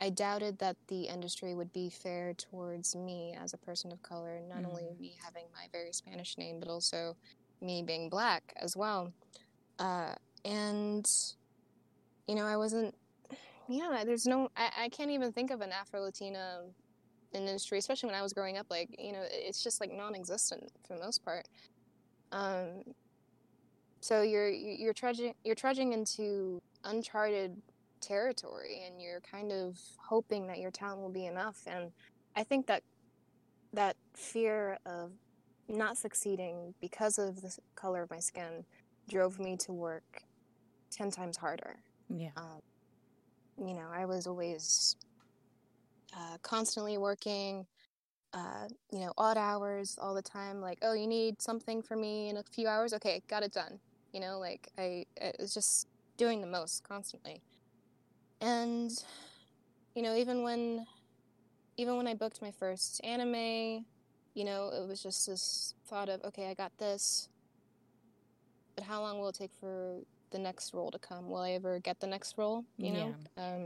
I 0.00 0.10
doubted 0.10 0.58
that 0.58 0.76
the 0.88 1.04
industry 1.04 1.54
would 1.54 1.72
be 1.72 1.88
fair 1.88 2.34
towards 2.34 2.96
me 2.96 3.36
as 3.40 3.54
a 3.54 3.58
person 3.58 3.92
of 3.92 4.02
color, 4.02 4.40
not 4.48 4.62
mm. 4.62 4.68
only 4.68 4.88
me 4.98 5.14
having 5.24 5.44
my 5.54 5.66
very 5.70 5.92
Spanish 5.92 6.36
name, 6.36 6.58
but 6.58 6.68
also 6.68 7.16
me 7.62 7.82
being 7.82 8.08
black 8.08 8.52
as 8.56 8.76
well. 8.76 9.12
Uh, 9.78 10.14
and, 10.44 11.06
you 12.26 12.34
know, 12.34 12.46
I 12.46 12.56
wasn't, 12.56 12.94
yeah, 13.68 14.02
there's 14.04 14.26
no, 14.26 14.48
I, 14.56 14.70
I 14.84 14.88
can't 14.88 15.10
even 15.10 15.32
think 15.32 15.50
of 15.50 15.60
an 15.60 15.70
Afro 15.72 16.00
Latina 16.00 16.62
industry, 17.32 17.78
especially 17.78 18.08
when 18.08 18.18
I 18.18 18.22
was 18.22 18.32
growing 18.32 18.58
up. 18.58 18.66
Like, 18.70 18.94
you 18.98 19.12
know, 19.12 19.22
it's 19.30 19.62
just 19.62 19.80
like 19.80 19.92
non 19.92 20.14
existent 20.14 20.70
for 20.86 20.94
the 20.94 21.00
most 21.00 21.24
part. 21.24 21.48
Um, 22.32 22.82
so 24.02 24.22
you're 24.22 24.48
you're 24.48 24.92
trudging 24.92 25.32
you're 25.44 25.54
trudging 25.54 25.92
into 25.92 26.60
uncharted 26.84 27.56
territory 28.00 28.82
and 28.84 29.00
you're 29.00 29.20
kind 29.20 29.52
of 29.52 29.78
hoping 29.96 30.48
that 30.48 30.58
your 30.58 30.72
talent 30.72 31.00
will 31.00 31.08
be 31.08 31.26
enough 31.26 31.62
and 31.68 31.92
i 32.34 32.42
think 32.42 32.66
that 32.66 32.82
that 33.72 33.94
fear 34.14 34.76
of 34.84 35.12
not 35.68 35.96
succeeding 35.96 36.74
because 36.80 37.18
of 37.18 37.40
the 37.42 37.56
color 37.74 38.02
of 38.02 38.10
my 38.10 38.18
skin 38.18 38.64
drove 39.08 39.38
me 39.38 39.56
to 39.56 39.72
work 39.72 40.22
10 40.90 41.10
times 41.10 41.36
harder. 41.36 41.76
Yeah. 42.08 42.30
Um, 42.36 42.60
you 43.58 43.74
know 43.74 43.86
i 43.92 44.04
was 44.04 44.26
always 44.26 44.96
uh, 46.16 46.36
constantly 46.42 46.98
working 46.98 47.66
uh, 48.34 48.66
you 48.90 49.00
know 49.00 49.12
odd 49.18 49.36
hours 49.36 49.98
all 50.00 50.14
the 50.14 50.22
time 50.22 50.60
like 50.60 50.78
oh 50.82 50.94
you 50.94 51.06
need 51.06 51.40
something 51.40 51.82
for 51.82 51.96
me 51.96 52.30
in 52.30 52.38
a 52.38 52.42
few 52.50 52.66
hours? 52.66 52.94
Okay 52.94 53.22
got 53.28 53.42
it 53.42 53.52
done. 53.52 53.78
You 54.12 54.20
know 54.20 54.38
like 54.38 54.68
i, 54.78 55.04
I 55.22 55.32
was 55.38 55.52
just 55.54 55.86
doing 56.16 56.40
the 56.40 56.46
most 56.46 56.82
constantly. 56.82 57.42
And 58.40 58.90
you 59.94 60.02
know 60.02 60.16
even 60.16 60.42
when 60.42 60.86
even 61.76 61.96
when 61.96 62.06
i 62.06 62.14
booked 62.14 62.40
my 62.40 62.50
first 62.50 63.00
anime 63.04 63.84
you 64.34 64.44
know 64.44 64.70
it 64.72 64.86
was 64.88 65.02
just 65.02 65.26
this 65.26 65.74
thought 65.86 66.08
of 66.08 66.22
okay 66.24 66.48
i 66.48 66.54
got 66.54 66.72
this 66.78 67.28
but 68.74 68.84
how 68.84 69.02
long 69.02 69.18
will 69.18 69.28
it 69.28 69.34
take 69.34 69.52
for 69.60 69.98
the 70.30 70.38
next 70.38 70.72
role 70.72 70.90
to 70.90 70.98
come? 70.98 71.28
Will 71.28 71.42
i 71.42 71.50
ever 71.50 71.78
get 71.78 72.00
the 72.00 72.06
next 72.06 72.38
role? 72.38 72.64
You 72.78 72.92
know? 72.92 73.14
Yeah. 73.36 73.44
um, 73.44 73.62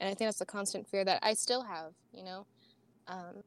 and 0.00 0.08
i 0.08 0.14
think 0.14 0.20
that's 0.20 0.38
the 0.38 0.46
constant 0.46 0.88
fear 0.88 1.04
that 1.04 1.20
i 1.22 1.34
still 1.34 1.62
have 1.62 1.92
you 2.12 2.24
know? 2.24 2.46
Um, 3.08 3.42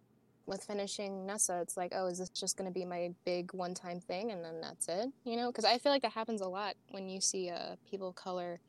with 0.45 0.63
finishing 0.63 1.25
Nessa 1.25 1.59
it's 1.61 1.75
like 1.75 1.91
oh 1.95 2.05
is 2.05 2.19
this 2.19 2.29
just 2.29 2.55
going 2.55 2.71
to 2.71 2.73
be 2.73 2.85
my 2.85 3.09
big 3.25 3.51
one-time 3.53 3.99
thing 3.99 4.31
and 4.31 4.45
then 4.45 4.61
that's 4.61 4.87
it? 4.87 5.07
You 5.23 5.37
know? 5.37 5.47
Because 5.47 5.65
i 5.65 5.77
feel 5.79 5.91
like 5.91 6.03
that 6.03 6.11
happens 6.11 6.41
a 6.41 6.47
lot 6.47 6.75
when 6.91 7.09
you 7.09 7.19
see 7.19 7.49
uh, 7.49 7.75
people 7.89 8.09
of 8.09 8.15
color 8.15 8.59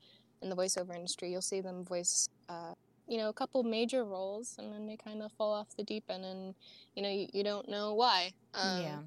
in 0.41 0.49
the 0.49 0.55
voiceover 0.55 0.95
industry, 0.95 1.31
you'll 1.31 1.41
see 1.41 1.61
them 1.61 1.83
voice, 1.83 2.29
uh, 2.49 2.73
you 3.07 3.17
know, 3.17 3.29
a 3.29 3.33
couple 3.33 3.63
major 3.63 4.03
roles, 4.03 4.55
and 4.57 4.71
then 4.71 4.87
they 4.87 4.97
kind 4.97 5.21
of 5.21 5.31
fall 5.33 5.53
off 5.53 5.67
the 5.77 5.83
deep 5.83 6.03
end, 6.09 6.25
and 6.25 6.55
you 6.95 7.01
know, 7.01 7.09
you, 7.09 7.27
you 7.33 7.43
don't 7.43 7.69
know 7.69 7.93
why. 7.93 8.33
Um, 8.53 8.81
yeah. 8.81 8.97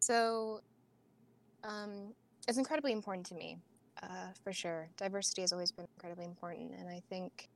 So, 0.00 0.60
um, 1.62 2.14
it's 2.48 2.58
incredibly 2.58 2.92
important 2.92 3.26
to 3.26 3.34
me, 3.34 3.58
uh, 4.02 4.32
for 4.42 4.52
sure. 4.52 4.88
Diversity 4.96 5.42
has 5.42 5.52
always 5.52 5.70
been 5.72 5.86
incredibly 5.96 6.24
important, 6.24 6.72
and 6.78 6.88
I 6.88 7.02
think 7.08 7.48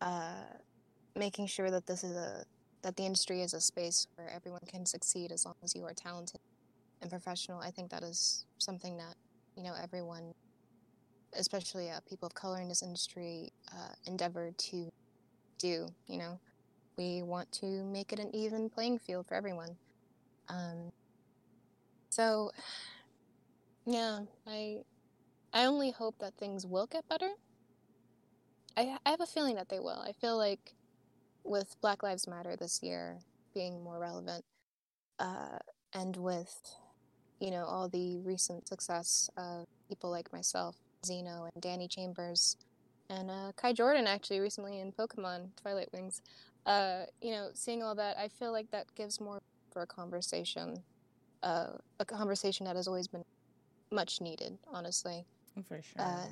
uh, 0.00 0.44
making 1.16 1.46
sure 1.46 1.70
that 1.70 1.86
this 1.86 2.04
is 2.04 2.16
a 2.16 2.44
that 2.82 2.96
the 2.96 3.04
industry 3.04 3.40
is 3.40 3.54
a 3.54 3.60
space 3.60 4.06
where 4.16 4.28
everyone 4.28 4.60
can 4.66 4.84
succeed 4.84 5.32
as 5.32 5.46
long 5.46 5.54
as 5.62 5.74
you 5.74 5.84
are 5.84 5.94
talented 5.94 6.40
and 7.00 7.10
professional. 7.10 7.58
I 7.58 7.70
think 7.70 7.90
that 7.90 8.02
is 8.02 8.44
something 8.58 8.98
that 8.98 9.14
you 9.56 9.62
know 9.62 9.74
everyone 9.82 10.34
especially 11.36 11.90
uh, 11.90 12.00
people 12.08 12.26
of 12.26 12.34
color 12.34 12.60
in 12.60 12.68
this 12.68 12.82
industry, 12.82 13.52
uh, 13.72 13.94
endeavor 14.06 14.50
to 14.56 14.90
do. 15.58 15.88
You 16.06 16.18
know, 16.18 16.40
we 16.96 17.22
want 17.22 17.50
to 17.52 17.66
make 17.84 18.12
it 18.12 18.18
an 18.18 18.34
even 18.34 18.68
playing 18.68 18.98
field 18.98 19.26
for 19.26 19.34
everyone. 19.34 19.76
Um, 20.48 20.92
so, 22.10 22.50
yeah, 23.86 24.20
I 24.46 24.82
I 25.52 25.66
only 25.66 25.90
hope 25.90 26.18
that 26.18 26.34
things 26.34 26.66
will 26.66 26.86
get 26.86 27.08
better. 27.08 27.30
I, 28.76 28.96
I 29.06 29.10
have 29.10 29.20
a 29.20 29.26
feeling 29.26 29.54
that 29.54 29.68
they 29.68 29.78
will. 29.78 30.02
I 30.04 30.12
feel 30.12 30.36
like 30.36 30.74
with 31.44 31.76
Black 31.80 32.02
Lives 32.02 32.26
Matter 32.26 32.56
this 32.56 32.82
year 32.82 33.18
being 33.54 33.82
more 33.84 33.98
relevant, 33.98 34.44
uh, 35.18 35.58
and 35.92 36.16
with 36.16 36.76
you 37.40 37.50
know 37.50 37.64
all 37.64 37.88
the 37.88 38.18
recent 38.20 38.66
success 38.68 39.30
of 39.36 39.66
people 39.88 40.10
like 40.10 40.32
myself, 40.32 40.76
Zeno 41.04 41.48
and 41.52 41.62
Danny 41.62 41.88
Chambers, 41.88 42.56
and 43.10 43.30
uh, 43.30 43.52
Kai 43.56 43.72
Jordan 43.72 44.06
actually 44.06 44.40
recently 44.40 44.80
in 44.80 44.92
Pokemon 44.92 45.48
Twilight 45.60 45.88
Wings. 45.92 46.22
Uh, 46.66 47.04
you 47.20 47.30
know, 47.30 47.48
seeing 47.54 47.82
all 47.82 47.94
that, 47.94 48.16
I 48.18 48.28
feel 48.28 48.52
like 48.52 48.70
that 48.70 48.86
gives 48.94 49.20
more 49.20 49.40
for 49.70 49.82
a 49.82 49.86
conversation, 49.86 50.82
uh, 51.42 51.72
a 52.00 52.04
conversation 52.04 52.64
that 52.66 52.76
has 52.76 52.88
always 52.88 53.06
been 53.06 53.24
much 53.90 54.20
needed, 54.20 54.58
honestly. 54.72 55.26
For 55.68 55.82
sure. 55.82 56.02
Uh, 56.02 56.26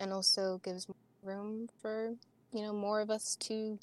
and 0.00 0.12
also 0.12 0.60
gives 0.62 0.86
room 1.22 1.68
for 1.82 2.14
you 2.52 2.62
know 2.62 2.72
more 2.72 3.00
of 3.00 3.10
us 3.10 3.36
to 3.36 3.78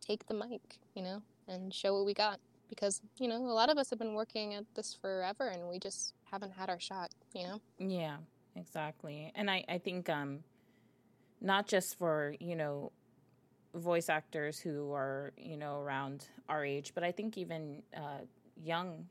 take 0.00 0.26
the 0.26 0.34
mic, 0.34 0.78
you 0.94 1.02
know, 1.02 1.22
and 1.48 1.72
show 1.72 1.94
what 1.94 2.04
we 2.06 2.14
got. 2.14 2.40
Because 2.68 3.00
you 3.18 3.28
know, 3.28 3.36
a 3.36 3.54
lot 3.54 3.70
of 3.70 3.78
us 3.78 3.90
have 3.90 3.98
been 3.98 4.14
working 4.14 4.54
at 4.54 4.64
this 4.74 4.96
forever, 5.00 5.48
and 5.48 5.68
we 5.68 5.78
just 5.78 6.14
haven't 6.30 6.52
had 6.52 6.68
our 6.68 6.80
shot. 6.80 7.10
You 7.34 7.44
know. 7.44 7.60
Yeah, 7.78 8.16
exactly. 8.56 9.32
And 9.34 9.50
I 9.50 9.64
I 9.68 9.78
think 9.78 10.08
um, 10.08 10.40
not 11.40 11.66
just 11.66 11.98
for 11.98 12.34
you 12.40 12.56
know 12.56 12.92
voice 13.74 14.08
actors 14.08 14.58
who 14.58 14.92
are 14.92 15.32
you 15.36 15.56
know 15.56 15.78
around 15.80 16.26
our 16.48 16.64
age, 16.64 16.92
but 16.94 17.04
I 17.04 17.12
think 17.12 17.38
even 17.38 17.82
uh, 17.96 18.24
young 18.62 19.06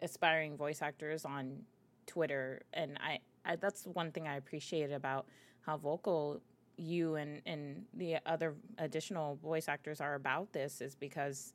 aspiring 0.00 0.56
voice 0.56 0.82
actors 0.82 1.24
on 1.24 1.62
Twitter, 2.06 2.62
and 2.72 2.98
I, 3.02 3.20
I 3.44 3.56
that's 3.56 3.84
one 3.86 4.12
thing 4.12 4.28
I 4.28 4.36
appreciate 4.36 4.92
about 4.92 5.26
how 5.60 5.76
vocal 5.76 6.40
you 6.76 7.16
and 7.16 7.40
and 7.46 7.84
the 7.94 8.16
other 8.26 8.54
additional 8.78 9.36
voice 9.36 9.68
actors 9.68 10.00
are 10.00 10.14
about 10.14 10.52
this 10.52 10.80
is 10.80 10.94
because 10.94 11.54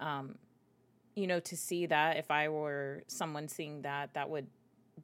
um 0.00 0.34
you 1.14 1.26
know 1.26 1.38
to 1.38 1.56
see 1.56 1.86
that 1.86 2.16
if 2.16 2.30
i 2.30 2.48
were 2.48 3.02
someone 3.06 3.46
seeing 3.46 3.82
that 3.82 4.12
that 4.14 4.28
would 4.28 4.46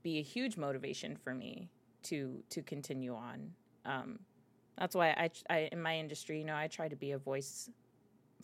be 0.05 0.19
a 0.19 0.23
huge 0.23 0.57
motivation 0.57 1.17
for 1.17 1.35
me 1.35 1.69
to 2.05 2.45
to 2.51 2.63
continue 2.63 3.17
on. 3.17 3.51
Um 3.85 4.21
that's 4.79 4.95
why 4.95 5.11
I, 5.11 5.31
I 5.51 5.69
in 5.73 5.81
my 5.83 5.99
industry 5.99 6.39
you 6.39 6.45
know 6.45 6.57
i 6.57 6.67
try 6.67 6.89
to 6.89 6.97
be 6.97 7.13
a 7.13 7.19
voice 7.19 7.71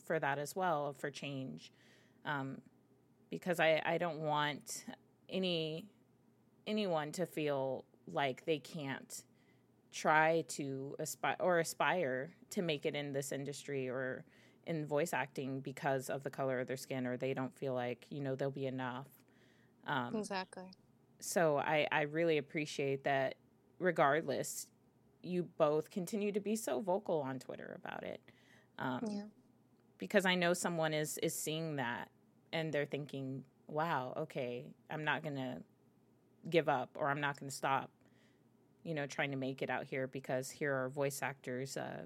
for 0.04 0.18
that 0.18 0.38
as 0.38 0.56
well 0.56 0.92
for 0.98 1.11
change. 1.11 1.72
Um 2.24 2.58
because 3.30 3.61
i 3.61 3.80
i 3.86 3.96
don't 3.98 4.18
want 4.18 4.84
any 5.28 5.86
anyone 6.66 7.12
to 7.12 7.26
feel 7.26 7.84
like 8.12 8.44
they 8.44 8.58
can't 8.58 9.22
try 9.92 10.44
to 10.48 10.94
aspire 10.98 11.36
or 11.40 11.58
aspire 11.58 12.30
to 12.50 12.62
make 12.62 12.86
it 12.86 12.94
in 12.94 13.12
this 13.12 13.32
industry 13.32 13.88
or 13.88 14.24
in 14.66 14.86
voice 14.86 15.12
acting 15.12 15.61
because 15.61 16.08
of 16.08 16.22
the 16.22 16.30
color 16.30 16.61
of 16.61 16.68
their 16.68 16.76
skin 16.76 17.06
or 17.06 17.16
they 17.16 17.34
don't 17.34 17.56
feel 17.56 17.74
like 17.74 18.06
you 18.11 18.20
know 18.20 18.34
they'll 18.34 18.50
be 18.50 18.66
enough. 18.66 19.06
Um, 19.86 20.14
exactly 20.14 20.64
so 21.20 21.58
I, 21.58 21.86
I 21.92 22.02
really 22.02 22.38
appreciate 22.38 23.04
that 23.04 23.34
regardless 23.78 24.66
you 25.22 25.48
both 25.58 25.90
continue 25.90 26.32
to 26.32 26.40
be 26.40 26.56
so 26.56 26.80
vocal 26.80 27.20
on 27.20 27.38
twitter 27.38 27.78
about 27.82 28.02
it 28.04 28.20
um, 28.78 29.00
yeah. 29.06 29.22
because 29.98 30.24
i 30.24 30.34
know 30.34 30.54
someone 30.54 30.94
is 30.94 31.18
is 31.18 31.34
seeing 31.34 31.76
that 31.76 32.08
and 32.52 32.72
they're 32.72 32.86
thinking 32.86 33.44
wow 33.68 34.12
okay 34.16 34.64
i'm 34.90 35.04
not 35.04 35.22
gonna 35.22 35.58
give 36.48 36.68
up 36.68 36.90
or 36.94 37.08
i'm 37.08 37.20
not 37.20 37.38
gonna 37.38 37.50
stop 37.50 37.90
you 38.82 38.94
know, 38.94 39.06
trying 39.06 39.30
to 39.30 39.36
make 39.36 39.62
it 39.62 39.70
out 39.70 39.86
here 39.86 40.06
because 40.06 40.50
here 40.50 40.74
are 40.74 40.88
voice 40.88 41.20
actors 41.22 41.76
uh, 41.76 42.02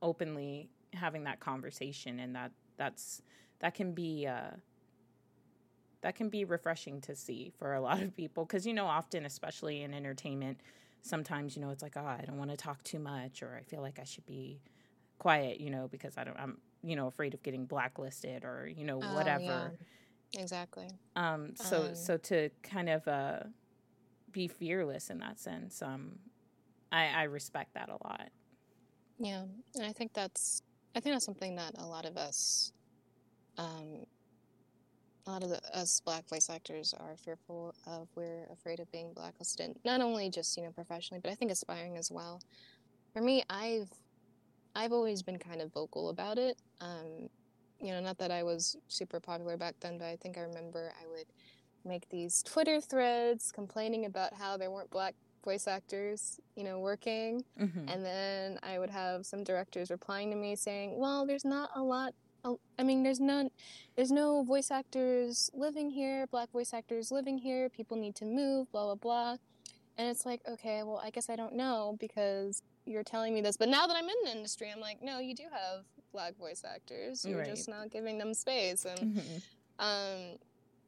openly 0.00 0.68
having 0.92 1.24
that 1.24 1.40
conversation, 1.40 2.20
and 2.20 2.34
that 2.34 2.52
that's 2.76 3.22
that 3.60 3.74
can 3.74 3.92
be 3.92 4.26
uh, 4.26 4.50
that 6.06 6.14
can 6.14 6.28
be 6.28 6.44
refreshing 6.44 7.00
to 7.00 7.16
see 7.16 7.50
for 7.58 7.74
a 7.74 7.80
lot 7.80 8.00
of 8.00 8.14
people 8.16 8.44
because 8.44 8.64
you 8.64 8.72
know, 8.72 8.86
often, 8.86 9.26
especially 9.26 9.82
in 9.82 9.92
entertainment, 9.92 10.60
sometimes 11.02 11.56
you 11.56 11.62
know 11.62 11.70
it's 11.70 11.82
like, 11.82 11.96
oh, 11.96 12.06
I 12.06 12.22
don't 12.24 12.38
want 12.38 12.52
to 12.52 12.56
talk 12.56 12.80
too 12.84 13.00
much, 13.00 13.42
or 13.42 13.58
I 13.60 13.64
feel 13.64 13.80
like 13.80 13.98
I 13.98 14.04
should 14.04 14.24
be 14.24 14.60
quiet, 15.18 15.60
you 15.60 15.68
know, 15.68 15.88
because 15.90 16.16
I 16.16 16.22
don't, 16.22 16.38
I'm 16.38 16.58
you 16.84 16.94
know 16.94 17.08
afraid 17.08 17.34
of 17.34 17.42
getting 17.42 17.66
blacklisted 17.66 18.44
or 18.44 18.70
you 18.72 18.84
know 18.84 19.00
oh, 19.02 19.14
whatever. 19.16 19.72
Yeah. 20.30 20.40
Exactly. 20.40 20.86
Um. 21.16 21.56
So 21.56 21.86
um, 21.86 21.96
so 21.96 22.16
to 22.18 22.50
kind 22.62 22.88
of 22.88 23.08
uh 23.08 23.40
be 24.30 24.46
fearless 24.46 25.10
in 25.10 25.18
that 25.18 25.40
sense. 25.40 25.82
Um, 25.82 26.20
I, 26.92 27.06
I 27.06 27.22
respect 27.24 27.74
that 27.74 27.88
a 27.88 27.98
lot. 28.06 28.28
Yeah, 29.18 29.42
and 29.74 29.84
I 29.84 29.92
think 29.92 30.12
that's 30.12 30.62
I 30.94 31.00
think 31.00 31.16
that's 31.16 31.24
something 31.24 31.56
that 31.56 31.74
a 31.78 31.84
lot 31.84 32.06
of 32.06 32.16
us, 32.16 32.70
um, 33.58 34.06
a 35.26 35.30
lot 35.30 35.42
of 35.42 35.50
the, 35.50 35.60
us 35.76 36.00
black 36.04 36.28
voice 36.28 36.48
actors 36.48 36.94
are 36.98 37.16
fearful 37.16 37.74
of. 37.86 38.08
We're 38.14 38.46
afraid 38.52 38.80
of 38.80 38.90
being 38.92 39.12
blacklisted, 39.12 39.76
not 39.84 40.00
only 40.00 40.30
just 40.30 40.56
you 40.56 40.62
know 40.62 40.70
professionally, 40.70 41.20
but 41.22 41.30
I 41.30 41.34
think 41.34 41.50
aspiring 41.50 41.96
as 41.96 42.10
well. 42.10 42.40
For 43.12 43.20
me, 43.20 43.42
I've 43.50 43.90
I've 44.74 44.92
always 44.92 45.22
been 45.22 45.38
kind 45.38 45.60
of 45.60 45.72
vocal 45.72 46.10
about 46.10 46.38
it. 46.38 46.58
Um, 46.80 47.28
you 47.80 47.92
know, 47.92 48.00
not 48.00 48.18
that 48.18 48.30
I 48.30 48.42
was 48.42 48.76
super 48.88 49.20
popular 49.20 49.56
back 49.56 49.74
then, 49.80 49.98
but 49.98 50.06
I 50.06 50.16
think 50.16 50.38
I 50.38 50.42
remember 50.42 50.92
I 51.02 51.06
would 51.08 51.26
make 51.84 52.08
these 52.08 52.42
Twitter 52.42 52.80
threads 52.80 53.52
complaining 53.52 54.06
about 54.06 54.32
how 54.32 54.56
there 54.56 54.70
weren't 54.70 54.90
black 54.90 55.14
voice 55.44 55.68
actors, 55.68 56.40
you 56.56 56.64
know, 56.64 56.80
working. 56.80 57.44
Mm-hmm. 57.60 57.88
And 57.88 58.04
then 58.04 58.58
I 58.62 58.78
would 58.78 58.90
have 58.90 59.24
some 59.24 59.44
directors 59.44 59.90
replying 59.90 60.30
to 60.30 60.36
me 60.36 60.56
saying, 60.56 60.98
"Well, 60.98 61.26
there's 61.26 61.44
not 61.44 61.70
a 61.74 61.82
lot 61.82 62.14
I 62.78 62.82
mean, 62.82 63.02
there's 63.02 63.20
none, 63.20 63.50
there's 63.96 64.12
no 64.12 64.42
voice 64.42 64.70
actors 64.70 65.50
living 65.54 65.90
here, 65.90 66.26
black 66.28 66.50
voice 66.52 66.72
actors 66.72 67.10
living 67.10 67.38
here. 67.38 67.68
People 67.68 67.96
need 67.96 68.14
to 68.16 68.24
move, 68.24 68.70
blah 68.70 68.84
blah 68.84 68.94
blah." 68.94 69.36
And 69.98 70.08
it's 70.08 70.26
like, 70.26 70.42
okay, 70.46 70.82
well, 70.82 71.00
I 71.02 71.10
guess 71.10 71.30
I 71.30 71.36
don't 71.36 71.54
know 71.54 71.96
because 71.98 72.62
you're 72.84 73.02
telling 73.02 73.32
me 73.34 73.40
this. 73.40 73.56
But 73.56 73.68
now 73.68 73.86
that 73.86 73.96
I'm 73.96 74.04
in 74.04 74.16
the 74.24 74.30
industry, 74.30 74.70
I'm 74.70 74.80
like, 74.80 75.02
no, 75.02 75.18
you 75.18 75.34
do 75.34 75.44
have 75.50 75.84
black 76.12 76.36
voice 76.36 76.64
actors. 76.64 77.24
You're 77.24 77.38
right. 77.38 77.48
just 77.48 77.68
not 77.68 77.90
giving 77.90 78.18
them 78.18 78.34
space. 78.34 78.84
And, 78.84 79.16
mm-hmm. 79.16 79.36
um, 79.78 80.38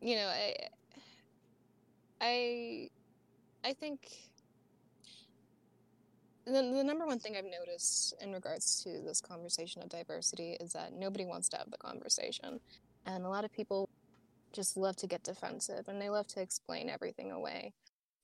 you 0.01 0.17
know, 0.17 0.27
I, 0.27 0.55
I 2.21 2.89
I 3.65 3.73
think 3.73 4.09
the, 6.49 6.63
the 6.63 6.85
number 6.85 7.07
one 7.07 7.19
thing 7.19 7.37
I've 7.37 7.45
noticed 7.45 8.15
in 8.21 8.33
regards 8.33 8.83
to 8.85 9.01
this 9.05 9.21
conversation 9.21 9.83
of 9.83 9.89
diversity 9.89 10.57
is 10.61 10.73
that 10.73 10.93
nobody 10.93 11.25
wants 11.25 11.49
to 11.51 11.59
have 11.59 11.71
the 11.71 11.77
conversation. 11.77 12.61
And 13.07 13.25
a 13.25 13.29
lot 13.29 13.45
of 13.45 13.53
people 13.53 13.89
just 14.53 14.77
love 14.77 14.97
to 14.97 15.07
get 15.07 15.23
defensive 15.23 15.89
and 15.89 16.01
they 16.01 16.11
love 16.11 16.27
to 16.29 16.41
explain 16.41 16.89
everything 16.89 17.33
away. 17.33 17.73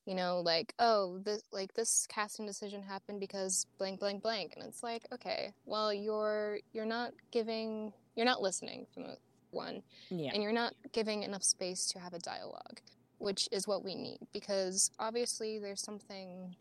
You 0.07 0.15
know, 0.15 0.41
like, 0.41 0.75
oh, 0.79 1.19
this 1.25 1.43
like 1.51 1.73
this 1.75 2.07
casting 2.09 2.45
decision 2.47 2.83
happened 2.83 3.21
because 3.21 3.67
blank 3.79 4.01
blank 4.01 4.23
blank 4.23 4.53
and 4.57 4.67
it's 4.67 4.83
like, 4.83 5.03
okay, 5.13 5.53
well 5.65 5.95
you're 5.95 6.59
you're 6.73 6.85
not 6.85 7.13
giving 7.31 7.93
you're 8.15 8.27
not 8.27 8.43
listening 8.43 8.87
from 8.93 9.07
one. 9.51 9.83
Yeah. 10.11 10.33
And 10.35 10.43
you're 10.43 10.53
not 10.53 10.75
giving 10.93 11.23
enough 11.23 11.43
space 11.43 11.87
to 11.93 12.01
have 12.01 12.13
a 12.13 12.19
dialogue 12.19 12.81
which 13.19 13.49
is 13.53 13.67
what 13.67 13.85
we 13.85 13.95
need 13.95 14.19
because 14.33 14.91
obviously 14.99 15.59
there's 15.59 15.81
something 15.81 16.55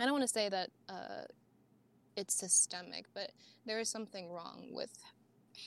I 0.00 0.04
don't 0.04 0.12
want 0.12 0.22
to 0.22 0.28
say 0.28 0.48
that 0.48 0.70
uh, 0.88 1.22
it's 2.16 2.34
systemic, 2.34 3.06
but 3.14 3.30
there 3.66 3.80
is 3.80 3.88
something 3.88 4.30
wrong 4.30 4.68
with 4.72 4.92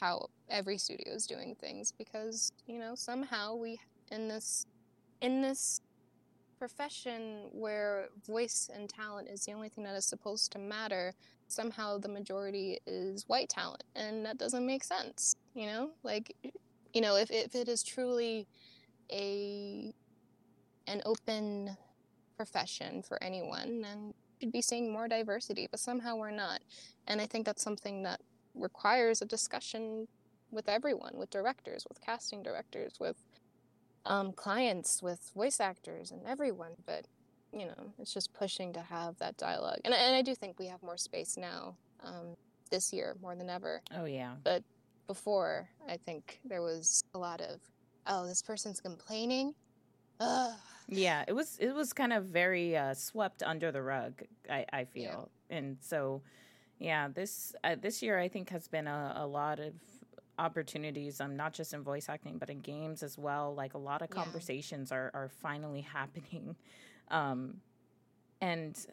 how 0.01 0.27
every 0.49 0.77
studio 0.77 1.13
is 1.13 1.25
doing 1.25 1.55
things 1.55 1.93
because 1.97 2.51
you 2.65 2.77
know 2.77 2.93
somehow 2.93 3.55
we 3.55 3.79
in 4.11 4.27
this 4.27 4.65
in 5.21 5.41
this 5.41 5.79
profession 6.59 7.47
where 7.51 8.09
voice 8.25 8.69
and 8.73 8.89
talent 8.89 9.29
is 9.29 9.45
the 9.45 9.53
only 9.53 9.69
thing 9.69 9.83
that 9.83 9.95
is 9.95 10.05
supposed 10.05 10.51
to 10.51 10.59
matter 10.59 11.13
somehow 11.47 11.97
the 11.97 12.09
majority 12.09 12.79
is 12.85 13.23
white 13.29 13.47
talent 13.47 13.83
and 13.95 14.25
that 14.25 14.37
doesn't 14.37 14.65
make 14.65 14.83
sense 14.83 15.37
you 15.57 15.65
know? 15.65 15.89
Like 16.03 16.35
you 16.93 17.01
know 17.01 17.15
if, 17.15 17.31
if 17.31 17.55
it 17.55 17.67
is 17.67 17.83
truly 17.83 18.47
a 19.11 19.93
an 20.85 21.01
open 21.05 21.75
profession 22.37 23.01
for 23.01 23.21
anyone 23.21 23.83
and 23.91 24.13
should 24.39 24.51
be 24.51 24.61
seeing 24.61 24.91
more 24.91 25.07
diversity, 25.07 25.67
but 25.69 25.79
somehow 25.79 26.15
we're 26.15 26.31
not. 26.31 26.61
And 27.07 27.19
I 27.19 27.25
think 27.25 27.45
that's 27.45 27.63
something 27.63 28.03
that 28.03 28.21
requires 28.55 29.21
a 29.21 29.25
discussion 29.25 30.07
with 30.51 30.69
everyone, 30.69 31.17
with 31.17 31.29
directors, 31.29 31.85
with 31.89 31.99
casting 31.99 32.43
directors, 32.43 32.93
with 32.99 33.17
um, 34.05 34.31
clients, 34.31 35.03
with 35.03 35.31
voice 35.35 35.59
actors, 35.59 36.11
and 36.11 36.21
everyone. 36.25 36.71
But 36.85 37.07
you 37.51 37.65
know, 37.65 37.93
it's 37.99 38.13
just 38.13 38.33
pushing 38.33 38.73
to 38.73 38.81
have 38.81 39.17
that 39.19 39.37
dialogue. 39.37 39.79
And, 39.85 39.93
and 39.93 40.15
I 40.15 40.21
do 40.21 40.35
think 40.35 40.59
we 40.59 40.67
have 40.67 40.83
more 40.83 40.97
space 40.97 41.37
now 41.37 41.75
um, 42.03 42.35
this 42.69 42.93
year 42.93 43.15
more 43.21 43.35
than 43.35 43.49
ever. 43.49 43.81
Oh 43.95 44.05
yeah. 44.05 44.33
But 44.43 44.63
before, 45.07 45.69
I 45.87 45.97
think 45.97 46.39
there 46.43 46.61
was 46.61 47.01
a 47.13 47.17
lot 47.17 47.41
of, 47.41 47.61
oh, 48.05 48.27
this 48.27 48.41
person's 48.41 48.81
complaining. 48.81 49.55
Ugh, 50.19 50.53
yeah, 50.87 51.25
it 51.27 51.33
was 51.33 51.57
it 51.59 51.73
was 51.73 51.93
kind 51.93 52.13
of 52.13 52.25
very 52.25 52.77
uh, 52.77 52.93
swept 52.93 53.43
under 53.43 53.71
the 53.71 53.81
rug. 53.81 54.21
I, 54.49 54.65
I 54.71 54.85
feel, 54.85 55.29
yeah. 55.49 55.57
and 55.57 55.77
so 55.81 56.21
Yeah, 56.79 57.07
this 57.09 57.55
uh, 57.63 57.75
this 57.81 58.01
year 58.01 58.19
I 58.19 58.27
think 58.27 58.49
has 58.49 58.67
been 58.67 58.87
a, 58.87 59.13
a 59.17 59.27
lot 59.27 59.59
of 59.59 59.73
opportunities 60.39 61.19
um 61.19 61.35
not 61.35 61.51
just 61.51 61.73
in 61.73 61.81
voice 61.81 62.09
acting 62.09 62.37
but 62.37 62.49
in 62.49 62.59
games 62.59 63.01
as 63.01 63.17
well 63.17 63.55
like 63.55 63.73
a 63.73 63.77
lot 63.77 64.03
of 64.03 64.09
conversations 64.11 64.91
yeah. 64.91 64.97
are 64.97 65.11
are 65.15 65.29
finally 65.29 65.81
happening 65.93 66.55
um 67.09 67.55
and 68.41 68.85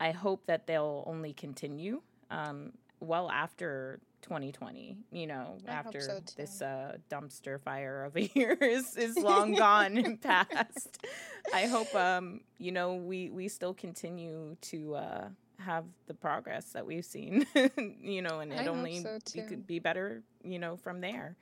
i 0.00 0.10
hope 0.10 0.46
that 0.46 0.66
they'll 0.66 1.04
only 1.06 1.34
continue 1.34 2.00
um 2.30 2.72
well 3.00 3.30
after 3.30 4.00
2020 4.22 4.96
you 5.10 5.26
know 5.26 5.58
I 5.68 5.72
after 5.72 6.00
so 6.00 6.20
this 6.36 6.62
uh, 6.62 6.96
dumpster 7.10 7.60
fire 7.60 8.04
of 8.04 8.16
a 8.16 8.22
year 8.34 8.56
is, 8.60 8.96
is 8.96 9.16
long 9.16 9.52
gone 9.56 9.96
and 9.96 10.20
past. 10.20 11.04
I 11.52 11.66
hope 11.66 11.94
um 11.94 12.40
you 12.58 12.72
know 12.72 12.94
we 12.94 13.30
we 13.30 13.48
still 13.48 13.74
continue 13.74 14.56
to 14.62 14.94
uh 14.94 15.28
have 15.58 15.84
the 16.06 16.14
progress 16.14 16.66
that 16.72 16.84
we've 16.84 17.04
seen 17.04 17.46
you 18.00 18.22
know 18.22 18.40
and 18.40 18.52
it 18.52 18.60
I 18.60 18.66
only 18.66 19.00
so 19.00 19.18
could 19.42 19.66
be 19.66 19.78
better 19.78 20.22
you 20.42 20.58
know 20.58 20.76
from 20.76 21.00
there. 21.00 21.36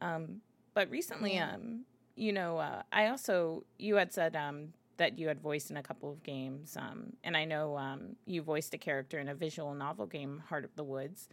Um 0.00 0.40
but 0.74 0.90
recently 0.90 1.34
yeah. 1.34 1.54
um 1.54 1.84
you 2.16 2.32
know 2.32 2.58
uh, 2.58 2.82
i 2.92 3.08
also 3.08 3.64
you 3.78 3.96
had 3.96 4.12
said 4.12 4.34
um 4.34 4.68
that 4.96 5.18
you 5.18 5.28
had 5.28 5.40
voiced 5.40 5.70
in 5.70 5.76
a 5.76 5.82
couple 5.82 6.10
of 6.10 6.22
games 6.22 6.76
um 6.76 7.12
and 7.22 7.36
i 7.36 7.44
know 7.44 7.76
um 7.76 8.16
you 8.26 8.42
voiced 8.42 8.72
a 8.74 8.78
character 8.78 9.18
in 9.18 9.28
a 9.28 9.34
visual 9.34 9.74
novel 9.74 10.06
game 10.06 10.42
heart 10.48 10.64
of 10.64 10.74
the 10.76 10.84
woods 10.84 11.28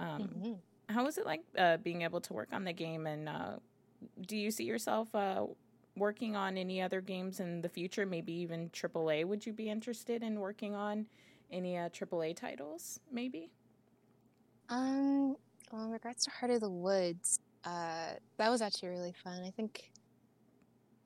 um 0.00 0.22
mm-hmm 0.22 0.52
how 0.90 1.04
was 1.04 1.18
it 1.18 1.26
like 1.26 1.42
uh, 1.56 1.76
being 1.78 2.02
able 2.02 2.20
to 2.20 2.32
work 2.32 2.48
on 2.52 2.64
the 2.64 2.72
game? 2.72 3.06
And 3.06 3.28
uh, 3.28 3.56
do 4.26 4.36
you 4.36 4.50
see 4.50 4.64
yourself 4.64 5.14
uh, 5.14 5.46
working 5.96 6.36
on 6.36 6.58
any 6.58 6.82
other 6.82 7.00
games 7.00 7.40
in 7.40 7.62
the 7.62 7.68
future? 7.68 8.04
Maybe 8.06 8.32
even 8.32 8.70
AAA? 8.70 9.24
Would 9.24 9.46
you 9.46 9.52
be 9.52 9.70
interested 9.70 10.22
in 10.22 10.40
working 10.40 10.74
on 10.74 11.06
any 11.50 11.74
AAA 11.74 12.32
uh, 12.32 12.34
titles? 12.34 13.00
Maybe. 13.10 13.50
Um. 14.68 15.36
Well, 15.72 15.84
in 15.84 15.90
regards 15.90 16.24
to 16.24 16.30
Heart 16.30 16.50
of 16.50 16.60
the 16.62 16.70
Woods, 16.70 17.38
uh, 17.64 18.14
that 18.38 18.50
was 18.50 18.60
actually 18.60 18.88
really 18.88 19.14
fun. 19.22 19.42
I 19.44 19.50
think. 19.50 19.90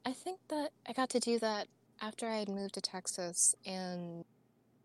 I 0.07 0.13
think 0.13 0.39
that 0.49 0.71
I 0.87 0.93
got 0.93 1.09
to 1.11 1.21
do 1.21 1.39
that 1.39 1.67
after 2.01 2.29
I 2.29 2.37
had 2.37 2.49
moved 2.49 2.75
to 2.75 2.81
Texas, 2.81 3.55
and 3.65 4.25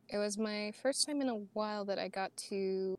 it 0.08 0.18
was 0.18 0.38
my 0.38 0.72
first 0.82 1.06
time 1.06 1.22
in 1.22 1.30
a 1.30 1.36
while 1.54 1.84
that 1.86 2.00
I 2.00 2.08
got 2.08 2.36
to 2.50 2.98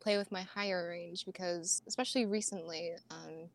play 0.00 0.16
with 0.16 0.32
my 0.32 0.42
higher 0.42 0.88
range 0.88 1.24
because, 1.24 1.82
especially 1.86 2.26
recently, 2.26 2.92
um, 3.10 3.48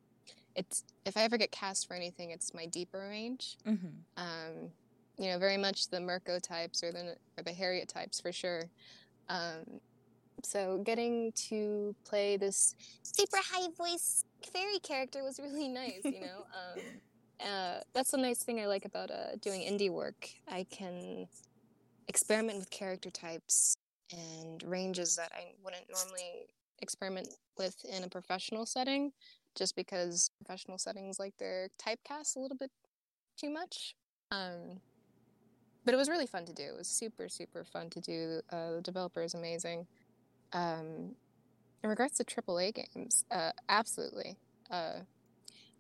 it's 0.56 0.84
if 1.06 1.18
I 1.18 1.24
ever 1.24 1.38
get 1.38 1.52
cast 1.52 1.88
for 1.88 1.96
anything, 1.96 2.32
it's 2.32 2.54
my 2.54 2.66
deeper 2.66 3.00
range. 3.00 3.58
Mm-hmm. 3.68 3.88
Um, 4.18 4.72
you 5.18 5.30
know, 5.30 5.38
very 5.38 5.58
much 5.58 5.90
the 5.90 6.00
Mirko 6.00 6.40
types 6.40 6.84
or 6.84 6.92
the 6.92 7.16
or 7.38 7.44
the 7.44 7.52
Harriet 7.52 7.90
types 7.90 8.20
for 8.20 8.32
sure. 8.32 8.64
Um, 9.30 9.82
so 10.44 10.82
getting 10.84 11.32
to 11.50 11.96
play 12.06 12.38
this 12.38 12.76
super 13.02 13.38
high 13.38 13.70
voice 13.78 14.26
fairy 14.52 14.80
character 14.80 15.24
was 15.24 15.40
really 15.40 15.68
nice. 15.68 16.02
You 16.04 16.22
know, 16.22 16.46
um, 16.76 16.82
uh, 17.46 17.80
that's 17.94 18.12
the 18.12 18.18
nice 18.18 18.44
thing 18.44 18.60
I 18.60 18.68
like 18.68 18.86
about 18.86 19.12
uh, 19.12 19.36
doing 19.42 19.62
indie 19.62 19.92
work. 19.92 20.30
I 20.48 20.66
can 20.70 21.28
experiment 22.08 22.60
with 22.60 22.70
character 22.70 23.10
types 23.10 23.78
and 24.12 24.64
ranges 24.64 25.16
that 25.16 25.32
I 25.34 25.54
wouldn't 25.64 25.86
normally 25.90 26.48
experiment 26.80 27.30
with 27.58 27.84
in 27.86 28.04
a 28.04 28.10
professional 28.10 28.66
setting, 28.66 29.12
just 29.56 29.76
because 29.76 30.30
professional 30.38 30.78
settings 30.78 31.20
like 31.20 31.38
their 31.38 31.70
typecast 31.82 32.36
a 32.36 32.40
little 32.40 32.58
bit 32.58 32.72
too 33.38 33.50
much. 33.50 33.96
Um, 34.32 34.82
but 35.86 35.94
it 35.94 35.98
was 35.98 36.10
really 36.10 36.26
fun 36.26 36.46
to 36.46 36.54
do. 36.54 36.64
It 36.64 36.76
was 36.78 36.88
super, 36.88 37.30
super 37.30 37.64
fun 37.64 37.90
to 37.92 38.02
do. 38.02 38.42
Uh, 38.52 38.74
the 38.74 38.82
developer 38.82 39.22
is 39.22 39.36
amazing. 39.36 39.86
Um, 40.52 41.16
in 41.84 41.90
regards 41.90 42.18
to 42.18 42.24
AAA 42.24 42.74
games, 42.74 43.24
uh, 43.30 43.52
absolutely. 43.70 44.38
Uh, 44.72 45.02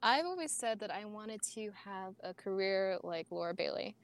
I've 0.03 0.25
always 0.25 0.51
said 0.51 0.79
that 0.81 0.91
I 0.91 1.05
wanted 1.05 1.41
to 1.55 1.71
have 1.83 2.13
a 2.23 2.33
career 2.33 2.99
like 3.03 3.27
Laura 3.31 3.55
Bailey. 3.55 3.95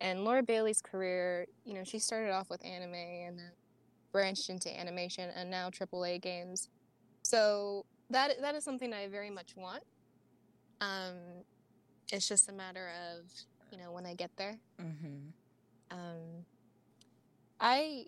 And 0.00 0.24
Laura 0.24 0.42
Bailey's 0.42 0.80
career, 0.80 1.46
you 1.64 1.74
know, 1.74 1.84
she 1.84 1.98
started 1.98 2.30
off 2.30 2.48
with 2.48 2.64
anime 2.64 2.94
and 2.94 3.38
then 3.38 3.50
branched 4.12 4.50
into 4.50 4.76
animation 4.78 5.30
and 5.34 5.50
now 5.50 5.70
AAA 5.70 6.20
games. 6.20 6.68
So 7.22 7.84
that 8.10 8.32
that 8.40 8.54
is 8.54 8.64
something 8.64 8.92
I 8.92 9.08
very 9.08 9.30
much 9.30 9.56
want. 9.56 9.82
Um, 10.80 11.16
it's 12.10 12.28
just 12.28 12.48
a 12.48 12.52
matter 12.52 12.90
of 13.10 13.30
you 13.70 13.78
know 13.78 13.92
when 13.92 14.06
I 14.06 14.14
get 14.14 14.30
there. 14.36 14.58
Mm-hmm. 14.80 15.28
Um, 15.90 16.44
I, 17.60 18.06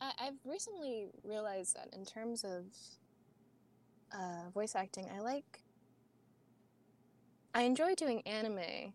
I 0.00 0.12
I've 0.20 0.38
recently 0.44 1.08
realized 1.24 1.76
that 1.76 1.88
in 1.94 2.04
terms 2.04 2.44
of 2.44 2.64
uh, 4.12 4.50
voice 4.50 4.74
acting, 4.74 5.06
I 5.14 5.20
like. 5.20 5.62
I 7.54 7.62
enjoy 7.62 7.94
doing 7.94 8.22
anime, 8.26 8.92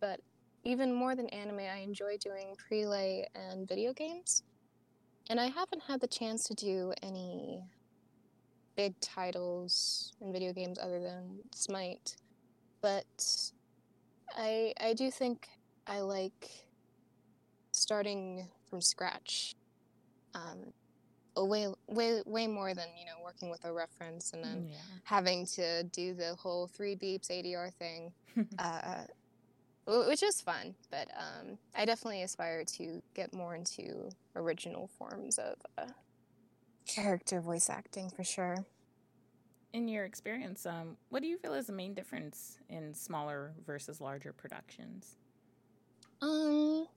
but 0.00 0.20
even 0.64 0.92
more 0.94 1.14
than 1.14 1.28
anime, 1.28 1.60
I 1.60 1.78
enjoy 1.78 2.16
doing 2.18 2.54
prelay 2.70 3.24
and 3.34 3.68
video 3.68 3.92
games. 3.92 4.42
And 5.30 5.38
I 5.38 5.46
haven't 5.46 5.82
had 5.86 6.00
the 6.00 6.08
chance 6.08 6.42
to 6.48 6.54
do 6.54 6.92
any 7.04 7.62
big 8.76 8.98
titles 9.00 10.12
in 10.20 10.32
video 10.32 10.52
games 10.52 10.76
other 10.76 11.00
than 11.00 11.38
Smite. 11.54 12.16
But 12.82 13.52
I 14.36 14.74
I 14.80 14.92
do 14.92 15.08
think 15.08 15.48
I 15.86 16.00
like 16.00 16.50
starting 17.70 18.48
from 18.68 18.80
scratch. 18.80 19.54
Um, 20.34 20.72
way 21.36 21.68
way 21.86 22.22
way 22.26 22.48
more 22.48 22.74
than 22.74 22.88
you 22.98 23.06
know 23.06 23.22
working 23.22 23.50
with 23.50 23.64
a 23.64 23.72
reference 23.72 24.32
and 24.32 24.42
then 24.42 24.66
yeah. 24.68 24.76
having 25.04 25.46
to 25.46 25.84
do 25.84 26.12
the 26.12 26.34
whole 26.34 26.66
three 26.66 26.96
beeps 26.96 27.30
ADR 27.30 27.72
thing. 27.74 28.12
uh, 28.58 29.04
which 29.86 30.22
is 30.22 30.40
fun. 30.40 30.74
But 30.90 31.08
um, 31.16 31.58
I 31.74 31.84
definitely 31.84 32.22
aspire 32.22 32.64
to 32.64 33.02
get 33.14 33.32
more 33.32 33.54
into 33.54 34.10
original 34.36 34.88
forms 34.98 35.38
of 35.38 35.54
uh, 35.78 35.92
character 36.86 37.40
voice 37.40 37.70
acting 37.70 38.10
for 38.10 38.24
sure. 38.24 38.64
In 39.72 39.86
your 39.86 40.04
experience, 40.04 40.66
um, 40.66 40.96
what 41.10 41.22
do 41.22 41.28
you 41.28 41.38
feel 41.38 41.54
is 41.54 41.66
the 41.66 41.72
main 41.72 41.94
difference 41.94 42.58
in 42.68 42.92
smaller 42.92 43.52
versus 43.64 44.00
larger 44.00 44.32
productions? 44.32 45.16
Um, 46.20 46.88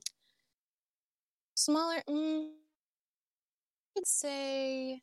smaller. 1.54 2.02
Mm, 2.08 2.48
I'd 3.96 4.06
say 4.06 5.00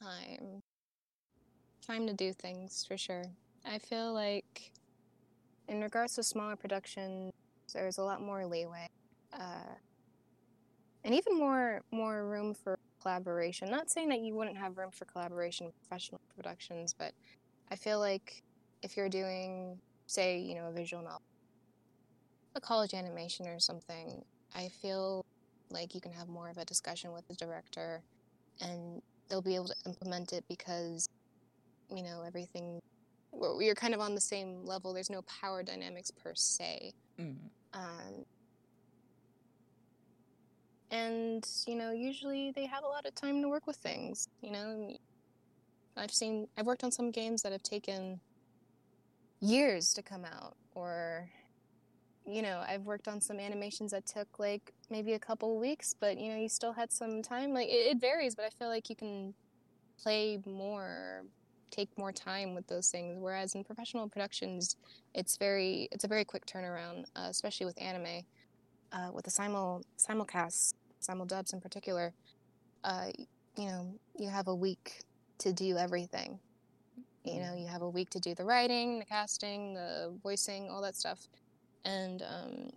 time. 0.00 0.62
Time 1.86 2.06
to 2.06 2.12
do 2.12 2.32
things 2.32 2.84
for 2.86 2.96
sure. 2.96 3.24
I 3.64 3.78
feel 3.78 4.12
like 4.12 4.72
in 5.68 5.80
regards 5.82 6.14
to 6.14 6.22
smaller 6.22 6.56
productions, 6.56 7.32
there's 7.72 7.98
a 7.98 8.02
lot 8.02 8.22
more 8.22 8.46
leeway, 8.46 8.88
uh, 9.32 9.74
and 11.04 11.14
even 11.14 11.38
more 11.38 11.82
more 11.90 12.26
room 12.26 12.54
for 12.54 12.78
collaboration. 13.00 13.70
Not 13.70 13.90
saying 13.90 14.08
that 14.08 14.20
you 14.20 14.34
wouldn't 14.34 14.56
have 14.56 14.78
room 14.78 14.90
for 14.90 15.04
collaboration 15.04 15.66
with 15.66 15.74
professional 15.82 16.20
productions, 16.34 16.94
but 16.98 17.12
I 17.70 17.76
feel 17.76 18.00
like 18.00 18.42
if 18.82 18.96
you're 18.96 19.08
doing, 19.08 19.78
say, 20.06 20.38
you 20.38 20.54
know, 20.54 20.66
a 20.68 20.72
visual 20.72 21.02
novel, 21.02 21.22
a 22.54 22.60
college 22.60 22.94
animation 22.94 23.46
or 23.46 23.60
something, 23.60 24.24
I 24.56 24.68
feel 24.80 25.24
like 25.70 25.94
you 25.94 26.00
can 26.00 26.12
have 26.12 26.28
more 26.28 26.48
of 26.48 26.56
a 26.56 26.64
discussion 26.64 27.12
with 27.12 27.28
the 27.28 27.34
director, 27.34 28.02
and 28.60 29.02
they'll 29.28 29.42
be 29.42 29.54
able 29.54 29.68
to 29.68 29.76
implement 29.86 30.32
it 30.32 30.44
because, 30.48 31.08
you 31.94 32.02
know, 32.02 32.22
everything 32.26 32.80
are 33.32 33.74
kind 33.74 33.94
of 33.94 34.00
on 34.00 34.14
the 34.14 34.20
same 34.20 34.64
level. 34.64 34.92
There's 34.92 35.10
no 35.10 35.22
power 35.22 35.62
dynamics 35.62 36.10
per 36.10 36.34
se. 36.34 36.92
Mm. 37.20 37.36
Um, 37.74 38.24
and 40.90 41.46
you 41.66 41.74
know, 41.74 41.92
usually 41.92 42.52
they 42.52 42.66
have 42.66 42.84
a 42.84 42.86
lot 42.86 43.06
of 43.06 43.14
time 43.14 43.42
to 43.42 43.48
work 43.48 43.66
with 43.66 43.76
things. 43.76 44.28
You 44.40 44.52
know, 44.52 44.96
I've 45.96 46.12
seen, 46.12 46.48
I've 46.56 46.66
worked 46.66 46.84
on 46.84 46.92
some 46.92 47.10
games 47.10 47.42
that 47.42 47.52
have 47.52 47.62
taken 47.62 48.20
years 49.40 49.92
to 49.94 50.02
come 50.02 50.24
out, 50.24 50.56
or 50.74 51.28
you 52.26 52.42
know, 52.42 52.62
I've 52.66 52.82
worked 52.82 53.08
on 53.08 53.20
some 53.20 53.40
animations 53.40 53.92
that 53.92 54.04
took 54.04 54.38
like 54.38 54.72
maybe 54.90 55.14
a 55.14 55.18
couple 55.18 55.58
weeks, 55.58 55.94
but 55.98 56.18
you 56.18 56.30
know, 56.30 56.36
you 56.36 56.48
still 56.48 56.72
had 56.72 56.92
some 56.92 57.22
time. 57.22 57.52
Like 57.52 57.68
it, 57.68 57.96
it 57.96 58.00
varies, 58.00 58.34
but 58.34 58.44
I 58.44 58.50
feel 58.50 58.68
like 58.68 58.90
you 58.90 58.96
can 58.96 59.34
play 59.98 60.38
more 60.46 61.24
take 61.70 61.96
more 61.96 62.12
time 62.12 62.54
with 62.54 62.66
those 62.66 62.90
things. 62.90 63.16
Whereas 63.18 63.54
in 63.54 63.64
professional 63.64 64.08
productions, 64.08 64.76
it's 65.14 65.36
very 65.36 65.88
it's 65.92 66.04
a 66.04 66.08
very 66.08 66.24
quick 66.24 66.46
turnaround, 66.46 67.04
uh, 67.16 67.28
especially 67.28 67.66
with 67.66 67.80
anime, 67.80 68.22
uh, 68.92 69.10
with 69.12 69.24
the 69.24 69.30
simul 69.30 69.82
simulcasts, 69.98 70.74
simul 71.00 71.26
dubs 71.26 71.52
in 71.52 71.60
particular. 71.60 72.12
Uh, 72.84 73.08
you 73.56 73.66
know, 73.66 73.94
you 74.16 74.28
have 74.28 74.48
a 74.48 74.54
week 74.54 75.02
to 75.38 75.52
do 75.52 75.76
everything. 75.76 76.38
You 77.24 77.40
know, 77.40 77.54
you 77.54 77.66
have 77.66 77.82
a 77.82 77.88
week 77.88 78.10
to 78.10 78.20
do 78.20 78.34
the 78.34 78.44
writing, 78.44 78.98
the 78.98 79.04
casting, 79.04 79.74
the 79.74 80.16
voicing, 80.22 80.70
all 80.70 80.80
that 80.82 80.96
stuff. 80.96 81.28
And 81.84 82.22
um, 82.22 82.70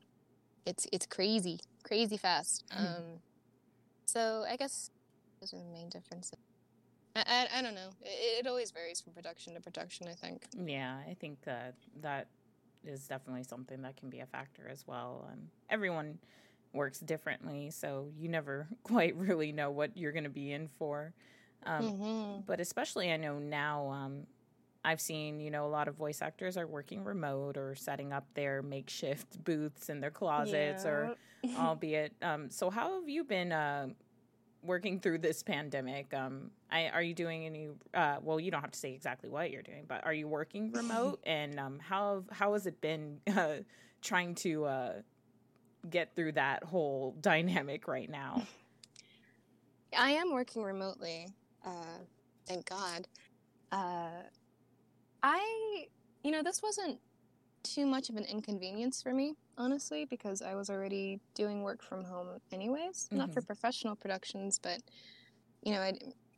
it's 0.65 0.87
it's 0.91 1.05
crazy, 1.05 1.59
crazy 1.83 2.17
fast. 2.17 2.63
Hmm. 2.71 2.85
Um, 2.85 3.03
so 4.05 4.43
I 4.49 4.57
guess 4.57 4.89
those 5.39 5.53
are 5.53 5.57
the 5.57 5.71
main 5.71 5.89
differences. 5.89 6.37
I, 7.16 7.24
I, 7.26 7.59
I 7.59 7.62
don't 7.62 7.76
know. 7.76 7.89
It, 8.01 8.45
it, 8.45 8.47
always 8.47 8.72
varies 8.72 9.01
from 9.01 9.14
production 9.14 9.53
to 9.55 9.62
production. 9.62 10.07
I 10.07 10.14
think. 10.14 10.45
Yeah, 10.53 10.97
I 11.09 11.14
think 11.14 11.39
uh, 11.47 11.72
that 12.01 12.28
is 12.86 13.07
definitely 13.07 13.43
something 13.43 13.82
that 13.82 13.97
can 13.97 14.09
be 14.09 14.20
a 14.20 14.26
factor 14.26 14.68
as 14.70 14.86
well. 14.88 15.28
And 15.32 15.47
everyone 15.70 16.20
works 16.74 16.99
differently, 16.99 17.70
so 17.70 18.09
you 18.18 18.30
never 18.30 18.68
quite 18.84 19.16
really 19.16 19.51
know 19.51 19.72
what 19.72 19.97
you're 19.97 20.12
going 20.12 20.24
to 20.24 20.30
be 20.30 20.51
in 20.51 20.70
for. 20.80 21.14
Um, 21.66 21.84
mm-hmm. 21.84 22.41
But 22.45 22.59
especially, 22.59 23.12
I 23.12 23.18
know 23.18 23.38
now 23.39 23.89
um, 23.89 24.24
I've 24.84 25.01
seen, 25.01 25.39
you 25.39 25.51
know, 25.51 25.66
a 25.66 25.70
lot 25.70 25.88
of 25.88 25.95
voice 25.95 26.22
actors 26.22 26.57
are 26.57 26.66
working 26.66 27.03
remote 27.03 27.57
or 27.57 27.76
setting 27.76 28.14
up 28.14 28.26
their 28.34 28.62
makeshift 28.62 29.43
booths 29.43 29.89
in 29.89 29.99
their 29.99 30.12
closets, 30.12 30.86
yeah. 30.86 30.91
or 30.91 31.16
albeit. 31.57 32.14
Um, 32.22 32.49
so, 32.49 32.70
how 32.70 32.99
have 32.99 33.09
you 33.09 33.24
been 33.24 33.51
uh, 33.51 33.89
working 34.64 34.99
through 34.99 35.20
this 35.20 35.43
pandemic? 35.43 36.14
Um, 36.14 36.51
I, 36.72 36.89
are 36.89 37.01
you 37.01 37.14
doing 37.14 37.45
any? 37.45 37.70
Uh, 37.93 38.18
well, 38.22 38.39
you 38.39 38.51
don't 38.51 38.62
have 38.62 38.72
to 38.72 38.80
say 38.80 38.93
exactly 38.93 39.30
what 39.30 39.51
you're 39.51 39.62
doing, 39.62 39.86
but 39.88 40.05
are 40.05 40.14
you 40.14 40.28
working 40.28 40.72
remote? 40.72 41.20
and 41.26 41.59
um, 41.59 41.80
how 41.80 42.24
how 42.32 42.53
has 42.53 42.66
it 42.68 42.80
been 42.82 43.20
uh, 43.36 43.55
trying 44.01 44.36
to 44.36 44.66
uh, 44.66 44.93
get 45.89 46.16
through 46.16 46.34
that 46.34 46.64
whole 46.64 47.16
dynamic 47.22 47.88
right 47.88 48.09
now? 48.09 48.43
I 49.97 50.12
am 50.12 50.32
working 50.34 50.64
remotely. 50.64 51.28
Uh, 51.66 51.99
thank 52.47 52.70
God. 52.70 53.07
Uh, 53.72 54.24
I, 55.24 55.86
you 56.24 56.32
know, 56.32 56.43
this 56.43 56.62
wasn't 56.64 56.99
too 57.64 57.86
much 57.86 58.09
of 58.09 58.16
an 58.16 58.26
inconvenience 58.26 59.01
for 59.01 59.14
me, 59.14 59.36
honestly, 59.57 60.05
because 60.05 60.41
I 60.41 60.55
was 60.55 60.70
already 60.70 61.20
doing 61.36 61.64
work 61.64 61.84
from 61.84 62.03
home 62.03 62.28
anyways. 62.51 63.05
Mm-hmm. 63.05 63.18
Not 63.18 63.34
for 63.34 63.41
mm-hmm. 63.41 63.47
professional 63.47 63.95
productions, 63.95 64.59
but, 64.62 64.80
you 65.64 65.74
know, 65.74 65.80
I, 65.80 65.93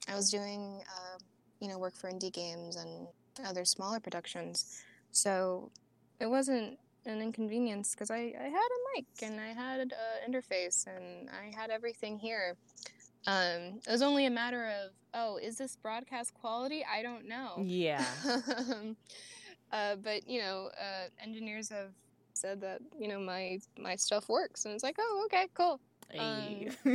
I 0.07 0.15
was 0.15 0.29
doing, 0.29 0.81
uh, 0.87 1.17
you 1.59 1.67
know, 1.67 1.77
work 1.77 1.95
for 1.95 2.09
indie 2.09 2.33
games 2.33 2.75
and 2.75 3.07
other 3.45 3.65
smaller 3.65 3.99
productions. 3.99 4.83
So 5.11 5.71
it 6.19 6.27
wasn't 6.27 6.77
an 7.05 7.21
inconvenience 7.21 7.91
because 7.91 8.11
I, 8.11 8.33
I 8.39 8.43
had 8.43 8.53
a 8.53 8.95
mic 8.95 9.05
and 9.21 9.39
I 9.39 9.47
had 9.47 9.79
an 9.79 9.91
interface 10.27 10.87
and 10.87 11.29
I 11.29 11.55
had 11.55 11.69
everything 11.69 12.17
here. 12.17 12.55
Um, 13.25 13.79
it 13.87 13.91
was 13.91 14.01
only 14.01 14.25
a 14.25 14.29
matter 14.29 14.67
of, 14.67 14.91
oh, 15.13 15.37
is 15.37 15.57
this 15.57 15.77
broadcast 15.77 16.33
quality? 16.33 16.85
I 16.85 17.01
don't 17.01 17.27
know. 17.27 17.53
Yeah. 17.59 18.05
uh, 19.73 19.95
but 19.95 20.29
you 20.29 20.39
know, 20.39 20.69
uh, 20.79 21.07
engineers 21.21 21.67
have 21.69 21.89
said 22.33 22.61
that 22.61 22.79
you 22.97 23.07
know 23.07 23.19
my 23.19 23.59
my 23.77 23.95
stuff 23.95 24.29
works, 24.29 24.65
and 24.65 24.73
it's 24.73 24.83
like, 24.83 24.95
oh, 24.99 25.23
okay, 25.25 25.47
cool. 25.53 25.79
Um, 26.19 26.65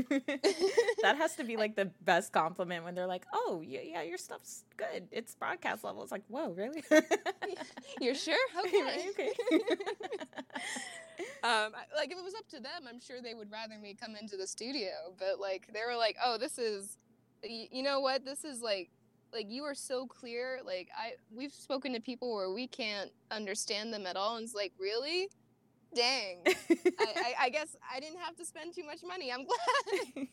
that 1.03 1.16
has 1.16 1.35
to 1.37 1.45
be 1.45 1.57
like 1.57 1.74
the 1.74 1.87
best 2.03 2.33
compliment 2.33 2.85
when 2.85 2.95
they're 2.95 3.07
like, 3.07 3.26
"Oh, 3.33 3.62
yeah, 3.66 3.81
yeah, 3.83 4.03
your 4.03 4.18
stuff's 4.18 4.64
good. 4.76 5.09
It's 5.11 5.35
broadcast 5.35 5.83
level." 5.83 6.03
It's 6.03 6.12
like, 6.12 6.22
"Whoa, 6.29 6.51
really? 6.51 6.85
You're 8.01 8.14
sure? 8.14 8.39
Okay, 8.61 9.09
okay." 9.11 9.33
um, 11.43 11.72
like 11.97 12.12
if 12.12 12.18
it 12.18 12.24
was 12.24 12.35
up 12.35 12.49
to 12.51 12.61
them, 12.61 12.87
I'm 12.89 13.01
sure 13.01 13.20
they 13.20 13.35
would 13.35 13.51
rather 13.51 13.76
me 13.79 13.97
come 14.01 14.14
into 14.14 14.37
the 14.37 14.47
studio. 14.47 14.91
But 15.18 15.41
like 15.41 15.66
they 15.72 15.81
were 15.85 15.97
like, 15.97 16.16
"Oh, 16.24 16.39
this 16.39 16.59
is, 16.59 16.97
you 17.43 17.83
know 17.83 18.01
what? 18.01 18.24
This 18.24 18.45
is 18.45 18.62
like." 18.62 18.91
Like 19.33 19.47
you 19.49 19.64
are 19.64 19.74
so 19.74 20.07
clear. 20.07 20.61
Like 20.64 20.89
I, 20.97 21.12
we've 21.35 21.53
spoken 21.53 21.93
to 21.95 22.01
people 22.01 22.35
where 22.35 22.51
we 22.51 22.66
can't 22.66 23.11
understand 23.31 23.93
them 23.93 24.07
at 24.07 24.16
all, 24.16 24.37
and 24.37 24.45
it's 24.45 24.55
like, 24.55 24.72
really? 24.79 25.29
Dang. 25.95 26.43
I, 26.47 26.55
I, 27.01 27.35
I, 27.41 27.49
guess 27.49 27.74
I 27.91 27.99
didn't 27.99 28.18
have 28.18 28.37
to 28.37 28.45
spend 28.45 28.74
too 28.74 28.85
much 28.85 28.99
money. 29.03 29.33
I'm 29.33 29.45
glad. 29.47 30.29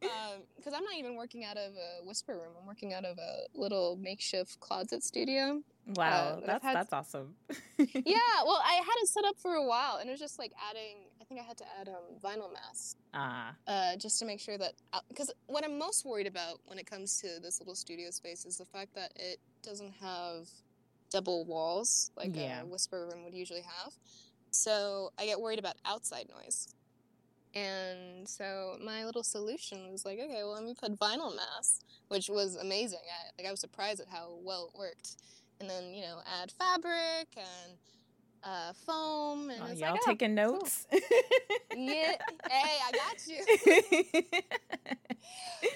Because 0.00 0.72
um, 0.72 0.74
I'm 0.74 0.84
not 0.84 0.94
even 0.96 1.16
working 1.16 1.44
out 1.44 1.56
of 1.56 1.72
a 1.72 2.06
whisper 2.06 2.34
room. 2.34 2.52
I'm 2.60 2.66
working 2.66 2.92
out 2.92 3.04
of 3.04 3.18
a 3.18 3.58
little 3.58 3.96
makeshift 3.96 4.60
closet 4.60 5.02
studio. 5.02 5.62
Wow, 5.86 6.40
uh, 6.42 6.46
that's 6.46 6.64
had, 6.64 6.76
that's 6.76 6.92
awesome. 6.92 7.34
yeah, 7.78 8.18
well, 8.44 8.60
I 8.64 8.74
had 8.74 8.96
it 9.02 9.08
set 9.08 9.24
up 9.24 9.38
for 9.38 9.54
a 9.54 9.64
while, 9.64 9.98
and 9.98 10.08
it 10.08 10.12
was 10.12 10.20
just 10.20 10.38
like 10.38 10.52
adding. 10.70 10.96
I 11.24 11.26
think 11.26 11.40
I 11.40 11.44
had 11.44 11.56
to 11.56 11.64
add 11.80 11.88
um, 11.88 11.94
vinyl 12.22 12.52
masks. 12.52 12.96
Ah. 13.14 13.54
Uh, 13.66 13.96
just 13.96 14.18
to 14.18 14.26
make 14.26 14.40
sure 14.40 14.58
that 14.58 14.74
because 15.08 15.32
what 15.46 15.64
I'm 15.64 15.78
most 15.78 16.04
worried 16.04 16.26
about 16.26 16.60
when 16.66 16.78
it 16.78 16.86
comes 16.86 17.18
to 17.22 17.40
this 17.40 17.60
little 17.60 17.74
studio 17.74 18.10
space 18.10 18.44
is 18.44 18.58
the 18.58 18.66
fact 18.66 18.94
that 18.94 19.12
it 19.16 19.38
doesn't 19.62 19.94
have 20.02 20.48
double 21.10 21.46
walls 21.46 22.10
like 22.14 22.36
yeah. 22.36 22.60
a 22.60 22.66
whisper 22.66 23.08
room 23.10 23.24
would 23.24 23.32
usually 23.32 23.62
have. 23.62 23.94
So 24.50 25.12
I 25.18 25.24
get 25.24 25.40
worried 25.40 25.58
about 25.58 25.76
outside 25.86 26.28
noise. 26.28 26.68
And 27.54 28.28
so 28.28 28.76
my 28.84 29.06
little 29.06 29.22
solution 29.22 29.90
was 29.92 30.04
like, 30.04 30.18
okay, 30.18 30.42
well, 30.42 30.54
let 30.54 30.64
me 30.64 30.74
put 30.74 30.98
vinyl 30.98 31.34
masks, 31.34 31.84
which 32.08 32.28
was 32.28 32.56
amazing. 32.56 32.98
I, 33.08 33.40
like 33.40 33.48
I 33.48 33.50
was 33.50 33.60
surprised 33.60 34.00
at 34.00 34.08
how 34.08 34.34
well 34.42 34.70
it 34.74 34.78
worked. 34.78 35.16
And 35.58 35.70
then 35.70 35.94
you 35.94 36.02
know, 36.02 36.18
add 36.42 36.50
fabric 36.50 37.28
and 37.34 37.78
uh, 38.44 38.72
foam. 38.86 39.50
And 39.50 39.60
oh, 39.62 39.72
y'all 39.72 39.92
like, 39.92 40.00
oh, 40.02 40.06
taking 40.06 40.34
notes? 40.34 40.86
Cool. 40.90 41.00
yeah, 41.76 42.16
hey, 42.48 42.78
I 42.86 42.92
got 42.92 43.26
you. 43.26 43.38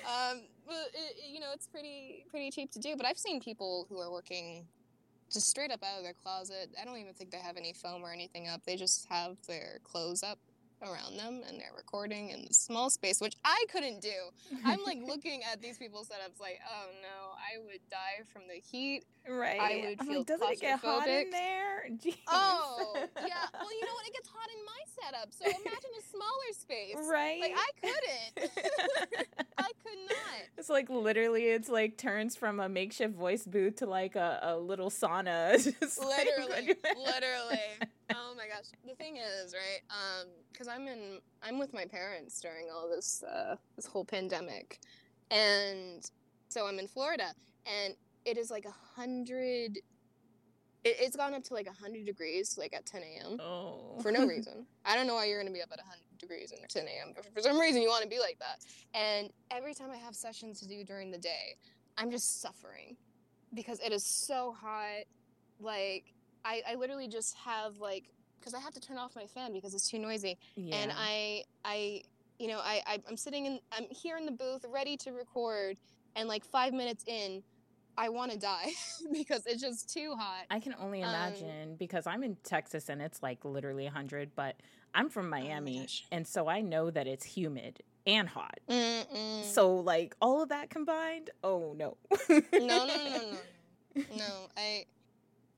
um, 0.04 0.42
well, 0.66 0.84
it, 0.94 1.16
you 1.32 1.40
know, 1.40 1.48
it's 1.54 1.66
pretty 1.66 2.24
pretty 2.30 2.50
cheap 2.50 2.70
to 2.72 2.78
do. 2.78 2.96
But 2.96 3.06
I've 3.06 3.18
seen 3.18 3.40
people 3.40 3.86
who 3.88 3.98
are 3.98 4.10
working 4.10 4.66
just 5.32 5.48
straight 5.48 5.70
up 5.70 5.82
out 5.82 5.98
of 5.98 6.04
their 6.04 6.14
closet. 6.14 6.70
I 6.80 6.84
don't 6.84 6.98
even 6.98 7.14
think 7.14 7.30
they 7.30 7.38
have 7.38 7.56
any 7.56 7.72
foam 7.72 8.02
or 8.02 8.12
anything 8.12 8.48
up. 8.48 8.62
They 8.64 8.76
just 8.76 9.06
have 9.08 9.36
their 9.46 9.78
clothes 9.84 10.22
up 10.22 10.38
around 10.82 11.16
them 11.16 11.42
and 11.48 11.58
they're 11.58 11.74
recording 11.76 12.30
in 12.30 12.44
the 12.46 12.54
small 12.54 12.90
space, 12.90 13.20
which 13.20 13.34
I 13.44 13.64
couldn't 13.70 14.00
do. 14.00 14.08
I'm 14.64 14.82
like 14.84 14.98
looking 15.06 15.42
at 15.50 15.60
these 15.60 15.78
people's 15.78 16.08
setups 16.08 16.40
like, 16.40 16.60
oh 16.70 16.86
no, 17.02 17.32
I 17.34 17.64
would 17.64 17.80
die 17.90 18.24
from 18.32 18.42
the 18.48 18.60
heat. 18.60 19.04
Right. 19.28 19.60
I 19.60 19.88
would 19.88 20.06
feel 20.06 20.18
like, 20.18 20.26
Doesn't 20.26 20.52
it 20.52 20.60
get 20.60 20.80
hot 20.80 21.08
in 21.08 21.30
there? 21.30 21.88
Jeez. 21.90 22.16
Oh, 22.28 22.94
yeah. 22.96 23.34
Well, 23.52 23.72
you 23.72 23.84
know 23.84 23.94
what? 23.94 24.06
It 24.06 24.12
gets 24.14 24.28
hot 24.28 24.48
in 24.50 24.64
my 24.64 24.82
setup. 25.02 25.32
So 25.32 25.44
imagine 25.44 25.90
a 25.98 26.02
smaller 26.02 26.52
space. 26.52 26.96
Right. 27.10 27.40
Like 27.40 27.54
I 27.56 27.70
couldn't. 27.80 29.36
I 29.58 29.70
could 29.82 29.98
not. 30.08 30.18
It's 30.56 30.68
like 30.68 30.88
literally, 30.88 31.46
it's 31.46 31.68
like 31.68 31.96
turns 31.96 32.36
from 32.36 32.60
a 32.60 32.68
makeshift 32.68 33.14
voice 33.14 33.44
booth 33.44 33.76
to 33.76 33.86
like 33.86 34.16
a, 34.16 34.38
a 34.42 34.56
little 34.56 34.90
sauna. 34.90 35.52
literally, 35.98 36.50
like, 36.50 36.78
literally. 36.96 37.90
Oh 38.14 38.34
my 38.36 38.46
gosh. 38.46 38.66
The 38.86 38.94
thing 38.94 39.16
is, 39.16 39.54
right? 39.54 39.80
Um, 39.90 40.28
because 40.52 40.68
I'm 40.68 40.88
in, 40.88 41.18
I'm 41.42 41.58
with 41.58 41.74
my 41.74 41.84
parents 41.84 42.40
during 42.40 42.66
all 42.72 42.88
this, 42.88 43.22
uh, 43.22 43.56
this 43.76 43.86
whole 43.86 44.04
pandemic, 44.04 44.80
and 45.30 46.08
so 46.48 46.66
I'm 46.66 46.78
in 46.78 46.88
Florida, 46.88 47.34
and 47.66 47.94
it 48.24 48.38
is 48.38 48.50
like 48.50 48.64
a 48.64 48.74
hundred 49.00 49.78
it, 50.84 50.96
has 50.98 51.16
gone 51.16 51.34
up 51.34 51.44
to 51.44 51.54
like 51.54 51.66
100 51.66 52.04
degrees 52.04 52.56
like 52.58 52.72
at 52.72 52.86
10 52.86 53.02
a.m. 53.02 53.38
Oh. 53.40 53.98
For 54.00 54.12
no 54.12 54.26
reason. 54.26 54.66
I 54.84 54.96
don't 54.96 55.06
know 55.06 55.14
why 55.14 55.26
you're 55.26 55.40
going 55.40 55.52
to 55.52 55.56
be 55.56 55.62
up 55.62 55.70
at 55.72 55.78
100 55.78 56.18
degrees 56.18 56.52
at 56.52 56.68
10 56.68 56.84
a.m. 56.84 57.12
But 57.14 57.26
for 57.34 57.40
some 57.40 57.58
reason 57.58 57.82
you 57.82 57.88
want 57.88 58.02
to 58.02 58.08
be 58.08 58.18
like 58.18 58.38
that. 58.38 58.64
And 58.94 59.30
every 59.50 59.74
time 59.74 59.90
I 59.90 59.96
have 59.96 60.14
sessions 60.14 60.60
to 60.60 60.68
do 60.68 60.84
during 60.84 61.10
the 61.10 61.18
day, 61.18 61.56
I'm 61.96 62.10
just 62.10 62.40
suffering 62.40 62.96
because 63.54 63.80
it 63.80 63.92
is 63.92 64.04
so 64.04 64.54
hot. 64.58 65.04
Like, 65.60 66.14
I, 66.44 66.62
I 66.70 66.74
literally 66.74 67.08
just 67.08 67.34
have 67.36 67.78
like, 67.78 68.04
because 68.38 68.54
I 68.54 68.60
have 68.60 68.72
to 68.74 68.80
turn 68.80 68.98
off 68.98 69.16
my 69.16 69.26
fan 69.26 69.52
because 69.52 69.74
it's 69.74 69.88
too 69.88 69.98
noisy. 69.98 70.38
Yeah. 70.54 70.76
And 70.76 70.92
I, 70.96 71.44
I, 71.64 72.02
you 72.38 72.48
know, 72.48 72.58
I, 72.58 72.80
I, 72.86 72.98
I'm 73.08 73.16
sitting 73.16 73.46
in, 73.46 73.60
I'm 73.72 73.86
here 73.90 74.16
in 74.16 74.26
the 74.26 74.32
booth 74.32 74.64
ready 74.70 74.96
to 74.98 75.12
record. 75.12 75.76
And 76.16 76.28
like 76.28 76.44
five 76.44 76.72
minutes 76.72 77.04
in, 77.06 77.42
I 77.98 78.08
want 78.08 78.30
to 78.30 78.38
die 78.38 78.70
because 79.12 79.44
it's 79.46 79.60
just 79.60 79.92
too 79.92 80.14
hot. 80.16 80.46
I 80.50 80.60
can 80.60 80.74
only 80.80 81.02
um, 81.02 81.10
imagine 81.10 81.70
um, 81.70 81.74
because 81.76 82.06
I'm 82.06 82.22
in 82.22 82.36
Texas 82.44 82.88
and 82.88 83.02
it's 83.02 83.22
like 83.22 83.44
literally 83.44 83.84
100, 83.84 84.30
but 84.36 84.54
I'm 84.94 85.10
from 85.10 85.26
oh 85.26 85.30
Miami 85.30 85.86
oh 85.88 86.06
and 86.12 86.26
so 86.26 86.48
I 86.48 86.60
know 86.60 86.90
that 86.90 87.06
it's 87.06 87.24
humid 87.24 87.82
and 88.06 88.28
hot. 88.28 88.58
Mm-mm. 88.68 89.44
So 89.44 89.76
like 89.76 90.14
all 90.22 90.42
of 90.42 90.48
that 90.50 90.70
combined, 90.70 91.30
oh 91.42 91.74
no. 91.76 91.96
no, 92.30 92.40
no, 92.52 92.58
no, 92.58 92.86
no, 92.86 93.30
no. 93.32 93.38
No, 94.16 94.46
I 94.56 94.84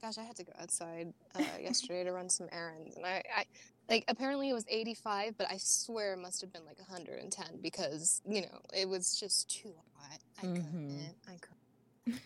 gosh, 0.01 0.19
I 0.19 0.23
had 0.23 0.37
to 0.37 0.45
go 0.45 0.53
outside 0.61 1.13
uh, 1.35 1.43
yesterday 1.61 2.05
to 2.05 2.13
run 2.13 2.29
some 2.29 2.49
errands 2.53 2.97
and 2.97 3.05
I, 3.05 3.23
I 3.37 3.45
like 3.89 4.05
apparently 4.09 4.49
it 4.49 4.53
was 4.55 4.67
85, 4.69 5.37
but 5.37 5.49
I 5.51 5.57
swear 5.59 6.13
it 6.13 6.19
must 6.19 6.41
have 6.43 6.53
been 6.53 6.65
like 6.65 6.79
110 6.79 7.61
because, 7.61 8.23
you 8.29 8.43
know, 8.43 8.61
it 8.73 8.89
was 8.89 9.19
just 9.19 9.51
too 9.51 9.75
hot. 9.97 10.19
I 10.43 10.47
mm-hmm. 10.47 10.55
couldn't. 10.57 11.15
I 11.29 11.31
couldn't 11.33 12.21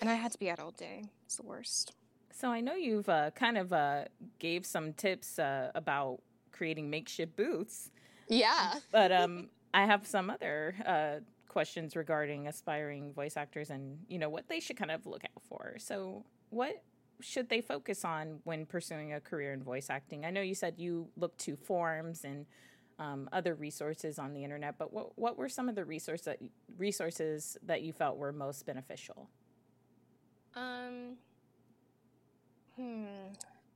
and 0.00 0.10
I 0.10 0.14
had 0.14 0.32
to 0.32 0.38
be 0.38 0.50
out 0.50 0.58
all 0.58 0.72
day. 0.72 1.04
It's 1.26 1.36
the 1.36 1.42
worst. 1.42 1.92
So 2.32 2.48
I 2.48 2.60
know 2.60 2.74
you've 2.74 3.08
uh, 3.08 3.30
kind 3.32 3.58
of 3.58 3.72
uh, 3.72 4.04
gave 4.38 4.64
some 4.64 4.92
tips 4.92 5.38
uh, 5.38 5.70
about 5.74 6.20
creating 6.52 6.90
makeshift 6.90 7.36
booths. 7.36 7.90
Yeah. 8.28 8.74
But 8.92 9.10
um, 9.12 9.48
I 9.74 9.86
have 9.86 10.06
some 10.06 10.30
other 10.30 10.74
uh, 10.86 11.20
questions 11.48 11.96
regarding 11.96 12.46
aspiring 12.46 13.12
voice 13.12 13.36
actors 13.36 13.70
and 13.70 13.98
you 14.08 14.18
know 14.18 14.28
what 14.28 14.48
they 14.48 14.60
should 14.60 14.76
kind 14.76 14.90
of 14.90 15.06
look 15.06 15.24
out 15.24 15.42
for. 15.48 15.76
So 15.78 16.24
what 16.50 16.82
should 17.20 17.48
they 17.48 17.60
focus 17.60 18.04
on 18.04 18.40
when 18.44 18.66
pursuing 18.66 19.12
a 19.12 19.20
career 19.20 19.52
in 19.52 19.62
voice 19.62 19.90
acting? 19.90 20.24
I 20.24 20.30
know 20.30 20.40
you 20.40 20.54
said 20.54 20.74
you 20.76 21.08
look 21.16 21.36
to 21.38 21.56
forums 21.56 22.24
and 22.24 22.46
um, 22.98 23.28
other 23.32 23.54
resources 23.54 24.18
on 24.18 24.32
the 24.32 24.42
internet, 24.42 24.76
but 24.78 24.92
what 24.92 25.16
what 25.18 25.36
were 25.36 25.48
some 25.48 25.68
of 25.68 25.74
the 25.74 25.84
resource 25.84 26.22
that 26.22 26.38
resources 26.76 27.56
that 27.64 27.82
you 27.82 27.92
felt 27.92 28.16
were 28.16 28.32
most 28.32 28.66
beneficial? 28.66 29.28
Um. 30.54 31.16
Hmm. 32.76 33.06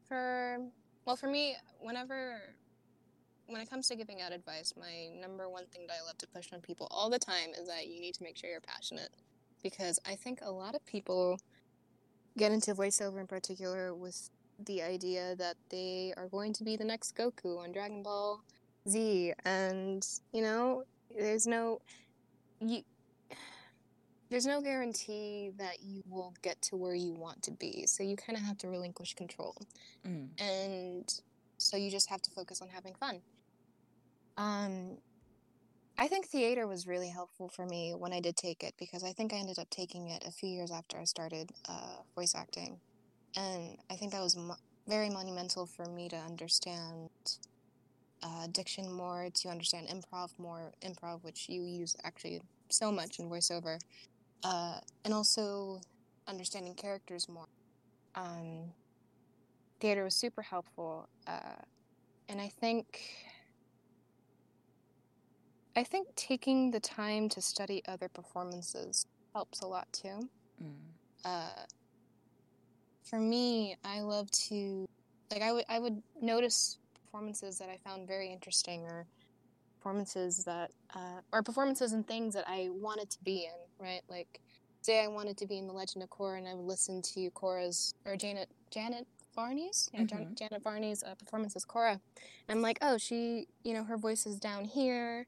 For 0.06 0.58
well, 1.04 1.16
for 1.16 1.26
me, 1.28 1.56
whenever 1.80 2.40
when 3.46 3.60
it 3.60 3.68
comes 3.68 3.88
to 3.88 3.96
giving 3.96 4.20
out 4.20 4.32
advice, 4.32 4.74
my 4.78 5.08
number 5.20 5.48
one 5.48 5.66
thing 5.66 5.86
that 5.88 5.96
I 6.00 6.06
love 6.06 6.18
to 6.18 6.26
push 6.28 6.52
on 6.52 6.60
people 6.60 6.86
all 6.90 7.10
the 7.10 7.18
time 7.18 7.50
is 7.60 7.66
that 7.68 7.88
you 7.88 8.00
need 8.00 8.14
to 8.14 8.22
make 8.22 8.36
sure 8.36 8.48
you're 8.48 8.60
passionate, 8.60 9.10
because 9.62 9.98
I 10.06 10.14
think 10.14 10.40
a 10.42 10.50
lot 10.50 10.74
of 10.74 10.84
people 10.86 11.38
get 12.36 12.52
into 12.52 12.74
voiceover 12.74 13.20
in 13.20 13.26
particular 13.26 13.94
with 13.94 14.30
the 14.64 14.82
idea 14.82 15.34
that 15.36 15.56
they 15.70 16.12
are 16.16 16.28
going 16.28 16.52
to 16.54 16.64
be 16.64 16.76
the 16.76 16.84
next 16.84 17.16
Goku 17.16 17.58
on 17.58 17.72
Dragon 17.72 18.02
Ball 18.02 18.42
Z, 18.88 19.32
and 19.44 20.06
you 20.32 20.42
know, 20.42 20.84
there's 21.16 21.46
no 21.46 21.80
you. 22.60 22.82
There's 24.30 24.46
no 24.46 24.62
guarantee 24.62 25.50
that 25.58 25.82
you 25.82 26.02
will 26.08 26.32
get 26.40 26.60
to 26.62 26.76
where 26.76 26.94
you 26.94 27.12
want 27.12 27.42
to 27.42 27.50
be, 27.50 27.84
so 27.86 28.02
you 28.02 28.16
kind 28.16 28.38
of 28.38 28.42
have 28.44 28.56
to 28.58 28.68
relinquish 28.68 29.14
control, 29.14 29.56
mm. 30.06 30.28
and 30.40 31.20
so 31.58 31.76
you 31.76 31.90
just 31.90 32.08
have 32.08 32.22
to 32.22 32.30
focus 32.30 32.62
on 32.62 32.68
having 32.68 32.94
fun. 32.94 33.20
Um, 34.38 34.96
I 35.98 36.08
think 36.08 36.26
theater 36.26 36.66
was 36.66 36.86
really 36.86 37.10
helpful 37.10 37.48
for 37.48 37.66
me 37.66 37.94
when 37.96 38.12
I 38.12 38.20
did 38.20 38.36
take 38.36 38.62
it 38.62 38.74
because 38.78 39.04
I 39.04 39.12
think 39.12 39.32
I 39.32 39.36
ended 39.36 39.58
up 39.58 39.68
taking 39.70 40.08
it 40.08 40.24
a 40.26 40.32
few 40.32 40.48
years 40.48 40.70
after 40.70 40.98
I 40.98 41.04
started 41.04 41.50
uh, 41.68 41.96
voice 42.16 42.34
acting, 42.34 42.80
and 43.36 43.78
I 43.90 43.96
think 43.96 44.12
that 44.12 44.22
was 44.22 44.36
mo- 44.36 44.56
very 44.88 45.10
monumental 45.10 45.66
for 45.66 45.86
me 45.86 46.08
to 46.08 46.16
understand 46.16 47.10
uh, 48.22 48.46
diction 48.52 48.90
more, 48.90 49.28
to 49.34 49.48
understand 49.48 49.88
improv 49.88 50.30
more, 50.38 50.72
improv, 50.82 51.22
which 51.24 51.48
you 51.48 51.62
use 51.64 51.94
actually 52.04 52.40
so 52.70 52.90
much 52.90 53.18
in 53.18 53.28
voiceover, 53.28 53.78
uh, 54.44 54.78
and 55.04 55.14
also 55.14 55.80
understanding 56.26 56.74
characters 56.74 57.28
more. 57.28 57.46
Um, 58.14 58.72
theater 59.80 60.04
was 60.04 60.14
super 60.14 60.42
helpful, 60.42 61.08
uh, 61.26 61.60
and 62.28 62.40
I 62.40 62.48
think. 62.48 63.00
I 65.74 65.84
think 65.84 66.08
taking 66.16 66.70
the 66.70 66.80
time 66.80 67.28
to 67.30 67.40
study 67.40 67.82
other 67.86 68.08
performances 68.08 69.06
helps 69.34 69.60
a 69.60 69.66
lot 69.66 69.88
too. 69.92 70.28
Mm. 70.62 70.72
Uh, 71.24 71.64
for 73.04 73.18
me, 73.18 73.76
I 73.84 74.00
love 74.00 74.30
to 74.48 74.86
like 75.30 75.42
I 75.42 75.52
would 75.52 75.64
I 75.68 75.78
would 75.78 76.02
notice 76.20 76.78
performances 77.04 77.58
that 77.58 77.68
I 77.68 77.78
found 77.88 78.06
very 78.06 78.30
interesting 78.30 78.84
or 78.84 79.06
performances 79.78 80.44
that 80.44 80.70
uh, 80.94 81.20
or 81.32 81.42
performances 81.42 81.92
and 81.92 82.06
things 82.06 82.34
that 82.34 82.44
I 82.46 82.68
wanted 82.70 83.10
to 83.10 83.18
be 83.24 83.44
in, 83.44 83.84
right? 83.84 84.02
Like 84.08 84.40
say 84.82 85.02
I 85.02 85.08
wanted 85.08 85.36
to 85.38 85.46
be 85.46 85.58
in 85.58 85.66
The 85.66 85.72
Legend 85.72 86.02
of 86.02 86.10
Korra 86.10 86.38
and 86.38 86.48
I 86.48 86.54
would 86.54 86.66
listen 86.66 87.02
to 87.02 87.30
Korra's 87.30 87.94
or 88.04 88.16
Janet 88.16 88.48
Janet 88.70 89.06
Varney's, 89.34 89.90
yeah, 89.92 90.00
mm-hmm. 90.00 90.34
Janet 90.34 90.62
Varney's 90.62 91.02
uh, 91.02 91.14
performance 91.14 91.56
as 91.56 91.64
Korra. 91.64 91.92
And 91.92 92.00
I'm 92.50 92.60
like, 92.60 92.78
oh, 92.82 92.98
she, 92.98 93.46
you 93.64 93.72
know, 93.72 93.84
her 93.84 93.96
voice 93.96 94.26
is 94.26 94.38
down 94.38 94.64
here, 94.64 95.26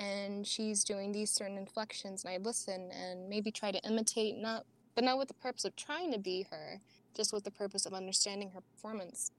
and 0.00 0.46
she's 0.46 0.82
doing 0.82 1.12
these 1.12 1.30
certain 1.30 1.58
inflections, 1.58 2.24
and 2.24 2.32
I 2.32 2.38
listen 2.38 2.90
and 2.90 3.28
maybe 3.28 3.52
try 3.52 3.70
to 3.70 3.80
imitate, 3.86 4.38
not, 4.38 4.64
but 4.94 5.04
not 5.04 5.18
with 5.18 5.28
the 5.28 5.34
purpose 5.34 5.66
of 5.66 5.76
trying 5.76 6.10
to 6.12 6.18
be 6.18 6.46
her, 6.50 6.80
just 7.14 7.32
with 7.34 7.44
the 7.44 7.50
purpose 7.50 7.84
of 7.84 7.92
understanding 7.92 8.50
her 8.52 8.62
performance. 8.62 9.30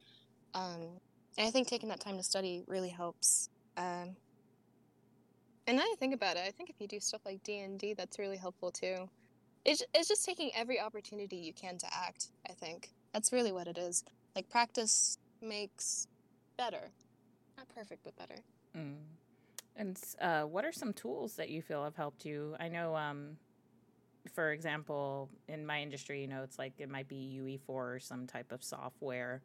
Um, 0.53 0.99
and 1.38 1.47
I 1.47 1.49
think 1.49 1.68
taking 1.68 1.89
that 1.89 1.99
time 1.99 2.18
to 2.18 2.24
study 2.24 2.64
really 2.68 2.89
helps. 2.89 3.49
Um, 3.76 4.16
and 5.66 5.78
now 5.78 5.84
I 5.84 5.95
think 5.99 6.14
about 6.14 6.38
it, 6.38 6.43
I 6.45 6.51
think 6.51 6.70
if 6.70 6.80
you 6.80 6.88
do 6.88 6.99
stuff 6.99 7.22
like 7.26 7.41
D 7.43 7.59
and 7.59 7.80
D, 7.80 7.93
that's 7.95 8.20
really 8.20 8.38
helpful 8.38 8.72
too. 8.72 9.09
It's 9.66 9.84
it's 9.93 10.07
just 10.07 10.26
taking 10.26 10.51
every 10.55 10.80
opportunity 10.80 11.38
you 11.38 11.53
can 11.53 11.78
to 11.80 11.88
act. 11.93 12.30
I 12.49 12.53
think 12.53 12.89
that's 13.14 13.32
really 13.32 13.51
what 13.51 13.68
it 13.68 13.78
is. 13.78 14.03
Like 14.36 14.49
practice 14.49 15.18
makes 15.41 16.07
better, 16.57 16.91
not 17.57 17.68
perfect, 17.70 18.03
but 18.03 18.16
better. 18.16 18.41
Mm. 18.76 18.95
And 19.76 20.00
uh, 20.20 20.44
what 20.44 20.66
are 20.66 20.72
some 20.72 20.94
tools 20.94 21.36
that 21.36 21.50
you 21.50 21.62
feel 21.62 21.84
have 21.84 21.96
helped 21.96 22.26
you? 22.26 22.56
I 22.60 22.68
know, 22.68 22.96
um, 22.96 23.38
for 24.34 24.52
example, 24.52 25.30
in 25.48 25.66
my 25.66 25.82
industry, 25.82 26.22
you 26.22 26.28
know, 26.28 26.44
it's 26.44 26.60
like 26.60 26.74
it 26.78 26.90
might 26.90 27.08
be 27.08 27.40
UE4 27.42 27.60
or 27.70 28.00
some 28.00 28.28
type 28.28 28.52
of 28.52 28.64
software 28.64 29.42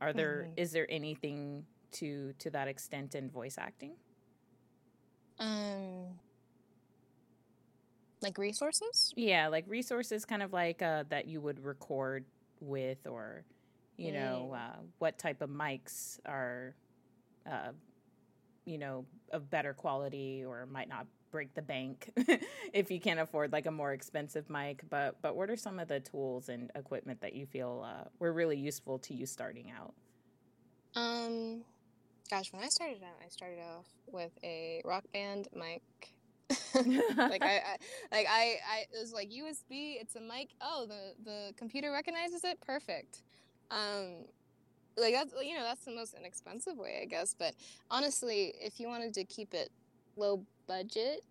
are 0.00 0.12
there 0.12 0.46
mm-hmm. 0.46 0.52
is 0.56 0.72
there 0.72 0.86
anything 0.90 1.64
to 1.92 2.32
to 2.38 2.50
that 2.50 2.68
extent 2.68 3.14
in 3.14 3.30
voice 3.30 3.56
acting? 3.58 3.92
Um 5.38 6.18
like 8.22 8.38
resources? 8.38 9.12
Yeah, 9.16 9.48
like 9.48 9.64
resources 9.66 10.24
kind 10.24 10.42
of 10.42 10.52
like 10.52 10.82
uh, 10.82 11.04
that 11.08 11.26
you 11.26 11.40
would 11.40 11.64
record 11.64 12.24
with 12.60 13.06
or 13.06 13.44
you 13.96 14.12
mm. 14.12 14.14
know, 14.14 14.54
uh, 14.54 14.76
what 14.98 15.18
type 15.18 15.40
of 15.40 15.48
mics 15.48 16.18
are 16.26 16.74
uh, 17.46 17.72
you 18.64 18.78
know, 18.78 19.04
of 19.32 19.50
better 19.50 19.74
quality 19.74 20.44
or 20.46 20.66
might 20.66 20.88
not 20.88 21.06
break 21.30 21.54
the 21.54 21.62
bank 21.62 22.10
if 22.72 22.90
you 22.90 23.00
can't 23.00 23.20
afford 23.20 23.52
like 23.52 23.66
a 23.66 23.70
more 23.70 23.92
expensive 23.92 24.48
mic. 24.50 24.82
But 24.88 25.16
but 25.22 25.36
what 25.36 25.50
are 25.50 25.56
some 25.56 25.78
of 25.78 25.88
the 25.88 26.00
tools 26.00 26.48
and 26.48 26.70
equipment 26.74 27.20
that 27.20 27.34
you 27.34 27.46
feel 27.46 27.84
uh, 27.86 28.08
were 28.18 28.32
really 28.32 28.56
useful 28.56 28.98
to 29.00 29.14
you 29.14 29.26
starting 29.26 29.70
out? 29.70 29.94
Um, 30.96 31.62
gosh, 32.30 32.52
when 32.52 32.62
I 32.62 32.68
started 32.68 33.02
out, 33.02 33.16
I 33.24 33.28
started 33.28 33.60
off 33.60 33.86
with 34.06 34.32
a 34.42 34.82
rock 34.84 35.04
band 35.12 35.48
mic. 35.54 35.82
like 37.16 37.42
I, 37.42 37.56
I, 37.58 37.76
like 38.10 38.26
I, 38.28 38.56
I 38.68 38.84
it 38.92 39.00
was 39.00 39.12
like 39.12 39.30
USB. 39.30 40.00
It's 40.00 40.16
a 40.16 40.20
mic. 40.20 40.48
Oh, 40.60 40.86
the 40.88 41.14
the 41.24 41.52
computer 41.56 41.92
recognizes 41.92 42.42
it. 42.44 42.60
Perfect. 42.60 43.22
Um, 43.70 44.24
like 44.96 45.14
that's 45.14 45.32
you 45.42 45.54
know 45.54 45.62
that's 45.62 45.84
the 45.84 45.94
most 45.94 46.14
inexpensive 46.14 46.76
way, 46.76 47.00
I 47.02 47.06
guess. 47.06 47.34
But 47.38 47.54
honestly, 47.90 48.54
if 48.60 48.80
you 48.80 48.88
wanted 48.88 49.14
to 49.14 49.24
keep 49.24 49.54
it 49.54 49.70
low 50.16 50.44
budget, 50.66 51.22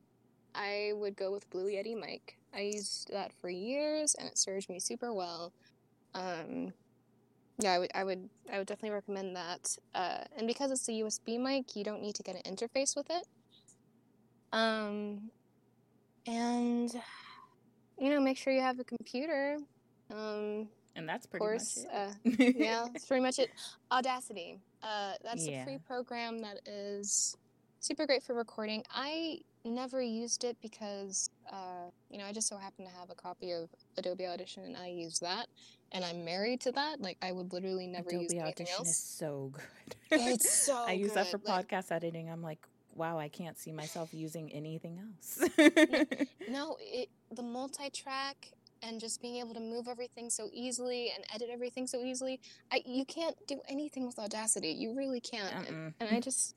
I 0.55 0.91
would 0.95 1.15
go 1.15 1.31
with 1.31 1.49
Blue 1.49 1.67
Yeti 1.67 1.99
mic. 1.99 2.37
I 2.53 2.61
used 2.61 3.11
that 3.11 3.31
for 3.39 3.49
years 3.49 4.15
and 4.15 4.27
it 4.27 4.37
served 4.37 4.69
me 4.69 4.79
super 4.79 5.13
well. 5.13 5.53
Um, 6.15 6.73
yeah, 7.59 7.73
I 7.73 7.79
would, 7.79 7.91
I 7.93 8.03
would, 8.03 8.29
I 8.51 8.57
would 8.57 8.67
definitely 8.67 8.95
recommend 8.95 9.35
that. 9.35 9.77
Uh, 9.93 10.23
and 10.37 10.47
because 10.47 10.71
it's 10.71 10.87
a 10.87 10.93
USB 10.93 11.39
mic, 11.39 11.75
you 11.75 11.83
don't 11.83 12.01
need 12.01 12.15
to 12.15 12.23
get 12.23 12.35
an 12.35 12.55
interface 12.55 12.95
with 12.95 13.09
it. 13.09 13.27
Um, 14.51 15.29
and 16.25 16.91
you 17.99 18.09
know, 18.09 18.19
make 18.19 18.37
sure 18.37 18.53
you 18.53 18.61
have 18.61 18.79
a 18.79 18.83
computer. 18.83 19.57
Um, 20.11 20.69
and 20.95 21.07
that's 21.07 21.25
pretty 21.25 21.43
course, 21.43 21.85
much 21.85 22.35
it. 22.35 22.39
uh, 22.39 22.53
yeah, 22.63 22.85
that's 22.91 23.05
pretty 23.05 23.23
much 23.23 23.39
it. 23.39 23.49
Audacity. 23.91 24.59
Uh, 24.83 25.13
that's 25.23 25.47
yeah. 25.47 25.61
a 25.61 25.65
free 25.65 25.77
program 25.85 26.39
that 26.39 26.59
is 26.65 27.35
super 27.79 28.05
great 28.05 28.23
for 28.23 28.33
recording. 28.33 28.83
I 28.93 29.39
never 29.65 30.01
used 30.01 30.43
it 30.43 30.57
because, 30.61 31.29
uh, 31.51 31.89
you 32.09 32.17
know, 32.17 32.25
I 32.25 32.31
just 32.31 32.47
so 32.47 32.57
happen 32.57 32.85
to 32.85 32.91
have 32.91 33.09
a 33.09 33.15
copy 33.15 33.51
of 33.51 33.69
Adobe 33.97 34.25
Audition 34.25 34.63
and 34.63 34.77
I 34.77 34.87
use 34.87 35.19
that. 35.19 35.47
And 35.91 36.05
I'm 36.05 36.23
married 36.23 36.61
to 36.61 36.71
that. 36.73 37.01
Like, 37.01 37.17
I 37.21 37.31
would 37.31 37.51
literally 37.51 37.87
never 37.87 38.09
Adobe 38.09 38.23
use 38.23 38.33
anything 38.33 38.67
Audition 38.67 38.75
else. 38.77 38.89
is 38.89 38.97
so 38.97 39.51
good. 39.53 39.95
It's 40.11 40.51
so 40.65 40.85
I 40.87 40.91
use 40.93 41.09
good. 41.09 41.17
that 41.17 41.27
for 41.27 41.39
like, 41.43 41.67
podcast 41.67 41.91
editing. 41.91 42.29
I'm 42.29 42.43
like, 42.43 42.59
wow, 42.95 43.17
I 43.17 43.29
can't 43.29 43.57
see 43.57 43.71
myself 43.71 44.13
using 44.13 44.51
anything 44.51 44.99
else. 44.99 45.49
no, 46.49 46.77
it, 46.79 47.09
the 47.31 47.41
multi 47.41 47.89
track 47.89 48.51
and 48.81 48.99
just 48.99 49.21
being 49.21 49.37
able 49.37 49.53
to 49.53 49.59
move 49.59 49.87
everything 49.87 50.29
so 50.29 50.49
easily 50.53 51.11
and 51.15 51.23
edit 51.33 51.49
everything 51.51 51.87
so 51.87 52.03
easily. 52.03 52.39
I, 52.71 52.81
you 52.85 53.05
can't 53.05 53.35
do 53.47 53.59
anything 53.67 54.05
with 54.05 54.19
Audacity. 54.19 54.69
You 54.69 54.95
really 54.95 55.19
can't. 55.19 55.53
And, 55.67 55.93
and 55.99 56.09
I 56.09 56.19
mm. 56.19 56.23
just 56.23 56.55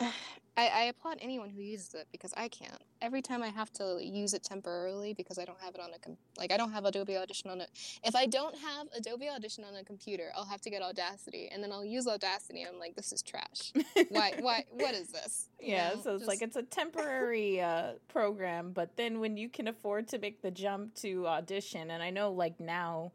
I, 0.00 0.66
I, 0.66 0.82
applaud 0.84 1.18
anyone 1.20 1.50
who 1.50 1.60
uses 1.60 1.94
it 1.94 2.08
because 2.10 2.34
I 2.36 2.48
can't. 2.48 2.82
Every 3.00 3.22
time 3.22 3.44
I 3.44 3.48
have 3.48 3.72
to 3.74 4.00
use 4.02 4.34
it 4.34 4.42
temporarily 4.42 5.14
because 5.14 5.38
I 5.38 5.44
don't 5.44 5.60
have 5.60 5.74
it 5.76 5.80
on 5.80 5.90
a 5.94 5.98
com- 6.00 6.16
like 6.36 6.52
I 6.52 6.56
don't 6.56 6.72
have 6.72 6.84
Adobe 6.84 7.16
Audition 7.16 7.48
on 7.50 7.60
it. 7.60 7.70
If 8.02 8.16
I 8.16 8.26
don't 8.26 8.56
have 8.56 8.88
Adobe 8.96 9.28
Audition 9.28 9.62
on 9.62 9.76
a 9.76 9.84
computer, 9.84 10.30
I'll 10.36 10.44
have 10.44 10.60
to 10.62 10.70
get 10.70 10.82
Audacity, 10.82 11.48
and 11.52 11.62
then 11.62 11.70
I'll 11.70 11.84
use 11.84 12.08
Audacity. 12.08 12.66
I'm 12.68 12.80
like, 12.80 12.96
this 12.96 13.12
is 13.12 13.22
trash. 13.22 13.72
why? 14.08 14.34
Why? 14.40 14.64
What 14.70 14.94
is 14.94 15.08
this? 15.08 15.48
You 15.60 15.74
yeah, 15.74 15.90
know, 15.90 16.00
so 16.02 16.10
it's 16.14 16.20
just... 16.20 16.28
like 16.28 16.42
it's 16.42 16.56
a 16.56 16.62
temporary 16.62 17.60
uh, 17.60 17.92
program, 18.08 18.72
but 18.72 18.96
then 18.96 19.20
when 19.20 19.36
you 19.36 19.48
can 19.48 19.68
afford 19.68 20.08
to 20.08 20.18
make 20.18 20.42
the 20.42 20.50
jump 20.50 20.94
to 20.96 21.26
Audition, 21.26 21.90
and 21.90 22.02
I 22.02 22.10
know 22.10 22.32
like 22.32 22.58
now. 22.58 23.12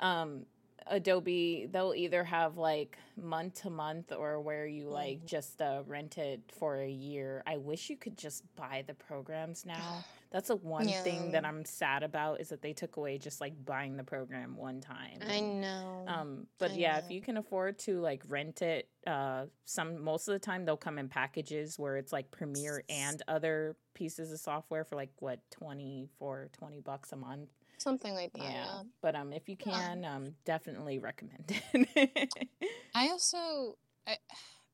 Um, 0.00 0.46
Adobe, 0.86 1.68
they'll 1.70 1.94
either 1.94 2.24
have 2.24 2.56
like 2.56 2.98
month 3.16 3.62
to 3.62 3.70
month 3.70 4.12
or 4.12 4.40
where 4.40 4.66
you 4.66 4.88
like 4.88 5.20
mm. 5.20 5.26
just 5.26 5.60
uh, 5.62 5.82
rent 5.86 6.18
it 6.18 6.40
for 6.58 6.80
a 6.80 6.90
year. 6.90 7.42
I 7.46 7.56
wish 7.56 7.88
you 7.88 7.96
could 7.96 8.18
just 8.18 8.42
buy 8.56 8.84
the 8.86 8.94
programs 8.94 9.64
now. 9.64 10.04
That's 10.30 10.48
the 10.48 10.56
one 10.56 10.88
yeah. 10.88 11.00
thing 11.02 11.30
that 11.30 11.44
I'm 11.44 11.64
sad 11.64 12.02
about 12.02 12.40
is 12.40 12.48
that 12.48 12.60
they 12.60 12.72
took 12.72 12.96
away 12.96 13.18
just 13.18 13.40
like 13.40 13.52
buying 13.64 13.96
the 13.96 14.02
program 14.02 14.56
one 14.56 14.80
time. 14.80 15.20
I 15.24 15.38
know. 15.38 16.04
Um, 16.08 16.48
but 16.58 16.72
I 16.72 16.74
yeah, 16.74 16.92
know. 16.94 16.98
if 17.04 17.10
you 17.12 17.20
can 17.20 17.36
afford 17.36 17.78
to 17.80 18.00
like 18.00 18.24
rent 18.28 18.60
it, 18.60 18.88
uh, 19.06 19.44
some 19.64 20.02
most 20.02 20.26
of 20.26 20.32
the 20.32 20.40
time 20.40 20.64
they'll 20.64 20.76
come 20.76 20.98
in 20.98 21.08
packages 21.08 21.78
where 21.78 21.96
it's 21.96 22.12
like 22.12 22.32
Premiere 22.32 22.82
and 22.88 23.22
other 23.28 23.76
pieces 23.94 24.32
of 24.32 24.40
software 24.40 24.82
for 24.84 24.96
like 24.96 25.10
what 25.20 25.38
24, 25.52 26.50
20 26.52 26.80
bucks 26.80 27.12
a 27.12 27.16
month. 27.16 27.50
Something 27.78 28.14
like 28.14 28.32
that. 28.32 28.42
Yeah. 28.42 28.50
yeah. 28.50 28.82
But 29.02 29.14
um, 29.14 29.32
if 29.32 29.48
you 29.48 29.56
can, 29.56 30.04
um, 30.04 30.34
definitely 30.44 30.98
recommend 30.98 31.52
it. 31.72 32.28
I 32.94 33.08
also. 33.08 33.76
I, 34.06 34.16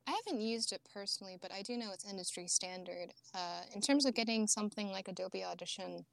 I 0.07 0.19
haven't 0.27 0.41
used 0.41 0.73
it 0.73 0.81
personally, 0.93 1.37
but 1.41 1.53
I 1.53 1.63
do 1.63 1.77
know 1.77 1.91
it's 1.93 2.09
industry 2.09 2.49
standard. 2.49 3.13
Uh, 3.33 3.63
in 3.75 3.81
terms 3.81 4.07
of 4.07 4.15
getting 4.15 4.49
something 4.49 4.91
like 4.91 5.07
Adobe 5.07 5.45
Audition, 5.45 6.05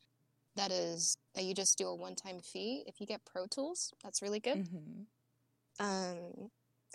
that 0.55 0.71
is 0.71 1.17
that 1.33 1.45
you 1.45 1.55
just 1.55 1.77
do 1.77 1.87
a 1.87 1.95
one-time 1.95 2.39
fee. 2.41 2.83
If 2.85 2.99
you 2.99 3.07
get 3.07 3.25
Pro 3.25 3.47
Tools, 3.47 3.93
that's 4.03 4.21
really 4.21 4.39
good. 4.39 4.57
Mm-hmm. 4.57 5.85
Um, 5.85 6.49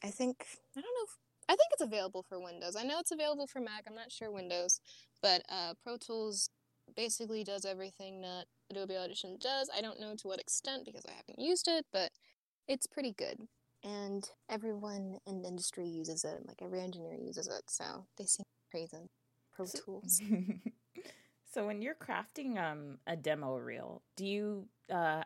I 0.05 0.09
think 0.09 0.47
I 0.77 0.81
don't 0.81 0.85
know. 0.85 1.05
If, 1.05 1.19
I 1.49 1.53
think 1.57 1.69
it's 1.73 1.83
available 1.83 2.23
for 2.23 2.39
Windows. 2.41 2.77
I 2.77 2.85
know 2.85 2.99
it's 3.01 3.11
available 3.11 3.47
for 3.47 3.61
Mac. 3.61 3.85
I'm 3.89 3.95
not 3.95 4.13
sure 4.13 4.31
Windows, 4.31 4.81
but 5.23 5.43
uh, 5.49 5.75
Pro 5.83 5.97
Tools 5.97 6.51
basically 6.95 7.45
does 7.45 7.65
everything 7.65 8.21
that 8.23 8.45
Adobe 8.73 8.97
Audition 8.97 9.39
does. 9.41 9.71
I 9.77 9.81
don't 9.81 10.01
know 10.01 10.15
to 10.17 10.29
what 10.29 10.41
extent 10.41 10.85
because 10.85 11.07
I 11.07 11.13
haven't 11.13 11.39
used 11.39 11.69
it, 11.69 11.87
but 11.93 12.11
it's 12.67 12.87
pretty 12.87 13.13
good 13.17 13.47
and 13.85 14.29
everyone 14.49 15.19
in 15.27 15.43
the 15.43 15.49
industry 15.49 15.87
uses 15.89 16.25
it. 16.25 16.47
Like 16.47 16.63
every 16.63 16.81
engineer 16.81 17.15
uses 17.15 17.49
it, 17.49 17.63
so 17.69 18.07
they 18.17 18.25
sing 18.25 18.45
praising 18.71 19.09
Pro 19.53 19.67
Tools. 19.67 20.21
so 21.53 21.67
when 21.67 21.83
you're 21.83 21.95
crafting 21.95 22.59
um, 22.59 22.99
a 23.07 23.17
demo 23.17 23.57
reel, 23.57 24.03
do 24.17 24.27
you 24.27 24.69
uh, 24.93 25.23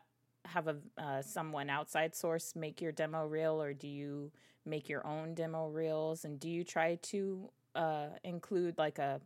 have 0.47 0.69
a 0.69 0.77
uh, 0.99 1.23
someone 1.23 1.71
outside 1.71 2.15
source 2.15 2.55
make 2.57 2.81
your 2.81 2.93
demo 2.93 3.27
reel, 3.27 3.61
or 3.61 3.75
do 3.75 3.89
you 3.89 4.33
make 4.65 4.89
your 4.89 5.07
own 5.07 5.35
demo 5.35 5.69
reels? 5.69 6.25
And 6.25 6.41
do 6.41 6.49
you 6.49 6.65
try 6.65 6.99
to 7.03 7.51
uh, 7.75 8.07
include 8.25 8.79
like 8.79 8.99
a 8.99 9.21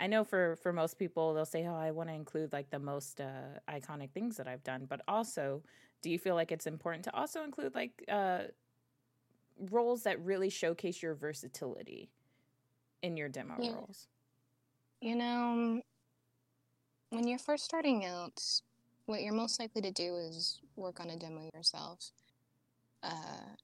I 0.00 0.06
know 0.06 0.24
for 0.24 0.56
for 0.56 0.72
most 0.72 0.98
people 0.98 1.34
they'll 1.34 1.44
say, 1.44 1.66
"Oh, 1.66 1.74
I 1.74 1.90
want 1.90 2.08
to 2.08 2.14
include 2.14 2.52
like 2.52 2.70
the 2.70 2.78
most 2.78 3.20
uh, 3.20 3.60
iconic 3.68 4.10
things 4.12 4.36
that 4.38 4.48
I've 4.48 4.64
done," 4.64 4.86
but 4.88 5.02
also, 5.06 5.62
do 6.00 6.08
you 6.10 6.18
feel 6.18 6.34
like 6.34 6.50
it's 6.50 6.66
important 6.66 7.04
to 7.04 7.14
also 7.14 7.44
include 7.44 7.74
like 7.74 8.02
uh, 8.08 8.44
roles 9.70 10.02
that 10.04 10.18
really 10.24 10.48
showcase 10.48 11.02
your 11.02 11.14
versatility 11.14 12.10
in 13.02 13.18
your 13.18 13.28
demo 13.28 13.56
yeah. 13.60 13.72
roles? 13.72 14.08
You 15.02 15.16
know, 15.16 15.82
when 17.10 17.28
you're 17.28 17.38
first 17.38 17.64
starting 17.64 18.06
out, 18.06 18.42
what 19.04 19.22
you're 19.22 19.34
most 19.34 19.60
likely 19.60 19.82
to 19.82 19.90
do 19.90 20.16
is 20.16 20.60
work 20.76 20.98
on 21.00 21.10
a 21.10 21.16
demo 21.16 21.50
yourself. 21.54 22.10
Uh, 23.02 23.54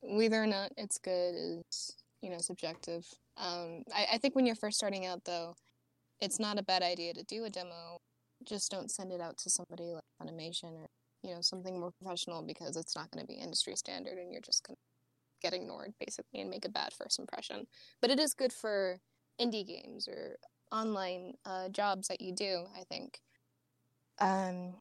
whether 0.00 0.42
or 0.42 0.46
not 0.46 0.72
it's 0.76 0.98
good 0.98 1.34
is, 1.34 1.96
you 2.20 2.30
know, 2.30 2.38
subjective. 2.38 3.06
Um, 3.36 3.84
I, 3.94 4.06
I 4.14 4.18
think 4.18 4.34
when 4.34 4.46
you're 4.46 4.56
first 4.56 4.76
starting 4.76 5.06
out, 5.06 5.24
though, 5.24 5.54
it's 6.22 6.38
not 6.38 6.58
a 6.58 6.62
bad 6.62 6.82
idea 6.82 7.12
to 7.12 7.24
do 7.24 7.44
a 7.44 7.50
demo. 7.50 8.00
Just 8.44 8.70
don't 8.70 8.90
send 8.90 9.12
it 9.12 9.20
out 9.20 9.36
to 9.38 9.50
somebody 9.50 9.92
like 9.92 10.04
Funimation 10.22 10.72
or 10.76 10.88
you 11.22 11.34
know 11.34 11.40
something 11.40 11.78
more 11.78 11.90
professional 11.90 12.42
because 12.42 12.76
it's 12.76 12.96
not 12.96 13.10
going 13.10 13.26
to 13.26 13.26
be 13.26 13.34
industry 13.38 13.76
standard, 13.76 14.18
and 14.18 14.32
you're 14.32 14.40
just 14.40 14.66
going 14.66 14.76
to 14.76 14.80
get 15.42 15.52
ignored 15.52 15.92
basically 16.00 16.40
and 16.40 16.48
make 16.48 16.64
a 16.64 16.70
bad 16.70 16.92
first 16.92 17.18
impression. 17.18 17.66
But 18.00 18.10
it 18.10 18.18
is 18.18 18.34
good 18.34 18.52
for 18.52 18.98
indie 19.40 19.66
games 19.66 20.08
or 20.08 20.36
online 20.70 21.34
uh, 21.44 21.68
jobs 21.68 22.08
that 22.08 22.20
you 22.20 22.32
do. 22.32 22.64
I 22.78 22.84
think. 22.84 23.20
Um, 24.20 24.74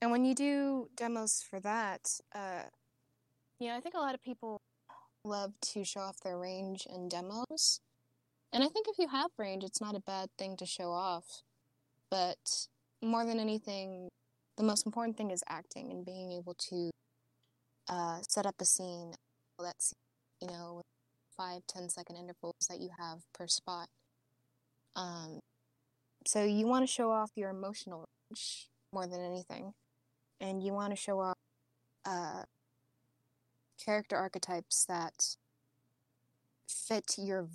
and 0.00 0.10
when 0.10 0.24
you 0.24 0.34
do 0.34 0.88
demos 0.96 1.44
for 1.48 1.60
that, 1.60 2.08
uh, 2.34 2.64
you 3.60 3.68
know, 3.68 3.76
I 3.76 3.80
think 3.80 3.94
a 3.94 4.00
lot 4.00 4.14
of 4.14 4.22
people 4.22 4.60
love 5.24 5.52
to 5.60 5.84
show 5.84 6.00
off 6.00 6.20
their 6.20 6.38
range 6.38 6.86
in 6.92 7.08
demos. 7.08 7.80
And 8.52 8.62
I 8.62 8.68
think 8.68 8.86
if 8.88 8.98
you 8.98 9.08
have 9.08 9.30
range, 9.38 9.64
it's 9.64 9.80
not 9.80 9.96
a 9.96 10.00
bad 10.00 10.28
thing 10.38 10.56
to 10.58 10.66
show 10.66 10.90
off. 10.90 11.42
But 12.10 12.66
more 13.00 13.24
than 13.24 13.40
anything, 13.40 14.08
the 14.58 14.62
most 14.62 14.84
important 14.84 15.16
thing 15.16 15.30
is 15.30 15.42
acting 15.48 15.90
and 15.90 16.04
being 16.04 16.32
able 16.32 16.54
to 16.68 16.90
uh, 17.88 18.18
set 18.28 18.44
up 18.44 18.56
a 18.60 18.64
scene 18.66 19.14
that's, 19.58 19.94
you 20.40 20.48
know, 20.48 20.82
five, 21.36 21.62
ten 21.66 21.88
second 21.88 22.16
intervals 22.16 22.66
that 22.68 22.80
you 22.80 22.90
have 22.98 23.20
per 23.32 23.46
spot. 23.46 23.88
Um, 24.94 25.40
so 26.26 26.44
you 26.44 26.66
want 26.66 26.86
to 26.86 26.92
show 26.92 27.10
off 27.10 27.30
your 27.34 27.48
emotional 27.48 28.04
range 28.30 28.68
more 28.92 29.06
than 29.06 29.20
anything. 29.20 29.72
And 30.40 30.62
you 30.62 30.72
want 30.72 30.90
to 30.90 30.96
show 30.96 31.20
off 31.20 31.38
uh, 32.04 32.42
character 33.82 34.16
archetypes 34.16 34.84
that 34.84 35.36
fit 36.68 37.14
your 37.16 37.46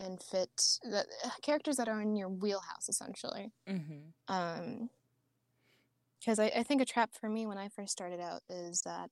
and 0.00 0.22
fit 0.22 0.78
the 0.82 1.04
uh, 1.24 1.30
characters 1.42 1.76
that 1.76 1.88
are 1.88 2.00
in 2.00 2.16
your 2.16 2.28
wheelhouse 2.28 2.88
essentially 2.88 3.52
mm-hmm. 3.68 4.34
um 4.34 4.88
because 6.20 6.38
I, 6.38 6.46
I 6.46 6.62
think 6.62 6.80
a 6.80 6.84
trap 6.84 7.10
for 7.18 7.28
me 7.28 7.46
when 7.46 7.58
i 7.58 7.68
first 7.68 7.92
started 7.92 8.20
out 8.20 8.42
is 8.48 8.82
that 8.82 9.10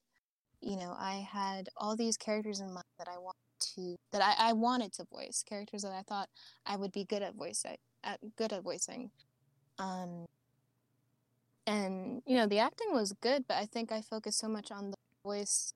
you 0.61 0.77
know 0.77 0.95
i 0.99 1.27
had 1.31 1.69
all 1.77 1.97
these 1.97 2.17
characters 2.17 2.61
in 2.61 2.73
mind 2.73 2.87
that 2.99 3.09
i 3.09 3.19
want 3.19 3.37
to 3.59 3.97
that 4.13 4.23
I, 4.23 4.51
I 4.51 4.53
wanted 4.53 4.93
to 4.95 5.07
voice 5.11 5.45
characters 5.47 5.83
that 5.83 5.93
i 5.93 6.03
thought 6.03 6.29
i 6.67 6.77
would 6.77 6.93
be 6.93 7.05
good 7.05 7.23
at 7.23 7.35
voice 7.35 7.65
at, 7.65 7.79
at 8.05 8.21
good 8.37 8.53
at 8.53 8.63
voicing 8.63 9.11
um 9.79 10.27
and 11.67 12.23
you 12.27 12.37
know 12.37 12.47
the 12.47 12.59
acting 12.59 12.93
was 12.93 13.13
good 13.21 13.45
but 13.49 13.57
i 13.57 13.67
think 13.67 13.93
i 13.93 14.01
focused 14.01 14.39
so 14.39 14.49
much 14.49 14.71
on 14.71 14.91
the 14.91 14.97
voice 15.25 15.73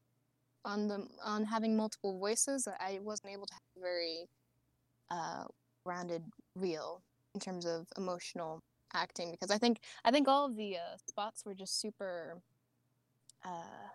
on 0.65 0.89
the 0.89 1.07
on 1.25 1.45
having 1.45 1.77
multiple 1.77 2.19
voices 2.19 2.65
that 2.65 2.77
i 2.81 2.99
wasn't 3.03 3.33
able 3.33 3.47
to 3.47 3.55
have 3.55 3.83
very 3.83 4.27
uh, 5.11 5.45
rounded 5.85 6.23
reel 6.55 7.03
in 7.35 7.41
terms 7.41 7.67
of 7.67 7.87
emotional 7.97 8.63
acting 8.93 9.31
because 9.31 9.51
I 9.51 9.59
think 9.59 9.81
I 10.05 10.11
think 10.11 10.29
all 10.29 10.47
of 10.47 10.57
the 10.57 10.77
uh, 10.77 10.97
spots 11.07 11.45
were 11.45 11.55
just 11.55 11.81
super 11.81 12.41
uh, 13.45 13.89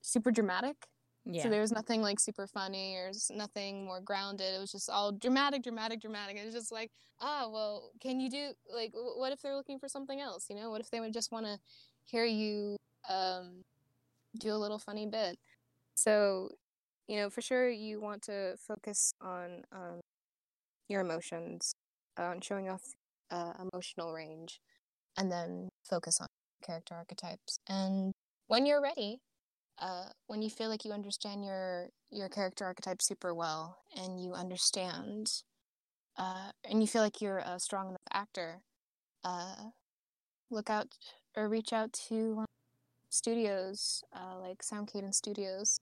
super 0.00 0.30
dramatic. 0.30 0.76
Yeah. 1.24 1.44
So 1.44 1.50
there 1.50 1.60
was 1.60 1.72
nothing 1.72 2.02
like 2.02 2.18
super 2.18 2.46
funny 2.46 2.96
or 2.96 3.12
nothing 3.30 3.84
more 3.84 4.00
grounded. 4.00 4.54
It 4.54 4.58
was 4.58 4.72
just 4.72 4.90
all 4.90 5.12
dramatic, 5.12 5.62
dramatic, 5.62 6.00
dramatic. 6.00 6.36
It 6.36 6.44
was 6.44 6.54
just 6.54 6.72
like, 6.72 6.90
ah, 7.20 7.48
well, 7.50 7.92
can 8.00 8.18
you 8.18 8.28
do 8.28 8.52
like 8.74 8.92
what 8.92 9.32
if 9.32 9.40
they're 9.40 9.56
looking 9.56 9.78
for 9.78 9.88
something 9.88 10.20
else? 10.20 10.46
You 10.50 10.56
know, 10.56 10.70
what 10.70 10.80
if 10.80 10.90
they 10.90 11.00
would 11.00 11.12
just 11.12 11.30
want 11.30 11.46
to 11.46 11.58
hear 12.04 12.24
you 12.24 12.76
um, 13.08 13.62
do 14.38 14.52
a 14.52 14.58
little 14.58 14.78
funny 14.78 15.06
bit? 15.06 15.38
So, 15.94 16.50
you 17.06 17.16
know, 17.16 17.30
for 17.30 17.40
sure 17.40 17.68
you 17.70 18.00
want 18.00 18.22
to 18.22 18.56
focus 18.56 19.14
on 19.20 19.62
um, 19.70 20.00
your 20.92 21.00
emotions, 21.00 21.74
on 22.18 22.40
showing 22.40 22.68
off 22.68 22.82
uh, 23.30 23.52
emotional 23.72 24.12
range, 24.12 24.60
and 25.16 25.32
then 25.32 25.68
focus 25.88 26.20
on 26.20 26.28
character 26.64 26.94
archetypes. 26.94 27.58
And 27.68 28.12
when 28.46 28.66
you're 28.66 28.82
ready, 28.82 29.20
uh, 29.80 30.06
when 30.26 30.42
you 30.42 30.50
feel 30.50 30.68
like 30.68 30.84
you 30.84 30.92
understand 30.92 31.44
your 31.44 31.88
your 32.10 32.28
character 32.28 32.64
archetype 32.64 33.02
super 33.02 33.34
well, 33.34 33.78
and 33.96 34.22
you 34.22 34.34
understand, 34.34 35.26
uh, 36.18 36.50
and 36.68 36.80
you 36.80 36.86
feel 36.86 37.02
like 37.02 37.20
you're 37.20 37.38
a 37.38 37.58
strong 37.58 37.88
enough 37.88 38.08
actor, 38.12 38.60
uh, 39.24 39.70
look 40.50 40.70
out 40.70 40.88
or 41.36 41.48
reach 41.48 41.72
out 41.72 41.92
to 41.94 42.44
studios 43.08 44.04
uh, 44.14 44.38
like 44.38 44.62
Sound 44.62 44.88
Cadence 44.92 45.16
Studios 45.16 45.80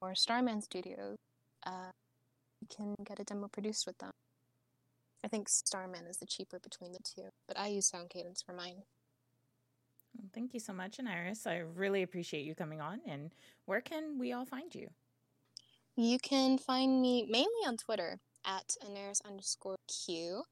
or 0.00 0.14
Starman 0.14 0.62
Studios. 0.62 1.16
Uh, 1.64 1.92
you 2.60 2.68
can 2.74 2.94
get 3.04 3.20
a 3.20 3.24
demo 3.24 3.48
produced 3.48 3.86
with 3.86 3.98
them. 3.98 4.10
I 5.22 5.28
think 5.28 5.48
Starman 5.48 6.06
is 6.08 6.18
the 6.18 6.26
cheaper 6.26 6.58
between 6.58 6.92
the 6.92 6.98
two, 7.04 7.28
but 7.46 7.58
I 7.58 7.68
use 7.68 7.86
Sound 7.86 8.10
Cadence 8.10 8.42
for 8.42 8.52
mine. 8.52 8.82
Well, 10.16 10.30
thank 10.34 10.54
you 10.54 10.60
so 10.60 10.72
much, 10.72 10.98
Anairis. 10.98 11.46
I 11.46 11.58
really 11.58 12.02
appreciate 12.02 12.44
you 12.44 12.54
coming 12.54 12.80
on. 12.80 13.00
And 13.06 13.30
where 13.66 13.80
can 13.80 14.18
we 14.18 14.32
all 14.32 14.44
find 14.44 14.74
you? 14.74 14.88
You 15.96 16.18
can 16.18 16.58
find 16.58 17.02
me 17.02 17.26
mainly 17.28 17.66
on 17.66 17.76
Twitter 17.76 18.18
at 18.44 18.76
Anairis 18.84 19.24
underscore 19.26 19.76
Q. 19.86 20.42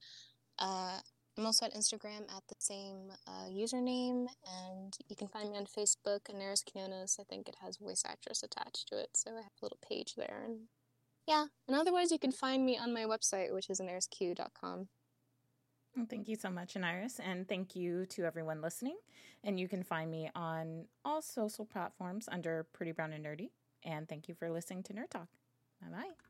Uh, 0.58 1.00
I'm 1.36 1.46
also 1.46 1.66
at 1.66 1.74
Instagram 1.74 2.22
at 2.36 2.42
the 2.48 2.56
same 2.58 3.12
uh, 3.26 3.46
username, 3.48 4.26
and 4.66 4.96
you 5.08 5.14
can 5.16 5.28
find 5.28 5.50
me 5.50 5.56
on 5.56 5.66
Facebook, 5.66 6.22
Anairis 6.28 6.64
Quinones. 6.70 7.16
I 7.20 7.24
think 7.24 7.48
it 7.48 7.56
has 7.62 7.76
voice 7.76 8.02
actress 8.04 8.42
attached 8.42 8.88
to 8.88 8.98
it, 8.98 9.10
so 9.14 9.30
I 9.30 9.42
have 9.42 9.52
a 9.60 9.64
little 9.64 9.78
page 9.88 10.14
there, 10.16 10.42
and 10.44 10.62
yeah, 11.28 11.44
and 11.68 11.76
otherwise 11.76 12.10
you 12.10 12.18
can 12.18 12.32
find 12.32 12.64
me 12.64 12.78
on 12.78 12.92
my 12.92 13.04
website, 13.04 13.52
which 13.52 13.68
is 13.68 13.80
anairisq.com. 13.80 14.88
Well, 15.94 16.06
thank 16.08 16.28
you 16.28 16.36
so 16.36 16.48
much, 16.48 16.74
Anairis, 16.74 17.20
and 17.22 17.46
thank 17.46 17.76
you 17.76 18.06
to 18.06 18.24
everyone 18.24 18.62
listening. 18.62 18.96
And 19.44 19.60
you 19.60 19.68
can 19.68 19.82
find 19.82 20.10
me 20.10 20.30
on 20.34 20.86
all 21.04 21.20
social 21.20 21.66
platforms 21.66 22.28
under 22.30 22.66
Pretty 22.72 22.92
Brown 22.92 23.12
and 23.12 23.24
Nerdy. 23.24 23.50
And 23.84 24.08
thank 24.08 24.28
you 24.28 24.34
for 24.34 24.50
listening 24.50 24.82
to 24.84 24.94
Nerd 24.94 25.10
Talk. 25.10 25.28
Bye 25.82 25.88
bye. 25.90 26.27